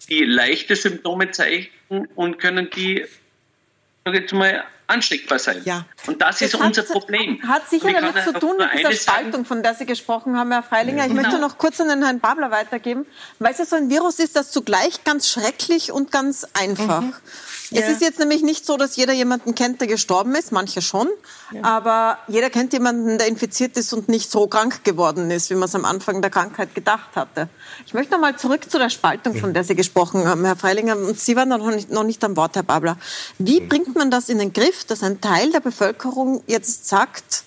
die 0.08 0.24
leichte 0.24 0.76
Symptome 0.76 1.30
zeigen 1.30 1.68
und 2.14 2.38
können 2.38 2.68
die, 2.70 3.06
sag 4.04 4.14
jetzt 4.14 4.32
mal, 4.32 4.64
ansteckbar 4.86 5.38
sein. 5.38 5.62
Ja. 5.64 5.86
Und 6.06 6.20
das, 6.20 6.40
das 6.40 6.52
ist 6.52 6.54
unser 6.56 6.82
Problem. 6.82 7.40
Hat 7.46 7.70
sicher 7.70 7.92
damit 7.92 8.22
zu 8.22 8.32
tun 8.34 8.56
mit 8.58 8.68
dieser 8.78 8.92
Spaltung, 8.92 9.44
von 9.44 9.62
der 9.62 9.74
Sie 9.74 9.86
gesprochen 9.86 10.36
haben, 10.36 10.52
Herr 10.52 10.62
Freilinger. 10.62 11.04
Ich 11.04 11.10
genau. 11.10 11.22
möchte 11.22 11.38
noch 11.38 11.56
kurz 11.58 11.80
an 11.80 11.88
den 11.88 12.02
Herrn 12.02 12.20
Babler 12.20 12.50
weitergeben, 12.50 13.06
weil 13.38 13.52
es 13.52 13.58
ja 13.58 13.64
so 13.64 13.76
ein 13.76 13.88
Virus 13.88 14.18
ist, 14.18 14.36
das 14.36 14.50
zugleich 14.50 15.04
ganz 15.04 15.30
schrecklich 15.30 15.92
und 15.92 16.10
ganz 16.10 16.46
einfach. 16.52 17.00
Mhm. 17.00 17.14
Es 17.70 17.80
ja. 17.80 17.86
ist 17.88 18.02
jetzt 18.02 18.18
nämlich 18.18 18.42
nicht 18.42 18.66
so, 18.66 18.76
dass 18.76 18.96
jeder 18.96 19.14
jemanden 19.14 19.54
kennt, 19.54 19.80
der 19.80 19.88
gestorben 19.88 20.34
ist, 20.34 20.52
manche 20.52 20.82
schon, 20.82 21.08
ja. 21.50 21.62
aber 21.62 22.18
jeder 22.28 22.50
kennt 22.50 22.72
jemanden, 22.72 23.16
der 23.16 23.26
infiziert 23.26 23.76
ist 23.78 23.92
und 23.94 24.08
nicht 24.08 24.30
so 24.30 24.46
krank 24.46 24.84
geworden 24.84 25.30
ist, 25.30 25.48
wie 25.48 25.54
man 25.54 25.64
es 25.64 25.74
am 25.74 25.84
Anfang 25.84 26.20
der 26.20 26.30
Krankheit 26.30 26.74
gedacht 26.74 27.16
hatte. 27.16 27.48
Ich 27.86 27.94
möchte 27.94 28.12
noch 28.12 28.20
mal 28.20 28.36
zurück 28.36 28.70
zu 28.70 28.78
der 28.78 28.90
Spaltung, 28.90 29.34
von 29.34 29.54
der 29.54 29.64
Sie 29.64 29.74
gesprochen 29.74 30.26
haben, 30.26 30.44
Herr 30.44 30.56
Freilinger. 30.56 30.96
Und 30.96 31.18
Sie 31.18 31.36
waren 31.36 31.48
noch 31.48 31.70
nicht, 31.70 31.90
noch 31.90 32.04
nicht 32.04 32.22
am 32.22 32.36
Wort, 32.36 32.54
Herr 32.56 32.62
Babler. 32.62 32.98
Wie 33.38 33.60
bringt 33.60 33.94
man 33.94 34.10
das 34.10 34.28
in 34.28 34.38
den 34.38 34.52
Griff, 34.52 34.84
dass 34.84 35.02
ein 35.02 35.20
Teil 35.20 35.50
der 35.50 35.60
Bevölkerung 35.60 36.42
jetzt 36.46 36.86
sagt, 36.86 37.44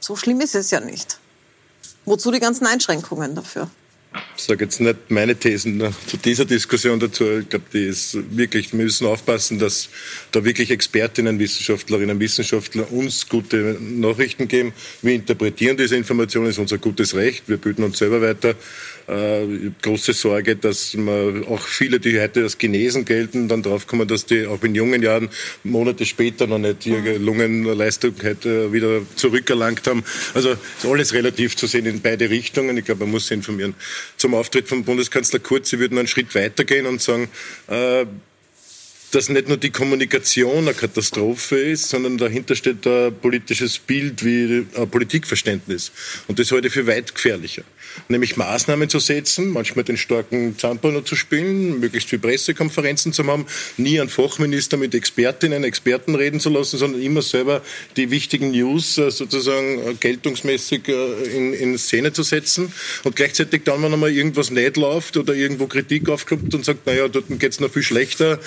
so 0.00 0.16
schlimm 0.16 0.40
ist 0.40 0.54
es 0.54 0.70
ja 0.70 0.80
nicht? 0.80 1.18
Wozu 2.06 2.30
die 2.30 2.40
ganzen 2.40 2.66
Einschränkungen 2.66 3.34
dafür? 3.34 3.68
Ich 4.36 4.44
sage 4.44 4.64
jetzt 4.64 4.80
nicht 4.80 5.10
meine 5.10 5.34
Thesen 5.34 5.82
zu 6.06 6.16
dieser 6.16 6.44
Diskussion 6.44 7.00
dazu. 7.00 7.38
Ich 7.38 7.48
glaube, 7.48 7.64
die 7.72 7.84
ist 7.84 8.16
wirklich, 8.36 8.72
wir 8.72 8.84
müssen 8.84 9.06
aufpassen, 9.06 9.58
dass 9.58 9.88
da 10.30 10.44
wirklich 10.44 10.70
Expertinnen, 10.70 11.38
Wissenschaftlerinnen, 11.38 12.20
Wissenschaftler 12.20 12.90
uns 12.92 13.28
gute 13.28 13.76
Nachrichten 13.80 14.48
geben. 14.48 14.72
Wir 15.02 15.14
interpretieren 15.14 15.76
diese 15.76 15.96
Informationen, 15.96 16.46
ist 16.46 16.58
unser 16.58 16.78
gutes 16.78 17.14
Recht. 17.14 17.48
Wir 17.48 17.56
bilden 17.56 17.82
uns 17.82 17.98
selber 17.98 18.22
weiter 18.22 18.54
äh, 19.08 19.70
große 19.82 20.12
Sorge, 20.12 20.56
dass 20.56 20.94
man 20.94 21.44
auch 21.46 21.62
viele, 21.62 21.98
die 21.98 22.20
heute 22.20 22.42
als 22.42 22.58
genesen 22.58 23.04
gelten, 23.04 23.48
dann 23.48 23.62
draufkommen, 23.62 24.06
dass 24.06 24.26
die 24.26 24.46
auch 24.46 24.62
in 24.62 24.74
jungen 24.74 25.02
Jahren 25.02 25.30
Monate 25.64 26.04
später 26.04 26.46
noch 26.46 26.58
nicht 26.58 26.86
ihre 26.86 27.16
Lungenleistung 27.16 28.14
heute 28.22 28.72
wieder 28.72 29.00
zurückerlangt 29.16 29.86
haben. 29.86 30.04
Also 30.34 30.50
ist 30.50 30.86
alles 30.86 31.12
relativ 31.14 31.56
zu 31.56 31.66
sehen 31.66 31.86
in 31.86 32.00
beide 32.00 32.28
Richtungen. 32.30 32.76
Ich 32.76 32.84
glaube, 32.84 33.04
man 33.04 33.12
muss 33.12 33.28
sich 33.28 33.36
informieren. 33.36 33.74
Zum 34.16 34.34
Auftritt 34.34 34.68
von 34.68 34.84
Bundeskanzler 34.84 35.38
Kurz, 35.38 35.70
Sie 35.70 35.78
würden 35.78 35.98
einen 35.98 36.08
Schritt 36.08 36.34
weitergehen 36.34 36.86
und 36.86 37.00
sagen, 37.00 37.28
äh, 37.68 38.04
dass 39.10 39.30
nicht 39.30 39.48
nur 39.48 39.56
die 39.56 39.70
Kommunikation 39.70 40.58
eine 40.58 40.74
Katastrophe 40.74 41.58
ist, 41.58 41.88
sondern 41.88 42.18
dahinter 42.18 42.54
steht 42.54 42.86
ein 42.86 43.14
politisches 43.18 43.78
Bild 43.78 44.22
wie 44.22 44.66
ein 44.76 44.90
Politikverständnis. 44.90 45.92
Und 46.26 46.38
das 46.38 46.52
halte 46.52 46.66
ich 46.66 46.74
für 46.74 46.86
weit 46.86 47.14
gefährlicher 47.14 47.62
nämlich 48.08 48.36
Maßnahmen 48.36 48.88
zu 48.88 48.98
setzen, 48.98 49.50
manchmal 49.50 49.84
den 49.84 49.96
starken 49.96 50.58
Zahnpano 50.58 51.00
zu 51.00 51.16
spielen, 51.16 51.80
möglichst 51.80 52.08
viele 52.08 52.20
Pressekonferenzen 52.20 53.12
zu 53.12 53.26
haben, 53.26 53.46
nie 53.76 54.00
einen 54.00 54.08
Fachminister 54.08 54.76
mit 54.76 54.94
Expertinnen, 54.94 55.64
Experten 55.64 56.14
reden 56.14 56.40
zu 56.40 56.50
lassen, 56.50 56.78
sondern 56.78 57.02
immer 57.02 57.22
selber 57.22 57.62
die 57.96 58.10
wichtigen 58.10 58.50
News 58.50 58.98
äh, 58.98 59.10
sozusagen 59.10 59.78
äh, 59.78 59.94
geltungsmäßig 59.94 60.88
äh, 60.88 61.36
in, 61.36 61.54
in 61.54 61.78
Szene 61.78 62.12
zu 62.12 62.22
setzen. 62.22 62.72
Und 63.04 63.16
gleichzeitig 63.16 63.62
dann, 63.64 63.82
wenn 63.82 63.92
einmal 63.92 64.12
irgendwas 64.12 64.50
nicht 64.50 64.76
läuft 64.76 65.16
oder 65.16 65.34
irgendwo 65.34 65.66
Kritik 65.66 66.08
aufkommt 66.08 66.54
und 66.54 66.64
sagt, 66.64 66.86
naja, 66.86 67.08
dort 67.08 67.26
geht 67.28 67.52
es 67.52 67.60
noch 67.60 67.70
viel 67.70 67.82
schlechter, 67.82 68.38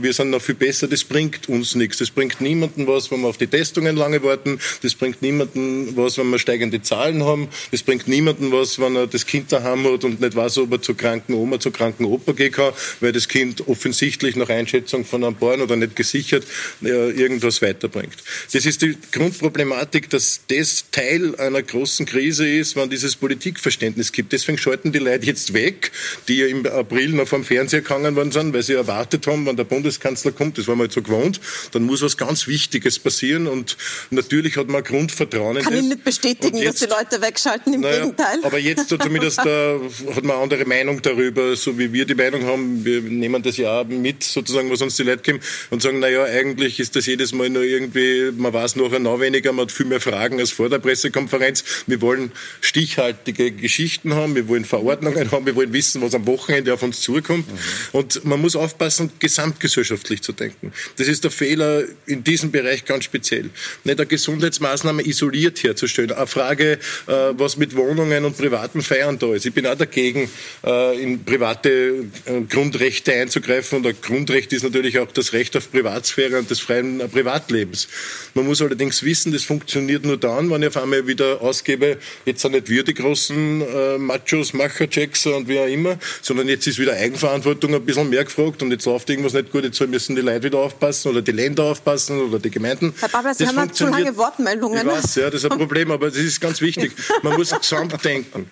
wir 0.00 0.12
sind 0.12 0.30
noch 0.30 0.42
viel 0.42 0.54
besser, 0.54 0.88
das 0.88 1.04
bringt 1.04 1.48
uns 1.48 1.74
nichts. 1.74 1.98
Das 1.98 2.10
bringt 2.10 2.40
niemanden 2.40 2.86
was, 2.86 3.10
wenn 3.10 3.20
wir 3.20 3.28
auf 3.28 3.36
die 3.36 3.46
Testungen 3.46 3.96
lange 3.96 4.22
warten, 4.22 4.58
das 4.82 4.94
bringt 4.94 5.22
niemanden 5.22 5.96
was, 5.96 6.18
wenn 6.18 6.30
wir 6.30 6.38
steigende 6.38 6.82
Zahlen 6.82 7.24
haben, 7.24 7.48
das 7.70 7.82
bringt 7.82 8.08
niemanden 8.08 8.52
was, 8.52 8.78
wenn 8.78 8.99
er 9.00 9.06
das 9.06 9.26
Kind 9.26 9.52
daheim 9.52 9.84
hat 9.84 10.04
und 10.04 10.20
nicht 10.20 10.36
weiß, 10.36 10.58
ob 10.58 10.72
er 10.72 10.82
zur 10.82 10.96
kranken 10.96 11.34
Oma, 11.34 11.60
zur 11.60 11.72
kranken 11.72 12.04
Opa 12.04 12.32
gehen 12.32 12.52
kann, 12.52 12.72
weil 13.00 13.12
das 13.12 13.28
Kind 13.28 13.66
offensichtlich 13.68 14.36
nach 14.36 14.48
Einschätzung 14.48 15.04
von 15.04 15.24
einem 15.24 15.36
Bauern 15.36 15.60
oder 15.60 15.76
nicht 15.76 15.96
gesichert 15.96 16.44
äh, 16.82 17.10
irgendwas 17.10 17.62
weiterbringt. 17.62 18.16
Das 18.52 18.66
ist 18.66 18.82
die 18.82 18.96
Grundproblematik, 19.12 20.10
dass 20.10 20.40
das 20.48 20.84
Teil 20.90 21.34
einer 21.36 21.62
großen 21.62 22.06
Krise 22.06 22.48
ist, 22.48 22.76
wenn 22.76 22.90
dieses 22.90 23.16
Politikverständnis 23.16 24.12
gibt. 24.12 24.32
Deswegen 24.32 24.58
schalten 24.58 24.92
die 24.92 24.98
Leute 24.98 25.26
jetzt 25.26 25.52
weg, 25.52 25.92
die 26.28 26.38
ja 26.38 26.46
im 26.46 26.66
April 26.66 27.10
noch 27.10 27.28
vom 27.28 27.44
Fernseher 27.44 27.82
gegangen 27.82 28.16
worden 28.16 28.32
sind, 28.32 28.52
weil 28.52 28.62
sie 28.62 28.74
erwartet 28.74 29.26
haben, 29.26 29.46
wenn 29.46 29.56
der 29.56 29.64
Bundeskanzler 29.64 30.32
kommt, 30.32 30.58
das 30.58 30.68
war 30.68 30.76
mal 30.76 30.90
so 30.90 31.02
gewohnt, 31.02 31.40
dann 31.72 31.82
muss 31.82 32.02
was 32.02 32.16
ganz 32.16 32.46
Wichtiges 32.46 32.98
passieren 32.98 33.46
und 33.46 33.76
natürlich 34.10 34.56
hat 34.56 34.68
man 34.68 34.82
Grundvertrauen 34.82 35.56
in 35.56 35.62
Kann 35.64 35.76
ich 35.76 35.82
nicht 35.82 36.04
bestätigen, 36.04 36.56
jetzt, 36.56 36.82
dass 36.82 36.88
die 36.88 36.94
Leute 36.94 37.22
wegschalten, 37.22 37.74
im 37.74 37.80
naja, 37.80 38.00
Gegenteil. 38.00 38.38
Aber 38.42 38.58
jetzt 38.58 38.89
so 38.90 38.98
zumindest 38.98 39.38
da 39.38 39.80
hat 40.14 40.24
man 40.24 40.32
eine 40.32 40.42
andere 40.42 40.64
Meinung 40.66 41.00
darüber, 41.00 41.56
so 41.56 41.78
wie 41.78 41.92
wir 41.92 42.04
die 42.04 42.14
Meinung 42.14 42.44
haben. 42.44 42.84
Wir 42.84 43.00
nehmen 43.00 43.42
das 43.42 43.56
ja 43.56 43.84
mit, 43.84 44.22
sozusagen, 44.22 44.70
was 44.70 44.82
uns 44.82 44.96
die 44.96 45.04
Leute 45.04 45.22
geben 45.22 45.40
und 45.70 45.80
sagen, 45.82 45.98
naja, 46.00 46.24
eigentlich 46.24 46.78
ist 46.78 46.94
das 46.96 47.06
jedes 47.06 47.32
Mal 47.32 47.48
nur 47.48 47.62
irgendwie, 47.62 48.30
man 48.36 48.52
weiß 48.52 48.76
nachher 48.76 48.98
noch 48.98 49.20
weniger, 49.20 49.52
man 49.52 49.66
hat 49.66 49.72
viel 49.72 49.86
mehr 49.86 50.00
Fragen 50.00 50.38
als 50.38 50.50
vor 50.50 50.68
der 50.68 50.78
Pressekonferenz. 50.78 51.64
Wir 51.86 52.00
wollen 52.02 52.32
stichhaltige 52.60 53.50
Geschichten 53.50 54.14
haben, 54.14 54.34
wir 54.34 54.48
wollen 54.48 54.64
Verordnungen 54.64 55.30
haben, 55.30 55.46
wir 55.46 55.56
wollen 55.56 55.72
wissen, 55.72 56.02
was 56.02 56.14
am 56.14 56.26
Wochenende 56.26 56.74
auf 56.74 56.82
uns 56.82 57.00
zukommt. 57.00 57.50
Mhm. 57.50 57.58
Und 57.92 58.24
man 58.24 58.40
muss 58.40 58.56
aufpassen, 58.56 59.10
gesamtgesellschaftlich 59.18 60.10
gesellschaftlich 60.10 60.22
zu 60.22 60.32
denken. 60.32 60.72
Das 60.96 61.08
ist 61.08 61.24
der 61.24 61.30
Fehler 61.30 61.84
in 62.06 62.24
diesem 62.24 62.50
Bereich 62.50 62.84
ganz 62.84 63.04
speziell. 63.04 63.50
Nicht 63.84 63.98
eine 63.98 64.06
Gesundheitsmaßnahme 64.06 65.06
isoliert 65.06 65.62
herzustellen. 65.62 66.12
Eine 66.12 66.26
Frage, 66.26 66.72
äh, 67.06 67.12
was 67.32 67.56
mit 67.56 67.76
Wohnungen 67.76 68.24
und 68.24 68.36
privaten 68.70 68.82
Feiern 68.82 69.18
da 69.18 69.34
ist. 69.34 69.46
Ich 69.46 69.52
bin 69.52 69.66
auch 69.66 69.74
dagegen, 69.74 70.30
äh, 70.64 71.02
in 71.02 71.24
private 71.24 72.04
äh, 72.24 72.40
Grundrechte 72.48 73.12
einzugreifen. 73.12 73.78
Und 73.78 73.86
ein 73.86 73.96
Grundrecht 74.00 74.52
ist 74.52 74.62
natürlich 74.62 74.98
auch 74.98 75.10
das 75.12 75.32
Recht 75.32 75.56
auf 75.56 75.70
Privatsphäre 75.70 76.38
und 76.38 76.50
des 76.50 76.60
freien 76.60 76.98
Privatlebens. 77.10 77.88
Man 78.34 78.46
muss 78.46 78.62
allerdings 78.62 79.02
wissen, 79.02 79.32
das 79.32 79.42
funktioniert 79.42 80.04
nur 80.04 80.16
dann, 80.16 80.50
wenn 80.50 80.62
ich 80.62 80.68
auf 80.68 80.76
einmal 80.76 81.06
wieder 81.06 81.40
ausgebe, 81.40 81.98
jetzt 82.24 82.42
sind 82.42 82.52
nicht 82.52 82.68
wir 82.68 82.84
die 82.84 82.94
großen 82.94 83.62
äh, 83.62 83.98
Machos, 83.98 84.52
Macher-Checks 84.52 85.26
und 85.26 85.48
wie 85.48 85.58
auch 85.58 85.66
immer, 85.66 85.98
sondern 86.22 86.48
jetzt 86.48 86.66
ist 86.66 86.78
wieder 86.78 86.92
Eigenverantwortung 86.92 87.74
ein 87.74 87.84
bisschen 87.84 88.08
mehr 88.08 88.24
gefragt 88.24 88.62
und 88.62 88.70
jetzt 88.70 88.86
läuft 88.86 89.10
irgendwas 89.10 89.32
nicht 89.32 89.50
gut, 89.50 89.64
jetzt 89.64 89.80
müssen 89.80 90.14
die 90.14 90.22
Leute 90.22 90.44
wieder 90.44 90.58
aufpassen 90.58 91.10
oder 91.10 91.22
die 91.22 91.32
Länder 91.32 91.64
aufpassen 91.64 92.20
oder 92.20 92.38
die 92.38 92.50
Gemeinden. 92.50 92.94
Herr 93.00 93.08
Babler, 93.08 93.34
Sie 93.34 93.44
das 93.44 93.56
haben 93.56 93.72
zu 93.72 93.86
lange 93.86 94.16
Wortmeldungen. 94.16 94.78
Ich 94.78 94.86
weiß, 94.86 95.14
ja, 95.16 95.30
das 95.30 95.44
ist 95.44 95.50
ein 95.50 95.58
Problem, 95.58 95.90
aber 95.90 96.08
das 96.08 96.18
ist 96.18 96.40
ganz 96.40 96.60
wichtig. 96.60 96.92
Man 97.22 97.36
muss 97.36 97.50
gesamt 97.50 98.04
denken. 98.04 98.50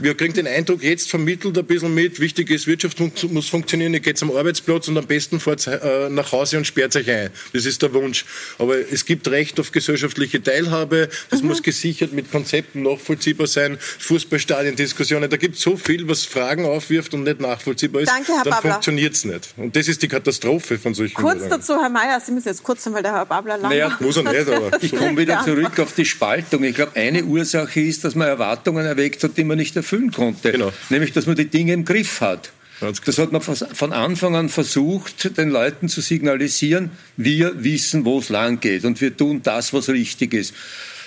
Wir 0.00 0.14
kriegen 0.14 0.32
den 0.32 0.46
Eindruck 0.46 0.82
jetzt 0.82 1.10
vermittelt 1.10 1.58
ein 1.58 1.66
bisschen 1.66 1.92
mit, 1.92 2.20
wichtig 2.20 2.50
ist, 2.50 2.66
Wirtschaft 2.66 2.98
muss 3.30 3.48
funktionieren, 3.48 3.92
ihr 3.92 4.00
geht 4.00 4.20
am 4.22 4.30
Arbeitsplatz 4.30 4.88
und 4.88 4.96
am 4.96 5.06
besten 5.06 5.40
fahrt 5.40 5.66
äh, 5.66 6.08
nach 6.08 6.32
Hause 6.32 6.56
und 6.56 6.66
sperrt 6.66 6.96
euch 6.96 7.10
ein. 7.10 7.30
Das 7.52 7.66
ist 7.66 7.82
der 7.82 7.92
Wunsch. 7.92 8.24
Aber 8.58 8.76
es 8.78 9.04
gibt 9.04 9.28
Recht 9.28 9.60
auf 9.60 9.72
gesellschaftliche 9.72 10.42
Teilhabe, 10.42 11.10
das 11.28 11.42
mhm. 11.42 11.48
muss 11.48 11.62
gesichert 11.62 12.12
mit 12.12 12.30
Konzepten 12.30 12.82
nachvollziehbar 12.82 13.46
sein, 13.46 13.78
Fußballstadien-Diskussionen, 13.98 15.28
da 15.28 15.36
gibt 15.36 15.56
es 15.56 15.62
so 15.62 15.76
viel, 15.76 16.08
was 16.08 16.24
Fragen 16.24 16.64
aufwirft 16.64 17.12
und 17.12 17.24
nicht 17.24 17.40
nachvollziehbar 17.40 18.02
ist. 18.02 18.08
Danke, 18.08 18.32
Herr 18.32 18.44
Dann 18.44 18.62
funktioniert 18.62 19.14
es 19.14 19.24
nicht. 19.26 19.52
Und 19.58 19.76
das 19.76 19.86
ist 19.86 20.02
die 20.02 20.08
Katastrophe 20.08 20.78
von 20.78 20.94
solchen 20.94 21.14
Kurz 21.14 21.46
dazu, 21.48 21.80
Herr 21.80 21.90
Mayer, 21.90 22.20
Sie 22.20 22.32
müssen 22.32 22.48
jetzt 22.48 22.62
kurz 22.62 22.84
sein, 22.84 22.94
weil 22.94 23.02
der 23.02 23.12
Herr 23.12 23.26
Babler 23.26 23.58
lang 23.58 23.70
naja, 23.70 23.96
muss 24.00 24.16
er 24.16 24.22
nicht, 24.22 24.48
aber 24.48 24.70
ich 24.80 24.92
komme 24.92 25.16
wieder 25.18 25.42
zurück 25.44 25.78
auf 25.78 25.92
die 25.94 26.06
Spaltung. 26.06 26.64
Ich 26.64 26.74
glaube, 26.74 26.92
eine 26.96 27.22
Ursache 27.24 27.80
ist, 27.80 28.04
dass 28.04 28.14
man 28.14 28.28
Erwartungen 28.28 28.86
erweckt 28.86 29.22
hat, 29.24 29.36
die 29.36 29.44
man 29.44 29.58
nicht 29.58 29.76
erfüllen 29.90 30.12
konnte. 30.12 30.52
Genau. 30.52 30.72
Nämlich, 30.88 31.12
dass 31.12 31.26
man 31.26 31.36
die 31.36 31.46
Dinge 31.46 31.72
im 31.72 31.84
Griff 31.84 32.20
hat. 32.20 32.52
Das 33.04 33.18
hat 33.18 33.30
man 33.30 33.42
von 33.42 33.92
Anfang 33.92 34.34
an 34.36 34.48
versucht, 34.48 35.36
den 35.36 35.50
Leuten 35.50 35.90
zu 35.90 36.00
signalisieren, 36.00 36.90
wir 37.18 37.62
wissen, 37.62 38.06
wo 38.06 38.20
es 38.20 38.30
lang 38.30 38.58
geht 38.60 38.86
und 38.86 39.02
wir 39.02 39.14
tun 39.14 39.42
das, 39.42 39.74
was 39.74 39.90
richtig 39.90 40.32
ist. 40.32 40.54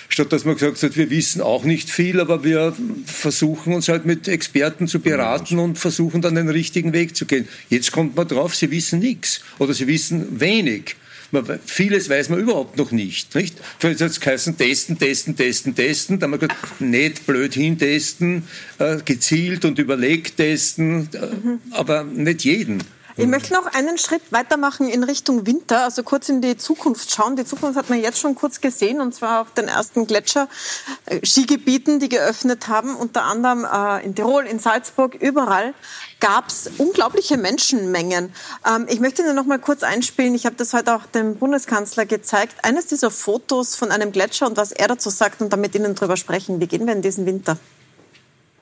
Statt 0.08 0.32
dass 0.32 0.44
man 0.44 0.54
gesagt 0.54 0.80
hat, 0.84 0.96
wir 0.96 1.10
wissen 1.10 1.40
auch 1.40 1.64
nicht 1.64 1.90
viel, 1.90 2.20
aber 2.20 2.44
wir 2.44 2.76
versuchen 3.06 3.74
uns 3.74 3.88
halt 3.88 4.06
mit 4.06 4.28
Experten 4.28 4.86
zu 4.86 5.00
beraten 5.00 5.58
und 5.58 5.76
versuchen 5.76 6.22
dann 6.22 6.36
den 6.36 6.48
richtigen 6.48 6.92
Weg 6.92 7.16
zu 7.16 7.26
gehen. 7.26 7.48
Jetzt 7.70 7.90
kommt 7.90 8.14
man 8.14 8.28
drauf, 8.28 8.54
sie 8.54 8.70
wissen 8.70 9.00
nichts 9.00 9.40
oder 9.58 9.74
sie 9.74 9.88
wissen 9.88 10.38
wenig. 10.38 10.94
Man, 11.34 11.58
vieles 11.66 12.08
weiß 12.08 12.28
man 12.28 12.38
überhaupt 12.38 12.78
noch 12.78 12.92
nicht. 12.92 13.34
nicht? 13.34 13.56
Für 13.78 13.94
das 13.94 14.24
heißen 14.24 14.56
testen, 14.56 14.98
testen, 14.98 15.36
testen, 15.36 15.74
testen. 15.74 16.18
Da 16.18 16.24
haben 16.24 16.32
wir 16.32 16.38
gesagt, 16.38 16.80
nicht 16.80 17.26
blöd 17.26 17.54
hintesten, 17.54 18.44
äh, 18.78 18.98
gezielt 19.04 19.64
und 19.64 19.78
überlegt 19.78 20.36
testen, 20.36 21.08
mhm. 21.12 21.60
aber 21.72 22.04
nicht 22.04 22.44
jeden. 22.44 22.82
Ich 23.16 23.28
möchte 23.28 23.52
noch 23.52 23.66
einen 23.66 23.96
Schritt 23.96 24.22
weitermachen 24.30 24.88
in 24.88 25.04
Richtung 25.04 25.46
Winter, 25.46 25.84
also 25.84 26.02
kurz 26.02 26.28
in 26.28 26.40
die 26.40 26.56
Zukunft 26.56 27.12
schauen. 27.12 27.36
Die 27.36 27.44
Zukunft 27.44 27.78
hat 27.78 27.88
man 27.88 28.00
jetzt 28.00 28.18
schon 28.18 28.34
kurz 28.34 28.60
gesehen, 28.60 29.00
und 29.00 29.14
zwar 29.14 29.42
auf 29.42 29.52
den 29.52 29.68
ersten 29.68 30.08
Gletscher-Skigebieten, 30.08 32.00
die 32.00 32.08
geöffnet 32.08 32.66
haben, 32.66 32.96
unter 32.96 33.22
anderem 33.22 33.64
äh, 33.64 34.04
in 34.04 34.16
Tirol, 34.16 34.46
in 34.46 34.58
Salzburg, 34.58 35.14
überall 35.14 35.74
gab 36.18 36.48
es 36.48 36.68
unglaubliche 36.78 37.36
Menschenmengen. 37.36 38.32
Ähm, 38.66 38.86
ich 38.88 38.98
möchte 38.98 39.22
nur 39.22 39.34
noch 39.34 39.46
mal 39.46 39.60
kurz 39.60 39.84
einspielen. 39.84 40.34
Ich 40.34 40.44
habe 40.44 40.56
das 40.56 40.72
heute 40.72 40.96
auch 40.96 41.06
dem 41.06 41.36
Bundeskanzler 41.36 42.06
gezeigt. 42.06 42.64
Eines 42.64 42.86
dieser 42.86 43.12
Fotos 43.12 43.76
von 43.76 43.92
einem 43.92 44.10
Gletscher 44.10 44.46
und 44.46 44.56
was 44.56 44.72
er 44.72 44.88
dazu 44.88 45.10
sagt 45.10 45.40
und 45.40 45.52
damit 45.52 45.76
Ihnen 45.76 45.94
drüber 45.94 46.16
sprechen. 46.16 46.58
Wie 46.58 46.66
gehen 46.66 46.84
wir 46.84 46.94
in 46.94 47.02
diesen 47.02 47.26
Winter? 47.26 47.58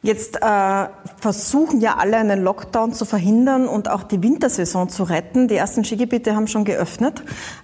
Jetzt 0.05 0.42
äh, 0.42 0.86
versuchen 1.20 1.80
ja 1.80 1.96
alle 1.96 2.16
einen 2.16 2.42
Lockdown 2.42 2.92
zu 2.92 3.05
verhindern 3.05 3.68
und 3.68 3.88
auch 3.88 4.03
die 4.03 4.20
Wintersaison 4.20 4.88
zu 4.88 5.05
retten. 5.05 5.46
Die 5.46 5.55
ersten 5.55 5.84
Skigebiete 5.84 6.34
haben 6.34 6.48
schon 6.48 6.64
geöffnet. 6.64 7.22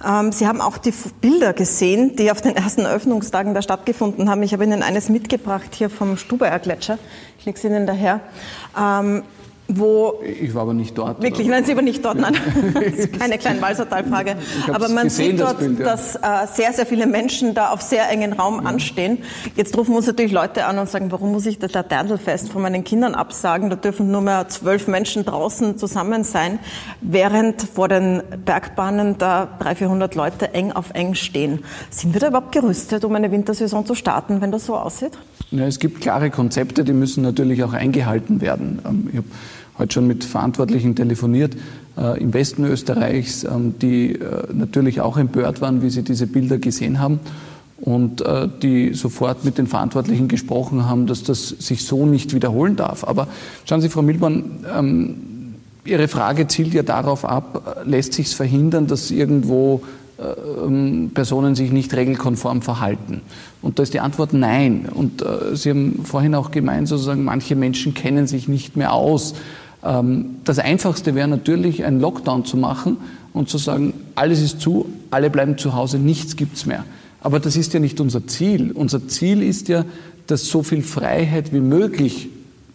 Ähm, 0.09 0.31
Sie 0.31 0.47
haben 0.47 0.61
auch 0.61 0.79
die 0.79 0.95
Bilder 1.21 1.53
gesehen, 1.53 2.15
die 2.15 2.31
auf 2.31 2.41
den 2.41 2.55
ersten 2.55 2.87
Öffnungstagen 2.87 3.55
da 3.55 3.63
stattgefunden 3.63 4.31
haben. 4.31 4.41
Ich 4.45 4.53
habe 4.53 4.63
Ihnen 4.63 4.85
eines 4.85 5.09
mitgebracht 5.09 5.75
hier 5.75 5.91
vom 5.91 6.17
Stubaier 6.17 6.61
Gletscher. 6.61 6.99
Ich 7.41 7.45
lege 7.45 7.59
es 7.59 7.65
Ihnen 7.65 7.89
daher. 7.89 8.21
Ähm, 8.79 9.25
wo 9.69 10.21
ich 10.25 10.55
war 10.55 10.63
aber 10.63 10.73
nicht 10.73 10.97
dort. 10.97 11.23
Wirklich, 11.23 11.47
nein, 11.47 11.65
Sie 11.65 11.77
waren 11.77 11.85
nicht 11.85 12.03
dort, 12.03 12.17
nein. 12.19 12.35
das 12.75 12.85
ist 12.85 13.19
keine 13.19 13.37
kleine 13.37 13.61
Walsertalfrage. 13.61 14.37
Aber 14.73 14.89
man 14.89 15.05
gesehen, 15.05 15.33
sieht 15.33 15.41
dort, 15.41 15.55
das 15.55 15.59
Bild, 15.59 15.79
ja. 15.81 15.85
dass 15.85 16.17
äh, 16.17 16.21
sehr, 16.55 16.73
sehr 16.73 16.87
viele 16.87 17.07
Menschen 17.07 17.53
da 17.53 17.71
auf 17.71 17.83
sehr 17.83 18.09
engen 18.11 18.33
Raum 18.33 18.63
ja. 18.63 18.69
anstehen. 18.71 19.19
Jetzt 19.57 19.77
rufen 19.77 19.95
uns 19.95 20.07
natürlich 20.07 20.33
Leute 20.33 20.65
an 20.65 20.79
und 20.79 20.89
sagen, 20.89 21.13
warum 21.13 21.33
muss 21.33 21.45
ich 21.45 21.59
das 21.59 21.75
Laternenfest 21.75 22.51
von 22.51 22.63
meinen 22.63 22.83
Kindern 22.83 23.15
absagen? 23.15 23.69
Da 23.69 23.77
dürfen 23.77 24.11
nur 24.11 24.23
mehr 24.23 24.49
zwölf 24.49 24.89
Menschen 24.89 25.27
draußen 25.27 25.77
zusammen 25.77 26.25
sein, 26.25 26.59
während 27.03 27.63
vor 27.63 27.89
den 27.89 28.23
Bergbahnen 28.45 29.19
da 29.19 29.49
300, 29.59 29.79
400 29.79 30.15
Leute 30.15 30.55
eng 30.55 30.73
auf 30.73 30.91
eng 30.95 31.15
stehen. 31.15 31.65
Sind 31.91 32.15
wir 32.15 32.21
da 32.21 32.29
überhaupt 32.29 32.53
gerüstet, 32.53 33.05
um 33.05 33.15
eine 33.15 33.31
Wintersaison 33.31 33.85
zu 33.85 33.95
starten, 33.95 34.41
wenn 34.41 34.51
das 34.51 34.65
so 34.65 34.77
aussieht? 34.77 35.13
Ja, 35.51 35.67
es 35.67 35.79
gibt 35.79 36.01
klare 36.01 36.31
Konzepte, 36.31 36.85
die 36.85 36.93
müssen 36.93 37.23
natürlich 37.23 37.65
auch 37.65 37.73
eingehalten 37.73 38.41
werden. 38.41 38.81
Ähm, 38.85 39.09
ich 39.11 39.17
habe 39.17 39.29
heute 39.79 39.95
schon 39.95 40.07
mit 40.07 40.25
Verantwortlichen 40.25 40.97
telefoniert 40.97 41.57
äh, 41.97 42.21
im 42.21 42.35
Westen 42.35 42.65
Österreichs, 42.65 43.45
ähm, 43.45 43.75
die 43.81 44.13
äh, 44.13 44.53
natürlich 44.53 45.01
auch 45.01 45.17
empört 45.17 45.61
waren, 45.61 45.83
wie 45.83 45.91
sie 45.91 46.03
diese 46.03 46.27
Bilder 46.27 46.59
gesehen 46.59 47.01
haben 47.01 47.21
und 47.81 48.21
äh, 48.21 48.49
die 48.63 48.95
sofort 48.95 49.45
mit 49.45 49.59
den 49.59 49.67
Verantwortlichen 49.67 50.29
gesprochen 50.29 50.87
haben, 50.87 51.07
dass 51.07 51.23
das 51.23 51.49
sich 51.49 51.85
so 51.85 52.07
nicht 52.07 52.35
wiederholen 52.35 52.77
darf. 52.77 53.05
Aber 53.05 53.29
schauen 53.65 53.81
Sie, 53.81 53.89
Frau 53.89 54.03
Milborn, 54.03 54.65
ähm, 54.77 55.15
Ihre 55.85 56.09
Frage 56.09 56.49
zielt 56.49 56.75
ja 56.75 56.83
darauf 56.83 57.25
ab, 57.25 57.83
lässt 57.87 58.13
sich 58.13 58.27
es 58.27 58.35
verhindern, 58.35 58.89
dass 58.89 59.11
irgendwo 59.11 59.83
ähm, 60.19 61.13
Personen 61.15 61.55
sich 61.55 61.73
nicht 61.73 61.95
regelkonform 61.95 62.61
verhalten? 62.61 63.23
Und 63.63 63.79
da 63.79 63.85
ist 63.85 63.95
die 63.95 64.01
Antwort 64.01 64.35
nein. 64.35 64.89
Und 64.93 65.23
äh, 65.23 65.57
Sie 65.57 65.71
haben 65.71 66.05
vorhin 66.05 66.35
auch 66.35 66.51
gemeint, 66.51 66.89
sozusagen, 66.89 67.25
manche 67.25 67.57
Menschen 67.57 67.95
kennen 67.95 68.27
sich 68.27 68.49
nicht 68.49 68.77
mehr 68.77 68.93
aus. 68.93 69.35
Ähm, 69.85 70.37
das 70.45 70.59
Einfachste 70.59 71.15
wäre 71.15 71.29
natürlich, 71.29 71.85
einen 71.85 72.01
Lockdown 72.01 72.45
zu 72.45 72.57
machen 72.57 72.99
und 73.33 73.49
zu 73.49 73.59
sagen, 73.59 73.95
alles 74.15 74.41
ist 74.41 74.61
zu, 74.61 74.87
alle 75.11 75.31
bleiben 75.31 75.59
zu 75.59 75.75
Hause, 75.75 75.99
nichts 75.99 76.37
gibt's 76.37 76.67
mehr. 76.67 76.85
Aber 77.21 77.41
das 77.41 77.57
ist 77.57 77.75
ja 77.75 77.81
nicht 77.81 78.01
unser 78.01 78.27
Ziel. 78.27 78.73
Unser 78.73 79.09
Ziel 79.09 79.43
ist 79.43 79.69
ja, 79.69 79.85
dass 80.27 80.47
so 80.47 80.63
viel 80.63 80.83
Freiheit 80.83 81.53
wie 81.53 81.61
möglich 81.61 82.29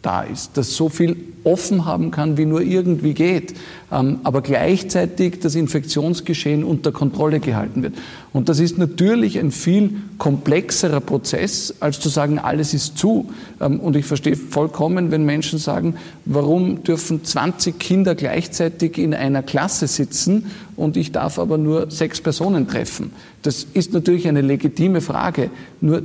da 0.03 0.21
ist, 0.21 0.57
dass 0.57 0.75
so 0.75 0.89
viel 0.89 1.15
offen 1.43 1.85
haben 1.85 2.11
kann, 2.11 2.37
wie 2.37 2.45
nur 2.45 2.61
irgendwie 2.61 3.13
geht, 3.13 3.53
ähm, 3.91 4.19
aber 4.23 4.41
gleichzeitig 4.41 5.39
das 5.39 5.55
Infektionsgeschehen 5.55 6.63
unter 6.63 6.91
Kontrolle 6.91 7.39
gehalten 7.39 7.83
wird. 7.83 7.95
Und 8.31 8.49
das 8.49 8.59
ist 8.59 8.77
natürlich 8.77 9.39
ein 9.39 9.51
viel 9.51 9.95
komplexerer 10.17 10.99
Prozess, 10.99 11.75
als 11.79 11.99
zu 11.99 12.09
sagen, 12.09 12.39
alles 12.39 12.73
ist 12.73 12.97
zu. 12.97 13.29
Ähm, 13.59 13.79
und 13.79 13.95
ich 13.95 14.05
verstehe 14.05 14.35
vollkommen, 14.35 15.11
wenn 15.11 15.25
Menschen 15.25 15.59
sagen, 15.59 15.95
warum 16.25 16.83
dürfen 16.83 17.23
20 17.23 17.79
Kinder 17.79 18.15
gleichzeitig 18.15 18.97
in 18.97 19.13
einer 19.13 19.43
Klasse 19.43 19.87
sitzen 19.87 20.45
und 20.75 20.97
ich 20.97 21.11
darf 21.11 21.39
aber 21.39 21.57
nur 21.57 21.91
sechs 21.91 22.21
Personen 22.21 22.67
treffen. 22.67 23.11
Das 23.41 23.67
ist 23.73 23.93
natürlich 23.93 24.27
eine 24.27 24.41
legitime 24.41 25.01
Frage. 25.01 25.49
Nur 25.81 26.01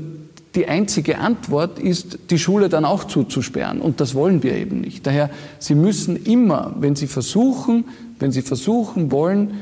die 0.58 0.66
einzige 0.66 1.18
Antwort 1.18 1.78
ist, 1.78 2.18
die 2.30 2.38
Schule 2.38 2.68
dann 2.68 2.84
auch 2.84 3.04
zuzusperren. 3.04 3.80
Und 3.80 4.00
das 4.00 4.16
wollen 4.16 4.42
wir 4.42 4.56
eben 4.56 4.80
nicht. 4.80 5.06
Daher, 5.06 5.30
Sie 5.60 5.76
müssen 5.76 6.16
immer, 6.16 6.74
wenn 6.80 6.96
Sie 6.96 7.06
versuchen, 7.06 7.84
wenn 8.18 8.32
Sie 8.32 8.42
versuchen 8.42 9.12
wollen, 9.12 9.52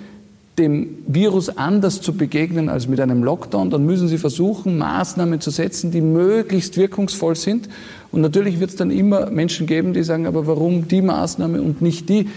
dem 0.59 0.89
Virus 1.07 1.51
anders 1.51 2.01
zu 2.01 2.15
begegnen 2.15 2.71
als 2.71 2.89
mit 2.89 2.99
einem 2.99 3.23
Lockdown, 3.23 3.69
dann 3.69 3.85
müssen 3.85 4.09
Sie 4.09 4.17
versuchen, 4.17 4.79
Maßnahmen 4.79 5.43
zu 5.43 5.51
setzen, 5.51 5.91
die 5.91 6.01
möglichst 6.01 6.79
wirkungsvoll 6.79 7.37
sind. 7.37 7.69
Und 8.11 8.23
natürlich 8.23 8.59
wird 8.59 8.71
es 8.71 8.77
dann 8.77 8.91
immer 8.91 9.31
Menschen 9.31 9.67
geben, 9.67 9.93
die 9.93 10.03
sagen, 10.03 10.27
aber 10.27 10.47
warum 10.47 10.89
die 10.89 11.03
Maßnahme 11.03 11.61
und 11.61 11.83
nicht 11.83 12.09
die? 12.09 12.31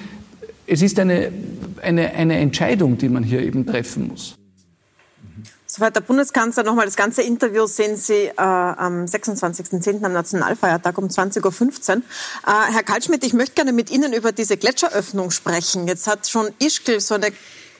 Es 0.67 0.81
ist 0.81 0.99
eine, 0.99 1.31
eine, 1.81 2.13
eine 2.13 2.37
Entscheidung, 2.39 2.97
die 2.97 3.07
man 3.07 3.23
hier 3.23 3.41
eben 3.41 3.65
treffen 3.65 4.09
muss. 4.09 4.38
Soweit 5.79 5.95
der 5.95 6.01
Bundeskanzler. 6.01 6.63
Nochmal 6.63 6.87
das 6.87 6.97
ganze 6.97 7.21
Interview 7.21 7.65
sehen 7.65 7.95
Sie 7.95 8.25
äh, 8.25 8.33
am 8.35 9.05
26.10. 9.05 10.03
am 10.03 10.11
Nationalfeiertag 10.11 10.97
um 10.97 11.05
20.15 11.05 11.95
Uhr. 11.95 12.01
Äh, 12.45 12.73
Herr 12.73 12.83
Kaltschmidt, 12.83 13.23
ich 13.23 13.31
möchte 13.31 13.55
gerne 13.55 13.71
mit 13.71 13.89
Ihnen 13.89 14.11
über 14.11 14.33
diese 14.33 14.57
Gletscheröffnung 14.57 15.31
sprechen. 15.31 15.87
Jetzt 15.87 16.05
hat 16.07 16.27
schon 16.27 16.49
Ischgl 16.59 16.99
so 16.99 17.15
eine 17.15 17.31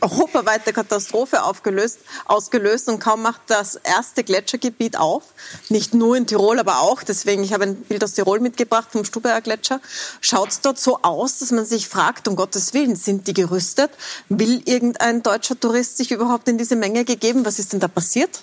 europaweite 0.02 0.74
Katastrophe 0.74 1.44
aufgelöst, 1.44 2.00
ausgelöst 2.26 2.88
und 2.90 3.00
kaum 3.00 3.22
macht 3.22 3.42
das 3.48 3.76
erste 3.76 4.24
Gletschergebiet 4.24 4.98
auf, 4.98 5.24
nicht 5.70 5.94
nur 5.94 6.16
in 6.16 6.28
Tirol, 6.28 6.60
aber 6.60 6.82
auch, 6.82 7.04
deswegen, 7.04 7.44
ich 7.44 7.54
habe 7.54 7.64
ein 7.66 7.76
Bild 7.76 8.04
aus 8.04 8.14
Tirol 8.14 8.40
mitgebracht 8.40 8.90
vom 8.92 9.06
Stubaer 9.06 9.42
Gletscher, 9.42 9.82
schaut 10.22 10.50
es 10.50 10.62
dort 10.62 10.80
so 10.80 11.00
aus, 11.02 11.40
dass 11.40 11.52
man 11.52 11.66
sich 11.66 11.88
fragt, 11.88 12.28
um 12.28 12.36
Gottes 12.36 12.74
Willen, 12.74 12.96
sind 12.96 13.28
die 13.28 13.34
gerüstet? 13.34 13.92
Will 14.30 14.62
irgendein 14.66 15.24
deutscher 15.24 15.60
Tourist 15.60 15.98
sich 15.98 16.12
überhaupt 16.12 16.48
in 16.48 16.58
diese 16.58 16.76
Menge 16.76 17.06
gegeben? 17.06 17.46
Was 17.46 17.60
ist 17.60 17.74
denn 17.74 17.80
da 17.80 17.88
passiert? 17.88 18.42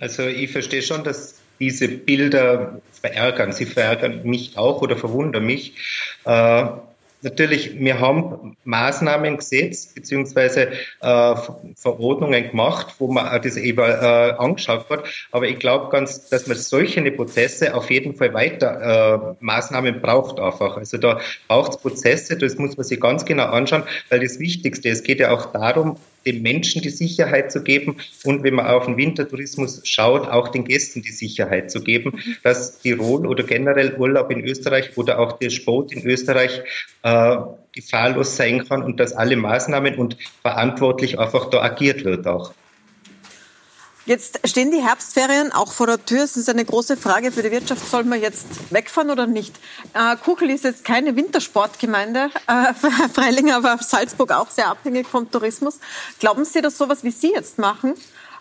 Also 0.00 0.22
ich 0.22 0.50
verstehe 0.52 0.82
schon, 0.82 1.04
dass 1.04 1.34
diese 1.58 1.88
Bilder 1.88 2.80
verärgern. 3.00 3.52
Sie 3.52 3.66
verärgern 3.66 4.22
mich 4.24 4.56
auch 4.56 4.82
oder 4.82 4.96
verwundern 4.96 5.44
mich. 5.44 5.74
Äh, 6.24 6.66
Natürlich, 7.22 7.78
wir 7.78 7.98
haben 7.98 8.56
Maßnahmen 8.64 9.38
gesetzt 9.38 9.94
beziehungsweise 9.94 10.68
äh, 11.00 11.34
Verordnungen 11.74 12.50
gemacht, 12.50 12.94
wo 12.98 13.10
man 13.10 13.42
das 13.42 13.56
eben 13.56 13.80
äh, 13.80 13.82
angeschaut 14.38 14.88
hat. 14.88 15.04
Aber 15.32 15.48
ich 15.48 15.58
glaube 15.58 15.90
ganz, 15.90 16.28
dass 16.28 16.46
man 16.46 16.56
solche 16.56 17.10
Prozesse 17.10 17.74
auf 17.74 17.90
jeden 17.90 18.14
Fall 18.14 18.34
weiter 18.34 19.34
äh, 19.40 19.44
Maßnahmen 19.44 20.00
braucht 20.00 20.38
einfach. 20.38 20.76
Also 20.76 20.96
da 20.98 21.20
braucht 21.48 21.72
es 21.72 21.78
Prozesse, 21.78 22.36
das 22.36 22.56
muss 22.56 22.76
man 22.76 22.84
sich 22.84 23.00
ganz 23.00 23.24
genau 23.24 23.46
anschauen, 23.46 23.82
weil 24.10 24.20
das 24.20 24.38
Wichtigste, 24.38 24.88
es 24.88 25.02
geht 25.02 25.18
ja 25.18 25.32
auch 25.32 25.46
darum, 25.46 25.96
den 26.28 26.42
Menschen 26.42 26.82
die 26.82 26.90
Sicherheit 26.90 27.50
zu 27.50 27.62
geben 27.62 27.96
und 28.24 28.42
wenn 28.42 28.54
man 28.54 28.66
auf 28.66 28.84
den 28.84 28.98
Wintertourismus 28.98 29.80
schaut, 29.84 30.28
auch 30.28 30.48
den 30.48 30.64
Gästen 30.64 31.00
die 31.00 31.12
Sicherheit 31.12 31.70
zu 31.70 31.80
geben, 31.80 32.20
dass 32.42 32.80
Tirol 32.80 33.26
oder 33.26 33.44
generell 33.44 33.94
Urlaub 33.94 34.30
in 34.30 34.44
Österreich 34.44 34.96
oder 34.96 35.18
auch 35.18 35.38
der 35.38 35.50
Sport 35.50 35.92
in 35.92 36.04
Österreich 36.04 36.62
äh, 37.02 37.36
gefahrlos 37.72 38.36
sein 38.36 38.66
kann 38.68 38.82
und 38.82 39.00
dass 39.00 39.12
alle 39.12 39.36
Maßnahmen 39.36 39.94
und 39.94 40.18
verantwortlich 40.42 41.18
einfach 41.18 41.48
da 41.48 41.62
agiert 41.62 42.04
wird 42.04 42.26
auch. 42.26 42.52
Jetzt 44.08 44.40
stehen 44.48 44.70
die 44.70 44.82
Herbstferien 44.82 45.52
auch 45.52 45.70
vor 45.70 45.86
der 45.86 46.02
Tür. 46.02 46.24
Es 46.24 46.38
ist 46.38 46.48
eine 46.48 46.64
große 46.64 46.96
Frage 46.96 47.30
für 47.30 47.42
die 47.42 47.50
Wirtschaft. 47.50 47.86
Soll 47.86 48.04
man 48.04 48.18
jetzt 48.18 48.46
wegfahren 48.70 49.10
oder 49.10 49.26
nicht? 49.26 49.54
Äh, 49.92 50.16
Kuchel 50.16 50.48
ist 50.48 50.64
jetzt 50.64 50.82
keine 50.82 51.14
Wintersportgemeinde, 51.14 52.30
äh, 52.46 52.72
Freilinger, 53.12 53.56
aber 53.56 53.76
Salzburg 53.82 54.32
auch 54.32 54.48
sehr 54.48 54.68
abhängig 54.68 55.06
vom 55.06 55.30
Tourismus. 55.30 55.78
Glauben 56.20 56.46
Sie, 56.46 56.62
dass 56.62 56.78
sowas 56.78 57.04
wie 57.04 57.10
Sie 57.10 57.32
jetzt 57.32 57.58
machen, 57.58 57.96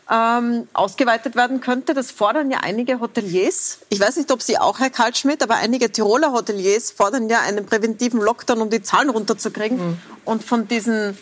ähm, 0.09 0.70
ausgeweitet 0.72 1.36
werden 1.36 1.59
könnte. 1.59 1.93
Das 1.93 2.11
fordern 2.11 2.49
ja 2.49 2.59
einige 2.61 3.01
Hoteliers. 3.01 3.80
Ich 3.89 3.99
weiß 3.99 4.15
nicht, 4.15 4.32
ob 4.32 4.41
Sie 4.41 4.57
auch, 4.57 4.80
Herr 4.80 4.89
Karlschmidt, 4.89 5.43
aber 5.43 5.55
einige 5.55 5.91
Tiroler 5.91 6.32
Hoteliers 6.32 6.91
fordern 6.91 7.28
ja 7.28 7.41
einen 7.41 7.65
präventiven 7.65 8.22
Lockdown, 8.22 8.61
um 8.61 8.70
die 8.70 8.84
Zahlen 8.84 9.09
runterzukriegen. 9.09 9.78
Mhm. 9.78 9.97
Und 10.24 10.45
von 10.45 10.70
diesen 10.70 11.18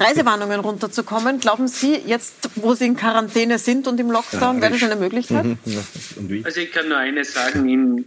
Reisewarnungen 0.00 0.60
runterzukommen. 0.60 1.40
Glauben 1.40 1.68
Sie, 1.68 1.94
jetzt, 1.94 2.50
wo 2.56 2.74
Sie 2.74 2.86
in 2.86 2.96
Quarantäne 2.96 3.58
sind 3.58 3.86
und 3.86 4.00
im 4.00 4.10
Lockdown, 4.10 4.56
ja, 4.56 4.62
wäre 4.62 4.72
das 4.72 4.82
eine 4.82 4.96
Möglichkeit? 4.96 5.46
Also 6.44 6.60
ich 6.60 6.72
kann 6.72 6.88
nur 6.88 6.98
eines 6.98 7.34
sagen, 7.34 7.68
in 7.68 8.04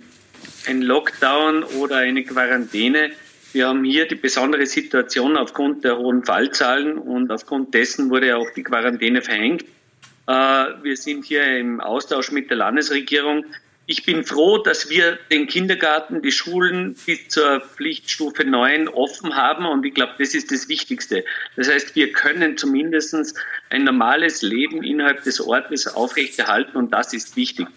ein 0.67 0.81
Lockdown 0.81 1.63
oder 1.63 1.97
eine 1.97 2.23
Quarantäne, 2.23 3.11
wir 3.53 3.67
haben 3.67 3.83
hier 3.83 4.07
die 4.07 4.15
besondere 4.15 4.65
Situation 4.65 5.37
aufgrund 5.37 5.83
der 5.83 5.97
hohen 5.97 6.25
Fallzahlen 6.25 6.97
und 6.97 7.31
aufgrund 7.31 7.73
dessen 7.75 8.09
wurde 8.09 8.35
auch 8.35 8.49
die 8.55 8.63
Quarantäne 8.63 9.21
verhängt. 9.21 9.63
Äh, 10.25 10.31
wir 10.31 10.97
sind 10.97 11.25
hier 11.25 11.45
im 11.57 11.79
Austausch 11.79 12.31
mit 12.31 12.49
der 12.49 12.57
Landesregierung 12.57 13.45
ich 13.85 14.05
bin 14.05 14.23
froh, 14.23 14.59
dass 14.59 14.89
wir 14.89 15.19
den 15.29 15.47
Kindergarten, 15.47 16.21
die 16.21 16.31
Schulen 16.31 16.95
bis 17.05 17.27
zur 17.27 17.59
Pflichtstufe 17.59 18.45
9 18.45 18.87
offen 18.87 19.35
haben 19.35 19.65
und 19.65 19.85
ich 19.85 19.93
glaube, 19.93 20.13
das 20.17 20.33
ist 20.33 20.51
das 20.51 20.69
Wichtigste. 20.69 21.25
Das 21.57 21.69
heißt, 21.69 21.95
wir 21.95 22.13
können 22.13 22.57
zumindest 22.57 23.35
ein 23.69 23.83
normales 23.83 24.41
Leben 24.41 24.83
innerhalb 24.83 25.23
des 25.23 25.41
Ortes 25.41 25.87
aufrechterhalten 25.87 26.77
und 26.77 26.91
das 26.93 27.13
ist 27.13 27.35
wichtig. 27.35 27.67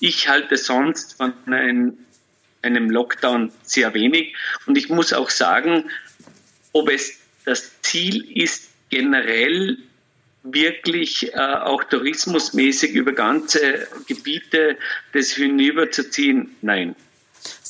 Ich 0.00 0.28
halte 0.28 0.56
sonst 0.56 1.16
von 1.16 1.32
einem, 1.46 1.96
einem 2.62 2.90
Lockdown 2.90 3.52
sehr 3.62 3.94
wenig 3.94 4.34
und 4.66 4.76
ich 4.76 4.88
muss 4.88 5.12
auch 5.12 5.30
sagen, 5.30 5.90
ob 6.72 6.90
es 6.90 7.20
das 7.44 7.80
Ziel 7.82 8.24
ist, 8.36 8.70
generell 8.90 9.78
wirklich 10.42 11.32
äh, 11.32 11.36
auch 11.36 11.84
tourismusmäßig 11.84 12.92
über 12.92 13.12
ganze 13.12 13.86
Gebiete 14.06 14.76
das 15.12 15.30
hinüberzuziehen? 15.30 16.56
Nein. 16.62 16.96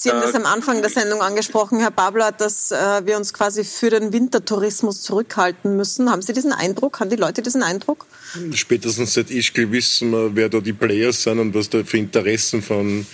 Sie 0.03 0.11
haben 0.11 0.20
das 0.20 0.34
am 0.34 0.46
Anfang 0.46 0.80
der 0.80 0.90
Sendung 0.90 1.22
angesprochen, 1.22 1.78
Herr 1.78 1.92
Babler, 1.92 2.32
dass 2.32 2.72
äh, 2.72 3.07
wir 3.07 3.16
uns 3.16 3.32
quasi 3.32 3.62
für 3.62 3.88
den 3.88 4.12
Wintertourismus 4.12 5.00
zurückhalten 5.00 5.76
müssen. 5.76 6.11
Haben 6.11 6.22
Sie 6.22 6.32
diesen 6.32 6.53
Eindruck? 6.53 6.98
Haben 6.98 7.11
die 7.11 7.14
Leute 7.14 7.40
diesen 7.40 7.62
Eindruck? 7.62 8.07
Spätestens 8.53 9.14
seit 9.14 9.30
Ischgl 9.30 9.70
wissen 9.70 10.11
wir, 10.11 10.34
wer 10.34 10.48
da 10.48 10.59
die 10.59 10.72
Players 10.72 11.22
sind 11.22 11.38
und 11.38 11.55
was 11.55 11.70
da 11.70 11.84
für 11.84 11.98
Interessen 11.98 12.62
von 12.62 13.07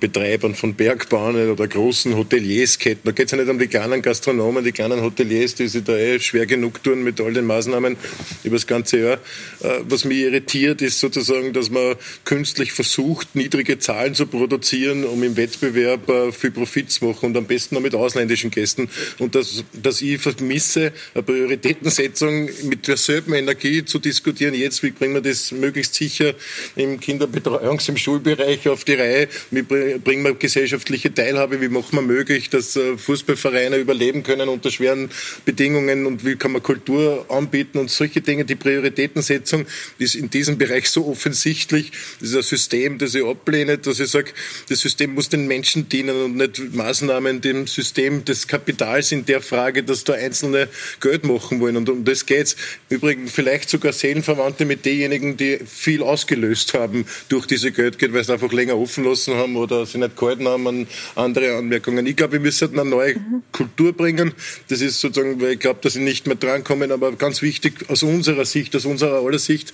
Betreibern 0.00 0.56
von 0.56 0.74
Bergbahnen 0.74 1.50
oder 1.50 1.68
großen 1.68 2.16
Hoteliersketten. 2.16 3.02
Da 3.04 3.12
geht 3.12 3.26
es 3.26 3.32
ja 3.32 3.38
nicht 3.38 3.48
um 3.48 3.60
die 3.60 3.68
kleinen 3.68 4.02
Gastronomen, 4.02 4.64
die 4.64 4.72
kleinen 4.72 5.02
Hoteliers, 5.02 5.54
die 5.54 5.68
sich 5.68 5.84
da 5.84 5.96
eh 5.96 6.18
schwer 6.18 6.46
genug 6.46 6.82
tun 6.82 7.04
mit 7.04 7.20
all 7.20 7.32
den 7.32 7.46
Maßnahmen 7.46 7.96
über 8.42 8.56
das 8.56 8.66
ganze 8.66 8.98
Jahr. 8.98 9.18
Äh, 9.60 9.80
was 9.88 10.04
mich 10.04 10.18
irritiert, 10.18 10.82
ist 10.82 10.98
sozusagen, 10.98 11.52
dass 11.52 11.70
man 11.70 11.94
künstlich 12.24 12.72
versucht, 12.72 13.36
niedrige 13.36 13.78
Zahlen 13.78 14.14
zu 14.14 14.26
produzieren, 14.26 15.04
um 15.04 15.22
im 15.22 15.36
Wettbewerb 15.36 16.08
viel 16.32 16.50
Profit 16.50 16.90
zu 16.90 17.06
machen 17.06 17.26
und 17.26 17.36
am 17.36 17.46
besten 17.46 17.74
noch 17.74 17.82
mit 17.82 17.94
ausländischen 17.94 18.50
Gästen. 18.50 18.88
Und 19.18 19.34
dass, 19.34 19.64
dass 19.72 20.00
ich 20.02 20.20
vermisse, 20.20 20.92
eine 21.14 21.22
Prioritätensetzung 21.22 22.48
mit 22.64 22.86
derselben 22.86 23.34
Energie 23.34 23.84
zu 23.84 23.98
diskutieren, 23.98 24.54
jetzt, 24.54 24.82
wie 24.82 24.90
bringen 24.90 25.14
wir 25.14 25.20
das 25.20 25.52
möglichst 25.52 25.94
sicher 25.94 26.34
im 26.76 27.00
Kinderbetreuungs-, 27.00 27.88
im 27.88 27.96
Schulbereich 27.96 28.68
auf 28.68 28.84
die 28.84 28.94
Reihe, 28.94 29.28
wie 29.50 29.62
bringen 29.62 30.24
wir 30.24 30.34
gesellschaftliche 30.34 31.12
Teilhabe, 31.12 31.60
wie 31.60 31.68
machen 31.68 31.92
wir 31.92 32.02
möglich, 32.02 32.50
dass 32.50 32.76
äh, 32.76 32.96
Fußballvereine 32.96 33.76
überleben 33.76 34.22
können 34.22 34.48
unter 34.48 34.70
schweren 34.70 35.10
Bedingungen 35.44 36.06
und 36.06 36.24
wie 36.24 36.36
kann 36.36 36.52
man 36.52 36.62
Kultur 36.62 37.26
anbieten 37.28 37.78
und 37.78 37.90
solche 37.90 38.20
Dinge. 38.20 38.44
Die 38.44 38.54
Prioritätensetzung 38.54 39.66
ist 39.98 40.14
in 40.14 40.30
diesem 40.30 40.58
Bereich 40.58 40.88
so 40.90 41.06
offensichtlich. 41.06 41.92
Das 42.20 42.30
ist 42.30 42.36
ein 42.36 42.42
System, 42.42 42.98
das 42.98 43.14
ich 43.14 43.24
ablehne, 43.24 43.78
dass 43.78 44.00
ich 44.00 44.08
sage, 44.08 44.32
das 44.68 44.80
System 44.80 45.14
muss 45.14 45.28
den 45.28 45.46
Menschen 45.46 45.88
dienen 45.88 46.07
und 46.10 46.36
nicht 46.36 46.74
Maßnahmen 46.74 47.40
dem 47.40 47.66
System 47.66 48.24
des 48.24 48.46
Kapitals 48.46 49.12
in 49.12 49.24
der 49.26 49.40
Frage, 49.40 49.82
dass 49.82 50.04
da 50.04 50.14
Einzelne 50.14 50.68
Geld 51.00 51.24
machen 51.24 51.60
wollen. 51.60 51.76
Und 51.76 51.88
um 51.88 52.04
das 52.04 52.26
geht's. 52.26 52.56
Übrigens 52.88 53.32
vielleicht 53.32 53.70
sogar 53.70 53.92
Seelenverwandte 53.92 54.64
mit 54.64 54.84
denjenigen, 54.84 55.36
die 55.36 55.58
viel 55.66 56.02
ausgelöst 56.02 56.74
haben 56.74 57.06
durch 57.28 57.46
diese 57.46 57.72
Geldgeld, 57.72 58.12
weil 58.12 58.24
sie 58.24 58.32
einfach 58.32 58.52
länger 58.52 58.76
offen 58.76 59.04
lassen 59.04 59.34
haben 59.34 59.56
oder 59.56 59.86
sie 59.86 59.98
nicht 59.98 60.16
gehalten 60.16 60.48
haben 60.48 60.66
an 60.66 60.88
andere 61.14 61.56
Anmerkungen. 61.56 62.06
Ich 62.06 62.16
glaube, 62.16 62.34
wir 62.34 62.40
müssen 62.40 62.78
eine 62.78 62.88
neue. 62.88 63.16
Kultur 63.52 63.92
bringen. 63.92 64.32
Das 64.68 64.80
ist 64.80 65.00
sozusagen, 65.00 65.40
weil 65.40 65.52
ich 65.52 65.60
glaube, 65.60 65.80
dass 65.82 65.94
sie 65.94 66.00
nicht 66.00 66.26
mehr 66.26 66.36
drankommen, 66.36 66.92
aber 66.92 67.12
ganz 67.12 67.42
wichtig 67.42 67.88
aus 67.88 68.02
unserer 68.02 68.44
Sicht, 68.44 68.74
aus 68.76 68.84
unserer 68.84 69.24
aller 69.24 69.38
Sicht, 69.38 69.72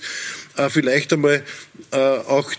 äh, 0.57 0.69
vielleicht 0.69 1.13
einmal 1.13 1.43
äh, 1.91 1.97
auch 1.97 2.51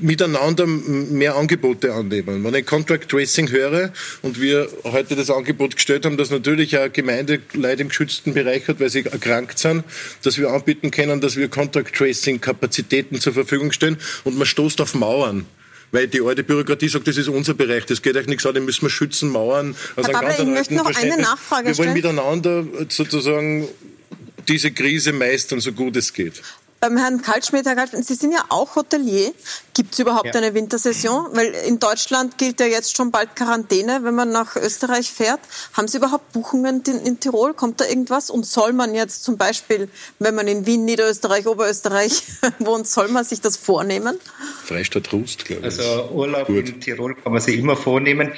miteinander 0.00 0.66
mehr 0.66 1.36
Angebote 1.36 1.92
annehmen. 1.92 2.44
Wenn 2.44 2.54
ich 2.54 2.66
Contract 2.66 3.08
Tracing 3.08 3.50
höre 3.50 3.92
und 4.22 4.40
wir 4.40 4.68
heute 4.84 5.16
das 5.16 5.30
Angebot 5.30 5.76
gestellt 5.76 6.04
haben, 6.04 6.16
dass 6.16 6.30
natürlich 6.30 6.78
eine 6.78 6.90
Gemeinde 6.90 7.40
Leute 7.54 7.82
im 7.82 7.88
geschützten 7.88 8.34
Bereich 8.34 8.68
hat, 8.68 8.80
weil 8.80 8.90
sie 8.90 9.04
erkrankt 9.04 9.58
sind, 9.58 9.84
dass 10.22 10.38
wir 10.38 10.50
anbieten 10.50 10.90
können, 10.90 11.20
dass 11.20 11.36
wir 11.36 11.48
Contract 11.48 11.94
Tracing 11.94 12.40
Kapazitäten 12.40 13.20
zur 13.20 13.32
Verfügung 13.32 13.72
stellen 13.72 13.96
und 14.24 14.36
man 14.36 14.46
stoßt 14.46 14.80
auf 14.80 14.94
Mauern. 14.94 15.46
Weil 15.92 16.06
die 16.06 16.20
alte 16.20 16.44
Bürokratie 16.44 16.88
sagt, 16.88 17.08
das 17.08 17.16
ist 17.16 17.28
unser 17.28 17.54
Bereich, 17.54 17.84
das 17.84 18.00
geht 18.00 18.16
euch 18.16 18.26
nichts 18.26 18.46
an, 18.46 18.54
den 18.54 18.64
müssen 18.64 18.82
wir 18.82 18.90
schützen, 18.90 19.28
Mauern. 19.28 19.74
Aus 19.96 20.06
Herr 20.06 20.12
Babler, 20.12 20.38
ich 20.38 20.46
möchte 20.46 20.74
noch 20.74 20.86
eine 20.86 21.16
Nachfrage 21.16 21.68
Wir 21.68 21.78
wollen 21.78 21.94
miteinander 21.94 22.64
sozusagen 22.88 23.66
diese 24.46 24.70
Krise 24.70 25.12
meistern, 25.12 25.60
so 25.60 25.72
gut 25.72 25.96
es 25.96 26.12
geht 26.12 26.42
beim 26.80 26.96
Herrn 26.96 27.20
Kaltschmidt, 27.20 27.66
Herr 27.66 27.76
Kaltschmidt, 27.76 28.06
Sie 28.06 28.14
sind 28.14 28.32
ja 28.32 28.42
auch 28.48 28.74
Hotelier. 28.74 29.32
Gibt 29.74 29.92
es 29.92 29.98
überhaupt 29.98 30.26
ja. 30.26 30.32
eine 30.32 30.54
Wintersaison? 30.54 31.28
Weil 31.32 31.52
in 31.66 31.78
Deutschland 31.78 32.38
gilt 32.38 32.58
ja 32.58 32.66
jetzt 32.66 32.96
schon 32.96 33.10
bald 33.10 33.36
Quarantäne, 33.36 34.00
wenn 34.02 34.14
man 34.14 34.32
nach 34.32 34.56
Österreich 34.56 35.10
fährt. 35.10 35.40
Haben 35.74 35.88
Sie 35.88 35.98
überhaupt 35.98 36.32
Buchungen 36.32 36.82
in, 36.86 37.00
in 37.00 37.20
Tirol? 37.20 37.52
Kommt 37.52 37.80
da 37.80 37.84
irgendwas? 37.84 38.30
Und 38.30 38.46
soll 38.46 38.72
man 38.72 38.94
jetzt 38.94 39.24
zum 39.24 39.36
Beispiel, 39.36 39.88
wenn 40.18 40.34
man 40.34 40.48
in 40.48 40.64
Wien, 40.66 40.86
Niederösterreich, 40.86 41.46
Oberösterreich 41.46 42.22
wohnt, 42.58 42.88
soll 42.88 43.08
man 43.08 43.24
sich 43.24 43.42
das 43.42 43.58
vornehmen? 43.58 44.18
Freistadt 44.64 45.12
Rust, 45.12 45.44
glaube 45.44 45.60
ich. 45.60 45.64
Also 45.66 46.08
Urlaub 46.12 46.46
Gut. 46.46 46.68
in 46.68 46.80
Tirol 46.80 47.14
kann 47.14 47.32
man 47.32 47.42
sich 47.42 47.58
immer 47.58 47.76
vornehmen. 47.76 48.32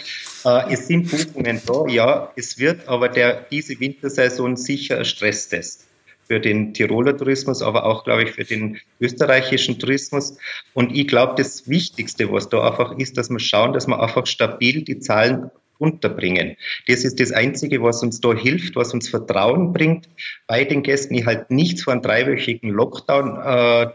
Äh, 0.45 0.73
es 0.75 0.89
sind 0.89 1.11
Buchungen 1.11 1.63
da, 1.65 1.87
ja, 1.87 2.33
es 2.35 2.59
wird 2.59 2.89
aber 2.89 3.09
der, 3.09 3.47
diese 3.51 3.79
Wintersaison 3.79 4.57
sicher 4.57 4.99
ein 4.99 5.05
Stresstest 5.05 5.85
für 6.27 6.41
den 6.41 6.75
Tiroler 6.75 7.17
Tourismus, 7.17 7.63
aber 7.63 7.85
auch, 7.85 8.05
glaube 8.05 8.25
ich, 8.25 8.33
für 8.33 8.45
den 8.45 8.79
österreichischen 9.01 9.79
Tourismus. 9.79 10.39
Und 10.75 10.95
ich 10.95 11.09
glaube, 11.09 11.35
das 11.37 11.69
Wichtigste, 11.69 12.33
was 12.33 12.49
da 12.49 12.69
einfach 12.69 12.97
ist, 12.99 13.19
dass 13.19 13.31
wir 13.31 13.41
schauen, 13.41 13.73
dass 13.73 13.87
wir 13.87 14.01
einfach 14.01 14.27
stabil 14.27 14.83
die 14.83 14.99
Zahlen 14.99 15.51
unterbringen. 15.79 16.57
Das 16.87 17.05
ist 17.05 17.19
das 17.19 17.33
Einzige, 17.33 17.83
was 17.83 18.03
uns 18.03 18.21
da 18.21 18.33
hilft, 18.35 18.77
was 18.77 18.95
uns 18.95 19.09
Vertrauen 19.09 19.73
bringt 19.73 20.09
bei 20.47 20.65
den 20.65 20.83
Gästen. 20.83 21.15
Ich 21.15 21.27
halte 21.27 21.53
nichts 21.53 21.83
von 21.83 22.01
dreiwöchigen 22.01 22.71
Lockdown. 22.71 23.37
Äh, 23.43 23.87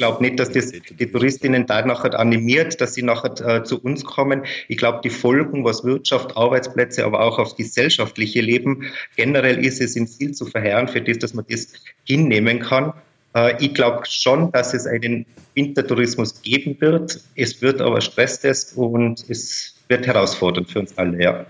glaube 0.00 0.22
nicht, 0.22 0.40
dass 0.40 0.50
das 0.50 0.72
die 0.72 1.06
Touristinnen 1.12 1.66
da 1.66 1.84
nachher 1.84 2.18
animiert, 2.18 2.80
dass 2.80 2.94
sie 2.94 3.02
nachher 3.02 3.38
äh, 3.46 3.64
zu 3.64 3.78
uns 3.82 4.02
kommen. 4.02 4.46
Ich 4.66 4.78
glaube, 4.78 5.00
die 5.04 5.10
Folgen, 5.10 5.62
was 5.62 5.84
Wirtschaft, 5.84 6.38
Arbeitsplätze, 6.38 7.04
aber 7.04 7.20
auch 7.20 7.38
auf 7.38 7.54
gesellschaftliche 7.54 8.40
Leben 8.40 8.90
generell 9.16 9.62
ist, 9.62 9.78
es 9.82 9.92
sind 9.92 10.08
viel 10.08 10.32
zu 10.32 10.46
verheerend 10.46 10.90
für 10.90 11.02
das, 11.02 11.18
dass 11.18 11.34
man 11.34 11.44
das 11.50 11.74
hinnehmen 12.04 12.60
kann. 12.60 12.94
Äh, 13.34 13.62
ich 13.62 13.74
glaube 13.74 14.04
schon, 14.08 14.50
dass 14.52 14.72
es 14.72 14.86
einen 14.86 15.26
Wintertourismus 15.54 16.40
geben 16.40 16.80
wird. 16.80 17.20
Es 17.36 17.60
wird 17.60 17.82
aber 17.82 18.00
Stresstest 18.00 18.78
und 18.78 19.22
es 19.28 19.74
wird 19.88 20.06
herausfordernd 20.06 20.70
für 20.70 20.78
uns 20.78 20.96
alle, 20.96 21.22
ja. 21.22 21.44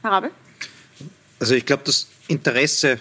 Herr 0.00 0.10
Rabe? 0.12 0.30
Also 1.38 1.54
ich 1.54 1.66
glaube, 1.66 1.82
das 1.84 2.08
Interesse 2.26 2.98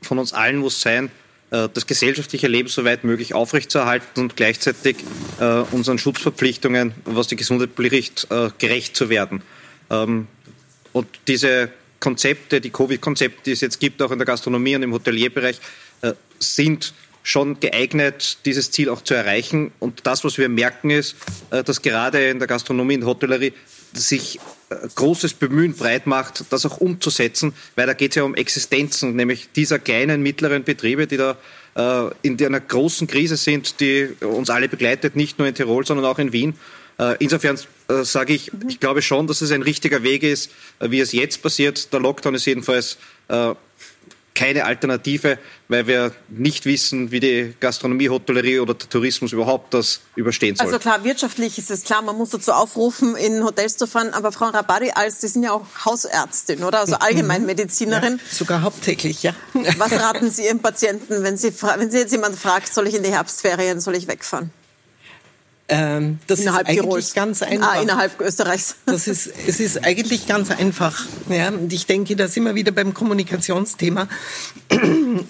von 0.00 0.18
uns 0.18 0.32
allen 0.32 0.56
muss 0.56 0.80
sein, 0.80 1.10
das 1.50 1.86
gesellschaftliche 1.86 2.46
Leben 2.46 2.68
so 2.68 2.84
weit 2.84 3.02
möglich 3.04 3.34
aufrechtzuerhalten 3.34 4.22
und 4.22 4.36
gleichzeitig 4.36 4.98
äh, 5.40 5.62
unseren 5.72 5.98
Schutzverpflichtungen, 5.98 6.94
was 7.04 7.26
die 7.26 7.36
Gesundheit 7.36 7.74
betrifft, 7.74 8.28
gerecht 8.58 8.96
zu 8.96 9.08
werden. 9.08 9.42
Ähm, 9.90 10.28
und 10.92 11.08
diese 11.26 11.70
Konzepte, 11.98 12.60
die 12.60 12.70
Covid-Konzepte, 12.70 13.42
die 13.46 13.52
es 13.52 13.60
jetzt 13.60 13.80
gibt, 13.80 14.00
auch 14.00 14.10
in 14.10 14.18
der 14.18 14.26
Gastronomie 14.26 14.76
und 14.76 14.82
im 14.82 14.92
Hotelierbereich, 14.92 15.60
sind 16.38 16.94
schon 17.22 17.60
geeignet, 17.60 18.38
dieses 18.44 18.70
Ziel 18.70 18.88
auch 18.88 19.02
zu 19.02 19.14
erreichen. 19.14 19.72
Und 19.78 20.06
das, 20.06 20.24
was 20.24 20.38
wir 20.38 20.48
merken, 20.48 20.90
ist, 20.90 21.16
äh, 21.50 21.62
dass 21.62 21.82
gerade 21.82 22.28
in 22.28 22.38
der 22.38 22.48
Gastronomie 22.48 22.96
und 22.96 23.04
Hotellerie 23.04 23.52
sich 23.92 24.36
äh, 24.36 24.40
großes 24.94 25.34
Bemühen 25.34 25.74
breit 25.74 26.06
macht, 26.06 26.44
das 26.50 26.64
auch 26.66 26.78
umzusetzen, 26.78 27.52
weil 27.76 27.86
da 27.86 27.92
geht 27.92 28.12
es 28.12 28.16
ja 28.16 28.22
um 28.22 28.34
Existenzen, 28.34 29.16
nämlich 29.16 29.48
dieser 29.54 29.78
kleinen, 29.78 30.22
mittleren 30.22 30.64
Betriebe, 30.64 31.06
die 31.06 31.16
da 31.16 31.36
äh, 31.74 32.10
in 32.22 32.42
einer 32.44 32.60
großen 32.60 33.06
Krise 33.06 33.36
sind, 33.36 33.80
die 33.80 34.08
uns 34.20 34.50
alle 34.50 34.68
begleitet, 34.68 35.16
nicht 35.16 35.38
nur 35.38 35.48
in 35.48 35.54
Tirol, 35.54 35.84
sondern 35.84 36.06
auch 36.06 36.18
in 36.18 36.32
Wien. 36.32 36.54
Insofern 37.18 37.58
sage 37.88 38.34
ich, 38.34 38.52
ich 38.68 38.78
glaube 38.78 39.00
schon, 39.00 39.26
dass 39.26 39.40
es 39.40 39.52
ein 39.52 39.62
richtiger 39.62 40.02
Weg 40.02 40.22
ist, 40.22 40.50
wie 40.80 41.00
es 41.00 41.12
jetzt 41.12 41.40
passiert. 41.42 41.94
Der 41.94 42.00
Lockdown 42.00 42.34
ist 42.34 42.44
jedenfalls 42.44 42.98
keine 44.34 44.64
Alternative, 44.64 45.38
weil 45.68 45.86
wir 45.86 46.12
nicht 46.28 46.64
wissen, 46.64 47.10
wie 47.10 47.20
die 47.20 47.54
Gastronomie, 47.60 48.08
Hotellerie 48.08 48.60
oder 48.60 48.74
der 48.74 48.88
Tourismus 48.88 49.32
überhaupt 49.32 49.74
das 49.74 50.00
überstehen 50.16 50.56
soll. 50.56 50.66
Also 50.66 50.78
klar, 50.78 51.04
wirtschaftlich 51.04 51.58
ist 51.58 51.70
es 51.70 51.84
klar, 51.84 52.02
man 52.02 52.16
muss 52.16 52.30
dazu 52.30 52.52
aufrufen, 52.52 53.16
in 53.16 53.44
Hotels 53.44 53.76
zu 53.76 53.86
fahren. 53.86 54.10
Aber 54.14 54.32
Frau 54.32 54.46
Rabari, 54.46 54.92
als 54.94 55.20
Sie 55.20 55.28
sind 55.28 55.42
ja 55.42 55.52
auch 55.52 55.66
Hausärztin, 55.84 56.64
oder? 56.64 56.80
Also 56.80 56.96
Allgemeinmedizinerin. 56.96 58.14
Ja, 58.18 58.34
sogar 58.34 58.62
hauptsächlich, 58.62 59.22
ja. 59.22 59.34
Was 59.78 59.92
raten 59.92 60.30
Sie 60.30 60.46
Ihren 60.46 60.60
Patienten, 60.60 61.22
wenn 61.22 61.36
Sie, 61.36 61.52
wenn 61.76 61.90
Sie 61.90 61.98
jetzt 61.98 62.12
jemand 62.12 62.38
fragt, 62.38 62.72
soll 62.72 62.86
ich 62.86 62.94
in 62.94 63.02
die 63.02 63.10
Herbstferien, 63.10 63.80
soll 63.80 63.96
ich 63.96 64.08
wegfahren? 64.08 64.50
Ähm, 65.70 66.18
das 66.26 66.40
innerhalb 66.40 66.68
ist 66.68 66.70
eigentlich 66.70 66.82
Tirols. 66.82 67.14
ganz 67.14 67.42
ah, 67.42 67.46
einfach. 67.46 67.72
Ah, 67.74 67.82
innerhalb 67.82 68.20
Österreichs. 68.20 68.74
Das 68.86 69.06
ist, 69.06 69.30
es 69.46 69.60
ist 69.60 69.84
eigentlich 69.84 70.26
ganz 70.26 70.50
einfach. 70.50 71.06
Ja, 71.28 71.48
und 71.48 71.72
ich 71.72 71.86
denke, 71.86 72.16
da 72.16 72.26
sind 72.26 72.44
wir 72.44 72.56
wieder 72.56 72.72
beim 72.72 72.92
Kommunikationsthema. 72.92 74.08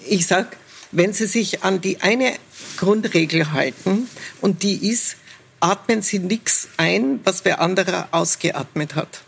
Ich 0.07 0.25
sage, 0.25 0.47
wenn 0.91 1.13
Sie 1.13 1.27
sich 1.27 1.63
an 1.63 1.79
die 1.79 2.01
eine 2.01 2.33
Grundregel 2.77 3.53
halten, 3.53 4.09
und 4.41 4.63
die 4.63 4.89
ist, 4.89 5.15
atmen 5.59 6.01
Sie 6.01 6.19
nichts 6.19 6.69
ein, 6.77 7.19
was 7.23 7.45
wer 7.45 7.61
anderer 7.61 8.09
ausgeatmet 8.11 8.95
hat. 8.95 9.21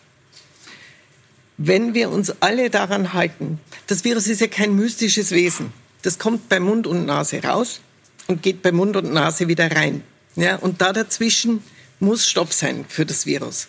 Wenn 1.57 1.93
wir 1.93 2.09
uns 2.09 2.33
alle 2.41 2.71
daran 2.71 3.13
halten, 3.13 3.59
das 3.85 4.03
Virus 4.03 4.27
ist 4.27 4.41
ja 4.41 4.47
kein 4.47 4.75
mystisches 4.75 5.31
Wesen. 5.31 5.71
Das 6.01 6.17
kommt 6.17 6.49
bei 6.49 6.59
Mund 6.59 6.87
und 6.87 7.05
Nase 7.05 7.43
raus 7.43 7.79
und 8.27 8.41
geht 8.41 8.63
bei 8.63 8.71
Mund 8.71 8.95
und 8.97 9.13
Nase 9.13 9.47
wieder 9.47 9.71
rein. 9.71 10.03
Ja, 10.35 10.55
und 10.55 10.81
da 10.81 10.93
dazwischen 10.93 11.63
muss 11.99 12.27
Stopp 12.27 12.53
sein 12.53 12.85
für 12.87 13.05
das 13.05 13.25
Virus. 13.25 13.67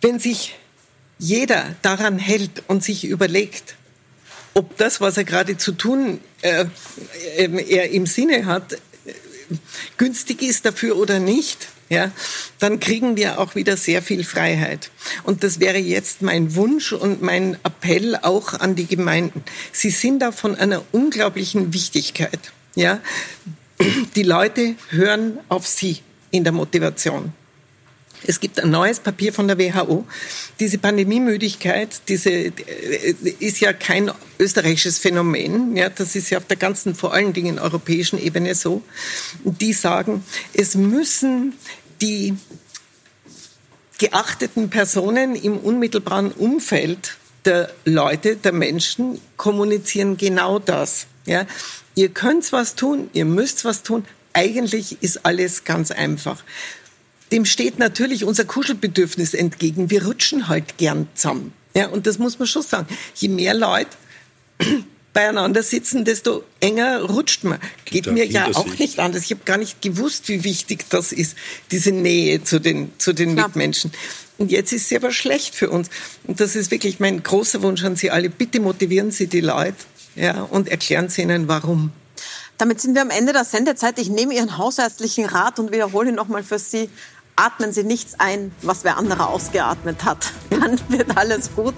Wenn 0.00 0.18
sich 0.18 0.54
jeder 1.18 1.74
daran 1.82 2.18
hält 2.18 2.62
und 2.68 2.84
sich 2.84 3.04
überlegt, 3.04 3.76
ob 4.54 4.76
das, 4.76 5.00
was 5.00 5.16
er 5.16 5.24
gerade 5.24 5.56
zu 5.56 5.72
tun 5.72 6.20
äh, 6.42 6.66
er 7.36 7.90
im 7.90 8.06
Sinne 8.06 8.46
hat, 8.46 8.78
günstig 9.96 10.42
ist 10.42 10.64
dafür 10.64 10.96
oder 10.96 11.18
nicht, 11.18 11.68
ja, 11.88 12.10
dann 12.58 12.80
kriegen 12.80 13.16
wir 13.16 13.38
auch 13.38 13.54
wieder 13.54 13.76
sehr 13.76 14.02
viel 14.02 14.24
Freiheit. 14.24 14.90
Und 15.22 15.44
das 15.44 15.60
wäre 15.60 15.78
jetzt 15.78 16.20
mein 16.20 16.56
Wunsch 16.56 16.92
und 16.92 17.22
mein 17.22 17.56
Appell 17.62 18.16
auch 18.16 18.54
an 18.54 18.74
die 18.74 18.86
Gemeinden. 18.86 19.44
Sie 19.72 19.90
sind 19.90 20.20
da 20.20 20.32
von 20.32 20.56
einer 20.56 20.82
unglaublichen 20.90 21.72
Wichtigkeit. 21.72 22.52
Ja, 22.74 23.00
die 24.16 24.22
Leute 24.22 24.74
hören 24.90 25.38
auf 25.48 25.66
sie 25.66 25.98
in 26.30 26.44
der 26.44 26.52
Motivation. 26.52 27.32
Es 28.24 28.40
gibt 28.40 28.58
ein 28.60 28.70
neues 28.70 28.98
Papier 28.98 29.32
von 29.32 29.46
der 29.46 29.58
WHO. 29.58 30.04
Diese 30.58 30.78
Pandemiemüdigkeit, 30.78 32.00
diese 32.08 32.30
äh, 32.30 32.52
ist 33.38 33.60
ja 33.60 33.72
kein 33.72 34.10
österreichisches 34.38 34.98
Phänomen. 34.98 35.76
Ja, 35.76 35.90
das 35.90 36.16
ist 36.16 36.30
ja 36.30 36.38
auf 36.38 36.46
der 36.46 36.56
ganzen, 36.56 36.94
vor 36.94 37.12
allen 37.12 37.32
Dingen 37.32 37.58
europäischen 37.58 38.18
Ebene 38.18 38.54
so. 38.54 38.82
Die 39.44 39.72
sagen, 39.72 40.24
es 40.54 40.74
müssen 40.74 41.54
die 42.00 42.34
geachteten 43.98 44.70
Personen 44.70 45.34
im 45.36 45.58
unmittelbaren 45.58 46.32
Umfeld 46.32 47.16
der 47.44 47.70
Leute, 47.84 48.36
der 48.36 48.52
Menschen 48.52 49.20
kommunizieren 49.36 50.16
genau 50.16 50.58
das. 50.58 51.06
Ja, 51.26 51.46
ihr 51.96 52.10
könnt 52.10 52.52
was 52.52 52.76
tun, 52.76 53.10
ihr 53.12 53.24
müsst 53.24 53.64
was 53.64 53.82
tun. 53.82 54.04
Eigentlich 54.32 54.98
ist 55.00 55.26
alles 55.26 55.64
ganz 55.64 55.90
einfach. 55.90 56.44
Dem 57.32 57.44
steht 57.44 57.80
natürlich 57.80 58.24
unser 58.24 58.44
Kuschelbedürfnis 58.44 59.34
entgegen. 59.34 59.90
Wir 59.90 60.06
rutschen 60.06 60.46
halt 60.46 60.78
gern 60.78 61.08
zusammen. 61.14 61.52
Ja, 61.74 61.88
und 61.88 62.06
das 62.06 62.18
muss 62.18 62.38
man 62.38 62.46
schon 62.46 62.62
sagen. 62.62 62.86
Je 63.16 63.28
mehr 63.28 63.54
Leute 63.54 63.90
beieinander 65.12 65.62
sitzen, 65.62 66.04
desto 66.04 66.44
enger 66.60 67.02
rutscht 67.02 67.42
man. 67.42 67.58
Geht 67.86 68.06
mir 68.06 68.26
ja 68.26 68.46
auch 68.52 68.68
sich. 68.68 68.78
nicht 68.78 68.98
anders. 69.00 69.24
Ich 69.24 69.30
habe 69.32 69.40
gar 69.44 69.56
nicht 69.56 69.82
gewusst, 69.82 70.28
wie 70.28 70.44
wichtig 70.44 70.84
das 70.90 71.10
ist, 71.10 71.34
diese 71.70 71.90
Nähe 71.90 72.44
zu 72.44 72.60
den, 72.60 72.92
zu 72.98 73.12
den 73.12 73.34
Mitmenschen. 73.34 73.90
Und 74.38 74.52
jetzt 74.52 74.72
ist 74.72 74.90
sie 74.90 74.96
aber 74.96 75.12
schlecht 75.12 75.54
für 75.54 75.70
uns. 75.70 75.88
Und 76.24 76.40
das 76.40 76.54
ist 76.54 76.70
wirklich 76.70 77.00
mein 77.00 77.22
großer 77.22 77.62
Wunsch 77.62 77.82
an 77.84 77.96
Sie 77.96 78.10
alle. 78.10 78.28
Bitte 78.28 78.60
motivieren 78.60 79.10
Sie 79.10 79.26
die 79.26 79.40
Leute 79.40 79.76
ja, 80.16 80.42
und 80.42 80.68
erklären 80.68 81.08
Sie 81.08 81.22
ihnen, 81.22 81.48
warum. 81.48 81.92
Damit 82.58 82.80
sind 82.80 82.94
wir 82.94 83.02
am 83.02 83.10
Ende 83.10 83.32
der 83.32 83.44
Sendezeit. 83.44 83.98
Ich 83.98 84.08
nehme 84.08 84.34
Ihren 84.34 84.56
hausärztlichen 84.56 85.26
Rat 85.26 85.58
und 85.58 85.72
wiederhole 85.72 86.08
ihn 86.08 86.14
nochmal 86.14 86.42
für 86.42 86.58
Sie 86.58 86.88
atmen 87.36 87.70
Sie 87.70 87.84
nichts 87.84 88.18
ein, 88.18 88.50
was 88.62 88.82
wer 88.82 88.96
anderer 88.96 89.28
ausgeatmet 89.28 90.04
hat. 90.04 90.32
Dann 90.50 90.80
wird 90.88 91.16
alles 91.16 91.54
gut. 91.54 91.74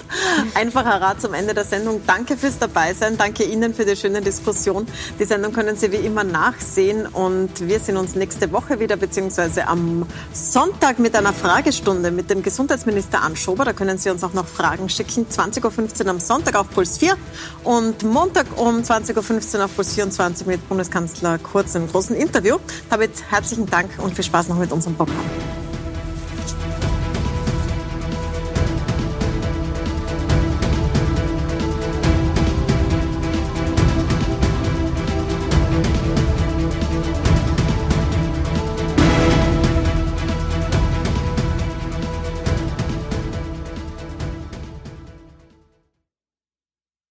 Einfacher 0.55 1.01
Rat 1.01 1.21
zum 1.21 1.35
Ende 1.35 1.53
der 1.53 1.65
Sendung. 1.65 2.01
Danke 2.07 2.37
fürs 2.37 2.59
Dabeisein. 2.59 3.19
Danke 3.19 3.43
Ihnen 3.45 3.75
für 3.75 3.85
die 3.85 3.97
schöne 3.97 4.21
Diskussion. 4.21 4.87
Die 5.19 5.25
Sendung 5.25 5.53
können 5.53 5.77
Sie 5.77 5.91
wie 5.91 5.97
immer 5.97 6.23
nachsehen 6.23 7.07
und 7.07 7.67
wir 7.67 7.81
sehen 7.81 7.97
uns 7.97 8.15
nächste 8.15 8.53
Woche 8.53 8.79
wieder, 8.79 8.97
beziehungsweise 8.97 9.67
am 9.67 10.07
Sonntag 10.33 11.01
mit 11.01 11.17
einer 11.17 11.33
Fragestunde 11.33 12.13
mit 12.13 12.31
dem 12.31 12.43
Gesundheitsminister 12.43 13.23
Anschober. 13.23 13.65
Da 13.65 13.73
können 13.73 13.99
Sie 13.99 14.11
uns 14.11 14.23
auch 14.23 14.35
noch 14.35 14.47
Fragen 14.47 14.89
schicken. 14.89 15.27
20.15 15.29 16.05
Uhr 16.05 16.11
am 16.11 16.21
Sonntag 16.21 16.55
auf 16.55 16.71
Puls 16.71 16.99
4 16.99 17.17
und 17.65 18.05
Montag 18.05 18.47
um 18.57 18.83
20.15 18.83 19.59
Uhr 19.59 19.65
auf 19.65 19.75
Puls 19.75 19.95
24 19.95 20.47
mit 20.47 20.69
Bundeskanzler 20.69 21.39
Kurz 21.39 21.75
im 21.75 21.89
großen 21.89 22.15
Interview. 22.15 22.59
Damit 22.91 23.11
herzlichen 23.29 23.67
Dank 23.67 23.91
und 23.99 24.15
viel 24.15 24.25
Spaß 24.25 24.49
noch 24.49 24.59
mit 24.59 24.71
unserem 24.71 24.95
Programm. 24.95 25.48